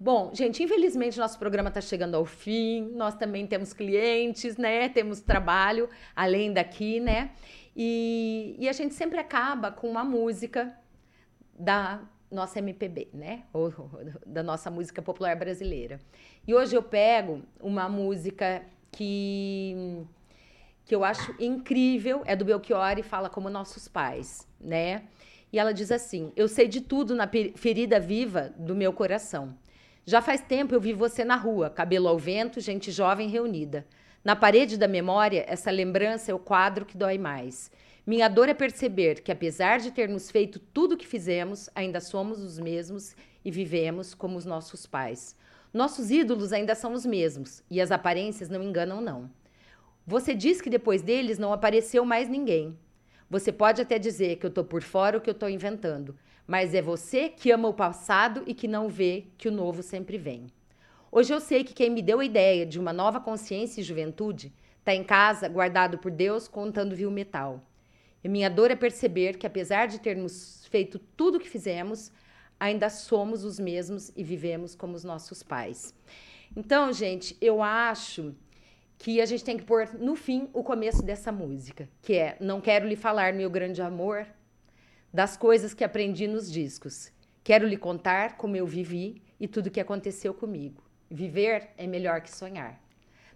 Bom, 0.00 0.30
gente, 0.32 0.62
infelizmente 0.62 1.18
nosso 1.18 1.36
programa 1.40 1.70
está 1.70 1.80
chegando 1.80 2.14
ao 2.14 2.24
fim. 2.24 2.92
Nós 2.94 3.16
também 3.16 3.48
temos 3.48 3.72
clientes, 3.72 4.56
né? 4.56 4.88
Temos 4.88 5.20
trabalho 5.20 5.88
além 6.14 6.52
daqui, 6.52 7.00
né? 7.00 7.32
E, 7.74 8.54
e 8.60 8.68
a 8.68 8.72
gente 8.72 8.94
sempre 8.94 9.18
acaba 9.18 9.72
com 9.72 9.90
uma 9.90 10.04
música 10.04 10.72
da 11.58 12.00
nossa 12.30 12.60
MPB, 12.60 13.08
né? 13.12 13.42
Ou 13.52 13.72
da 14.24 14.40
nossa 14.40 14.70
música 14.70 15.02
popular 15.02 15.34
brasileira. 15.34 15.98
E 16.46 16.54
hoje 16.54 16.76
eu 16.76 16.82
pego 16.82 17.42
uma 17.60 17.88
música 17.88 18.62
que 18.92 20.06
que 20.84 20.94
eu 20.94 21.04
acho 21.04 21.34
incrível, 21.38 22.22
é 22.24 22.34
do 22.34 22.46
Belchior 22.46 22.98
e 22.98 23.02
fala 23.02 23.28
como 23.28 23.50
nossos 23.50 23.88
pais, 23.88 24.48
né? 24.60 25.02
E 25.52 25.58
ela 25.58 25.74
diz 25.74 25.90
assim: 25.90 26.32
Eu 26.36 26.46
sei 26.46 26.68
de 26.68 26.80
tudo 26.80 27.16
na 27.16 27.28
ferida 27.56 27.98
viva 27.98 28.54
do 28.56 28.76
meu 28.76 28.92
coração. 28.92 29.58
Já 30.08 30.22
faz 30.22 30.40
tempo 30.40 30.74
eu 30.74 30.80
vi 30.80 30.94
você 30.94 31.22
na 31.22 31.36
rua, 31.36 31.68
cabelo 31.68 32.08
ao 32.08 32.18
vento, 32.18 32.62
gente 32.62 32.90
jovem 32.90 33.28
reunida. 33.28 33.86
Na 34.24 34.34
parede 34.34 34.78
da 34.78 34.88
memória, 34.88 35.44
essa 35.46 35.70
lembrança 35.70 36.30
é 36.30 36.34
o 36.34 36.38
quadro 36.38 36.86
que 36.86 36.96
dói 36.96 37.18
mais. 37.18 37.70
Minha 38.06 38.26
dor 38.26 38.48
é 38.48 38.54
perceber 38.54 39.20
que, 39.20 39.30
apesar 39.30 39.80
de 39.80 39.90
termos 39.90 40.30
feito 40.30 40.58
tudo 40.58 40.94
o 40.94 40.96
que 40.96 41.06
fizemos, 41.06 41.68
ainda 41.74 42.00
somos 42.00 42.42
os 42.42 42.58
mesmos 42.58 43.14
e 43.44 43.50
vivemos 43.50 44.14
como 44.14 44.38
os 44.38 44.46
nossos 44.46 44.86
pais. 44.86 45.36
Nossos 45.74 46.10
ídolos 46.10 46.54
ainda 46.54 46.74
são 46.74 46.94
os 46.94 47.04
mesmos 47.04 47.62
e 47.70 47.78
as 47.78 47.90
aparências 47.90 48.48
não 48.48 48.62
enganam, 48.62 49.02
não. 49.02 49.30
Você 50.06 50.34
diz 50.34 50.62
que 50.62 50.70
depois 50.70 51.02
deles 51.02 51.38
não 51.38 51.52
apareceu 51.52 52.02
mais 52.06 52.30
ninguém. 52.30 52.78
Você 53.30 53.52
pode 53.52 53.82
até 53.82 53.98
dizer 53.98 54.36
que 54.36 54.46
eu 54.46 54.48
estou 54.48 54.64
por 54.64 54.82
fora 54.82 55.16
ou 55.16 55.20
que 55.20 55.28
eu 55.28 55.32
estou 55.32 55.50
inventando, 55.50 56.16
mas 56.46 56.72
é 56.74 56.80
você 56.80 57.28
que 57.28 57.50
ama 57.50 57.68
o 57.68 57.74
passado 57.74 58.42
e 58.46 58.54
que 58.54 58.66
não 58.66 58.88
vê 58.88 59.26
que 59.36 59.48
o 59.48 59.52
novo 59.52 59.82
sempre 59.82 60.16
vem. 60.16 60.46
Hoje 61.12 61.34
eu 61.34 61.40
sei 61.40 61.62
que 61.62 61.74
quem 61.74 61.90
me 61.90 62.00
deu 62.00 62.20
a 62.20 62.24
ideia 62.24 62.64
de 62.64 62.78
uma 62.78 62.92
nova 62.92 63.20
consciência 63.20 63.80
e 63.80 63.84
juventude 63.84 64.50
está 64.78 64.94
em 64.94 65.04
casa, 65.04 65.46
guardado 65.46 65.98
por 65.98 66.10
Deus, 66.10 66.48
contando 66.48 66.96
viu 66.96 67.10
metal. 67.10 67.62
E 68.24 68.28
minha 68.28 68.48
dor 68.48 68.70
é 68.70 68.76
perceber 68.76 69.36
que, 69.36 69.46
apesar 69.46 69.86
de 69.86 70.00
termos 70.00 70.66
feito 70.70 70.98
tudo 70.98 71.36
o 71.36 71.40
que 71.40 71.48
fizemos, 71.48 72.10
ainda 72.58 72.88
somos 72.88 73.44
os 73.44 73.58
mesmos 73.58 74.10
e 74.16 74.24
vivemos 74.24 74.74
como 74.74 74.94
os 74.94 75.04
nossos 75.04 75.42
pais. 75.42 75.94
Então, 76.56 76.92
gente, 76.92 77.36
eu 77.40 77.62
acho 77.62 78.34
que 78.98 79.20
a 79.20 79.26
gente 79.26 79.44
tem 79.44 79.56
que 79.56 79.64
pôr 79.64 79.88
no 79.94 80.16
fim 80.16 80.50
o 80.52 80.62
começo 80.62 81.02
dessa 81.02 81.30
música, 81.30 81.88
que 82.02 82.14
é 82.14 82.36
Não 82.40 82.60
quero 82.60 82.86
lhe 82.86 82.96
falar, 82.96 83.32
meu 83.32 83.48
grande 83.48 83.80
amor, 83.80 84.26
das 85.14 85.36
coisas 85.36 85.72
que 85.72 85.84
aprendi 85.84 86.26
nos 86.26 86.50
discos. 86.50 87.12
Quero 87.44 87.66
lhe 87.66 87.76
contar 87.76 88.36
como 88.36 88.56
eu 88.56 88.66
vivi 88.66 89.22
e 89.38 89.46
tudo 89.46 89.70
que 89.70 89.80
aconteceu 89.80 90.34
comigo. 90.34 90.82
Viver 91.08 91.70
é 91.78 91.86
melhor 91.86 92.20
que 92.20 92.30
sonhar, 92.30 92.78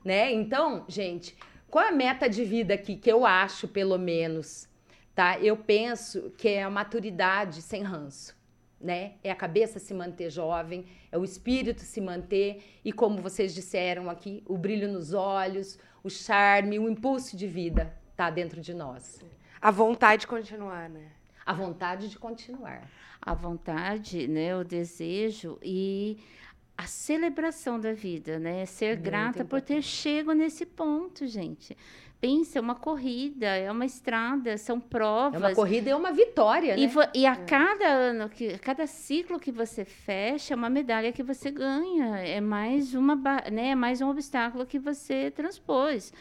né? 0.04 0.32
Então, 0.32 0.84
gente, 0.88 1.34
qual 1.70 1.86
a 1.86 1.92
meta 1.92 2.28
de 2.28 2.44
vida 2.44 2.74
aqui 2.74 2.96
que 2.96 3.10
eu 3.10 3.24
acho, 3.24 3.68
pelo 3.68 3.96
menos, 3.96 4.68
tá? 5.14 5.38
Eu 5.38 5.56
penso 5.56 6.32
que 6.36 6.48
é 6.48 6.62
a 6.62 6.68
maturidade 6.68 7.62
sem 7.62 7.82
ranço 7.82 8.36
né? 8.82 9.12
É 9.22 9.30
a 9.30 9.36
cabeça 9.36 9.78
se 9.78 9.94
manter 9.94 10.30
jovem, 10.30 10.84
é 11.10 11.16
o 11.16 11.24
espírito 11.24 11.82
se 11.82 12.00
manter 12.00 12.62
e, 12.84 12.92
como 12.92 13.22
vocês 13.22 13.54
disseram 13.54 14.10
aqui, 14.10 14.42
o 14.46 14.58
brilho 14.58 14.90
nos 14.90 15.12
olhos, 15.12 15.78
o 16.02 16.10
charme, 16.10 16.78
o 16.78 16.88
impulso 16.88 17.36
de 17.36 17.46
vida 17.46 17.94
tá 18.16 18.28
dentro 18.28 18.60
de 18.60 18.74
nós. 18.74 19.24
A 19.60 19.70
vontade 19.70 20.22
de 20.22 20.26
continuar, 20.26 20.90
né? 20.90 21.12
A 21.46 21.52
vontade 21.52 22.08
de 22.08 22.18
continuar. 22.18 22.90
A 23.20 23.34
vontade, 23.34 24.26
né? 24.26 24.56
O 24.56 24.64
desejo 24.64 25.58
e 25.62 26.18
a 26.76 26.86
celebração 26.86 27.78
da 27.78 27.92
vida, 27.92 28.38
né? 28.38 28.66
Ser 28.66 28.94
Muito 28.94 29.02
grata 29.04 29.42
importante. 29.42 29.48
por 29.48 29.60
ter 29.60 29.82
chego 29.82 30.32
nesse 30.32 30.66
ponto, 30.66 31.26
gente 31.26 31.76
pensa, 32.22 32.60
é 32.60 32.62
uma 32.62 32.76
corrida, 32.76 33.46
é 33.48 33.68
uma 33.68 33.84
estrada, 33.84 34.56
são 34.56 34.78
provas. 34.78 35.42
É 35.42 35.44
uma 35.44 35.54
corrida 35.56 35.88
e 35.88 35.92
é 35.92 35.96
uma 35.96 36.12
vitória, 36.12 36.76
e, 36.78 36.86
né? 36.86 37.10
e, 37.12 37.26
a 37.26 37.32
é. 37.32 37.36
cada 37.44 37.88
ano, 37.88 38.28
que, 38.28 38.56
cada 38.58 38.86
ciclo 38.86 39.40
que 39.40 39.50
você 39.50 39.84
fecha, 39.84 40.54
é 40.54 40.56
uma 40.56 40.70
medalha 40.70 41.10
que 41.10 41.24
você 41.24 41.50
ganha. 41.50 42.18
É 42.18 42.40
mais, 42.40 42.94
uma, 42.94 43.16
né, 43.50 43.70
é 43.70 43.74
mais 43.74 44.00
um 44.00 44.08
obstáculo 44.08 44.64
que 44.64 44.78
você 44.78 45.32
transpôs. 45.32 46.12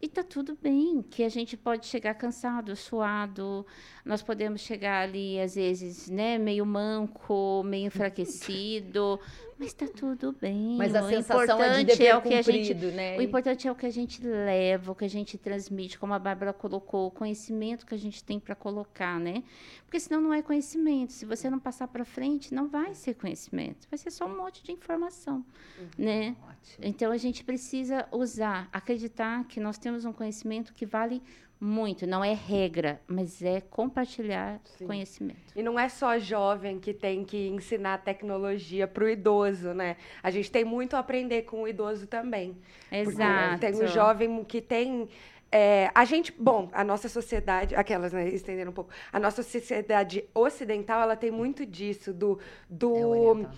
E 0.00 0.08
tá 0.08 0.22
tudo 0.22 0.56
bem, 0.62 1.02
que 1.02 1.22
a 1.22 1.28
gente 1.28 1.58
pode 1.58 1.84
chegar 1.84 2.14
cansado, 2.14 2.74
suado, 2.74 3.66
nós 4.02 4.22
podemos 4.22 4.62
chegar 4.62 5.02
ali, 5.02 5.38
às 5.38 5.56
vezes, 5.56 6.08
né, 6.08 6.38
meio 6.38 6.64
manco, 6.64 7.62
meio 7.66 7.88
enfraquecido, 7.88 9.20
mas 9.60 9.74
tá 9.74 9.86
tudo 9.86 10.32
bem. 10.32 10.78
Mas 10.78 10.94
a 10.94 11.02
o 11.02 11.08
sensação 11.08 11.62
é 11.62 11.76
de 11.76 11.84
dever 11.84 12.06
é 12.06 12.16
o 12.16 12.22
que 12.22 12.30
cumprido, 12.30 12.48
a 12.48 12.52
gente, 12.52 12.96
né? 12.96 13.18
O 13.18 13.20
importante 13.20 13.68
é 13.68 13.70
o 13.70 13.74
que 13.74 13.84
a 13.84 13.90
gente 13.90 14.22
leva, 14.22 14.90
o 14.90 14.94
que 14.94 15.04
a 15.04 15.08
gente 15.08 15.36
transmite, 15.36 15.98
como 15.98 16.14
a 16.14 16.18
Bárbara 16.18 16.54
colocou, 16.54 17.08
o 17.08 17.10
conhecimento 17.10 17.84
que 17.84 17.94
a 17.94 17.98
gente 17.98 18.24
tem 18.24 18.40
para 18.40 18.54
colocar, 18.54 19.20
né? 19.20 19.44
Porque 19.84 20.00
senão 20.00 20.18
não 20.18 20.32
é 20.32 20.40
conhecimento. 20.40 21.12
Se 21.12 21.26
você 21.26 21.50
não 21.50 21.58
passar 21.58 21.88
para 21.88 22.06
frente, 22.06 22.54
não 22.54 22.68
vai 22.68 22.94
ser 22.94 23.12
conhecimento. 23.12 23.86
Vai 23.90 23.98
ser 23.98 24.10
só 24.10 24.24
um 24.24 24.34
monte 24.34 24.64
de 24.64 24.72
informação, 24.72 25.44
uhum, 25.78 25.88
né? 25.98 26.36
Ótimo. 26.42 26.78
Então 26.80 27.12
a 27.12 27.18
gente 27.18 27.44
precisa 27.44 28.08
usar, 28.10 28.66
acreditar 28.72 29.44
que 29.44 29.60
nós 29.60 29.76
temos 29.76 30.06
um 30.06 30.12
conhecimento 30.12 30.72
que 30.72 30.86
vale 30.86 31.22
muito, 31.60 32.06
não 32.06 32.24
é 32.24 32.32
regra, 32.32 33.00
mas 33.06 33.42
é 33.42 33.60
compartilhar 33.60 34.60
Sim. 34.64 34.86
conhecimento. 34.86 35.52
E 35.54 35.62
não 35.62 35.78
é 35.78 35.88
só 35.90 36.18
jovem 36.18 36.78
que 36.78 36.94
tem 36.94 37.22
que 37.24 37.48
ensinar 37.48 37.98
tecnologia 37.98 38.88
para 38.88 39.04
o 39.04 39.08
idoso, 39.08 39.74
né? 39.74 39.96
A 40.22 40.30
gente 40.30 40.50
tem 40.50 40.64
muito 40.64 40.96
a 40.96 41.00
aprender 41.00 41.42
com 41.42 41.62
o 41.62 41.68
idoso 41.68 42.06
também. 42.06 42.56
Exato. 42.90 43.60
Tem 43.60 43.74
o 43.74 43.86
jovem 43.86 44.42
que 44.44 44.62
tem 44.62 45.06
é, 45.52 45.90
a 45.94 46.04
gente, 46.04 46.32
bom, 46.32 46.70
a 46.72 46.84
nossa 46.84 47.08
sociedade, 47.08 47.74
aquelas, 47.74 48.12
né, 48.12 48.28
estendendo 48.28 48.70
um 48.70 48.74
pouco, 48.74 48.90
a 49.12 49.18
nossa 49.18 49.42
sociedade 49.42 50.24
ocidental, 50.32 51.02
ela 51.02 51.16
tem 51.16 51.30
muito 51.30 51.66
disso, 51.66 52.12
do, 52.12 52.38
do 52.68 53.42
é 53.42 53.48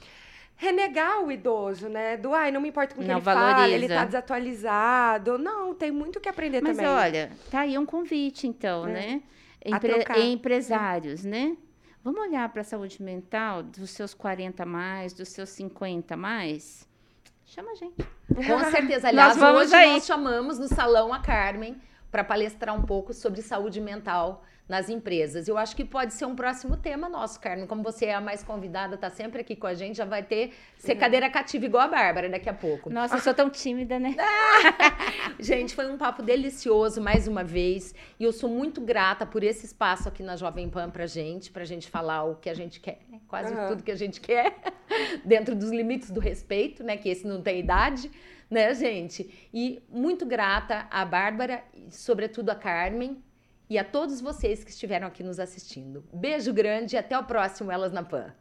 renegar 0.63 1.25
o 1.25 1.33
idoso, 1.33 1.89
né? 1.89 2.17
Do, 2.17 2.33
ai, 2.33 2.53
não 2.53 2.61
me 2.61 2.69
importa 2.69 2.95
com 2.95 3.01
o 3.01 3.05
que 3.05 3.11
ele 3.11 3.21
valoriza. 3.21 3.57
fala, 3.57 3.69
ele 3.69 3.89
tá 3.89 4.05
desatualizado. 4.05 5.37
Não, 5.37 5.75
tem 5.75 5.91
muito 5.91 6.21
que 6.21 6.29
aprender 6.29 6.63
Mas 6.63 6.77
também. 6.77 6.93
Mas 6.93 7.05
olha, 7.05 7.33
tá 7.51 7.61
aí 7.61 7.77
um 7.77 7.85
convite, 7.85 8.47
então, 8.47 8.87
é. 8.87 8.93
né? 8.93 9.23
Empre 9.65 10.23
empresários, 10.23 11.25
né? 11.25 11.57
Vamos 12.05 12.21
olhar 12.21 12.49
para 12.49 12.63
a 12.63 12.65
saúde 12.65 13.03
mental 13.03 13.63
dos 13.63 13.91
seus 13.91 14.15
40 14.15 14.65
mais, 14.65 15.13
dos 15.13 15.29
seus 15.31 15.49
50 15.51 16.17
mais? 16.17 16.89
Chama 17.45 17.73
a 17.73 17.75
gente. 17.75 17.97
Com 18.29 18.71
certeza. 18.71 19.09
Aliás, 19.11 19.37
nós 19.37 19.57
hoje 19.57 19.75
aí. 19.75 19.93
nós 19.93 20.07
chamamos 20.07 20.59
no 20.61 20.69
Salão 20.69 21.13
a 21.13 21.19
Carmen 21.19 21.77
para 22.11 22.23
palestrar 22.23 22.77
um 22.77 22.83
pouco 22.83 23.13
sobre 23.13 23.43
saúde 23.43 23.81
mental 23.81 24.45
nas 24.73 24.89
empresas. 24.89 25.49
Eu 25.49 25.59
acho 25.59 25.77
que 25.77 25.85
pode 25.85 26.15
ser 26.15 26.25
um 26.25 26.35
próximo 26.35 26.79
tema 26.79 27.07
nosso, 27.07 27.39
Carmen. 27.39 27.67
Como 27.67 27.83
você 27.83 28.07
é 28.07 28.15
a 28.15 28.23
mais 28.23 28.43
convidada, 28.43 28.97
tá 28.97 29.11
sempre 29.11 29.43
aqui 29.43 29.55
com 29.55 29.67
a 29.67 29.75
gente, 29.75 29.97
já 29.97 30.07
vai 30.07 30.23
ter 30.23 30.55
ser 30.79 30.95
cadeira 30.95 31.29
cativa 31.29 31.67
igual 31.67 31.85
a 31.85 31.89
Bárbara 31.89 32.27
daqui 32.31 32.49
a 32.49 32.55
pouco. 32.55 32.89
Nossa, 32.89 33.17
eu 33.17 33.21
sou 33.21 33.35
tão 33.35 33.51
tímida, 33.51 33.99
né? 33.99 34.17
gente, 35.39 35.75
foi 35.75 35.93
um 35.93 35.99
papo 35.99 36.23
delicioso 36.23 37.03
mais 37.03 37.29
uma 37.29 37.45
vez. 37.45 37.95
E 38.19 38.25
eu 38.25 38.33
sou 38.33 38.49
muito 38.49 38.81
grata 38.81 39.27
por 39.27 39.45
esse 39.45 39.67
espaço 39.67 40.09
aqui 40.09 40.23
na 40.23 40.37
Jovem 40.37 40.71
Pan 40.71 40.89
pra 40.89 41.07
gente, 41.07 41.51
pra 41.51 41.67
gente 41.67 41.91
falar 41.91 42.25
o 42.25 42.37
que 42.37 42.49
a 42.49 42.55
gente 42.55 42.81
quer, 42.81 43.01
né? 43.11 43.21
quase 43.29 43.53
uhum. 43.53 43.69
tudo 43.69 43.83
que 43.83 43.91
a 43.91 43.97
gente 43.97 44.23
quer, 44.23 44.57
dentro 45.23 45.55
dos 45.55 45.71
limites 45.71 46.11
do 46.11 46.19
respeito, 46.19 46.83
né? 46.83 46.97
Que 46.97 47.11
esse 47.11 47.27
não 47.27 47.43
tem 47.43 47.61
idade 47.61 48.11
né, 48.49 48.75
gente? 48.75 49.49
E 49.53 49.83
muito 49.89 50.27
grata 50.27 50.87
à 50.91 51.07
Bárbara, 51.07 51.63
e 51.75 51.91
sobretudo 51.91 52.51
a 52.51 52.55
Carmen, 52.55 53.23
e 53.73 53.79
a 53.79 53.85
todos 53.85 54.21
vocês 54.21 54.63
que 54.63 54.71
estiveram 54.71 55.07
aqui 55.07 55.23
nos 55.23 55.41
assistindo. 55.41 56.05
Beijo 56.13 56.53
grande 56.53 56.95
e 56.95 56.99
até 56.99 57.19
o 57.19 57.25
próximo 57.25 57.73
Elas 57.73 57.91
na 57.91 58.03
Pan. 58.03 58.35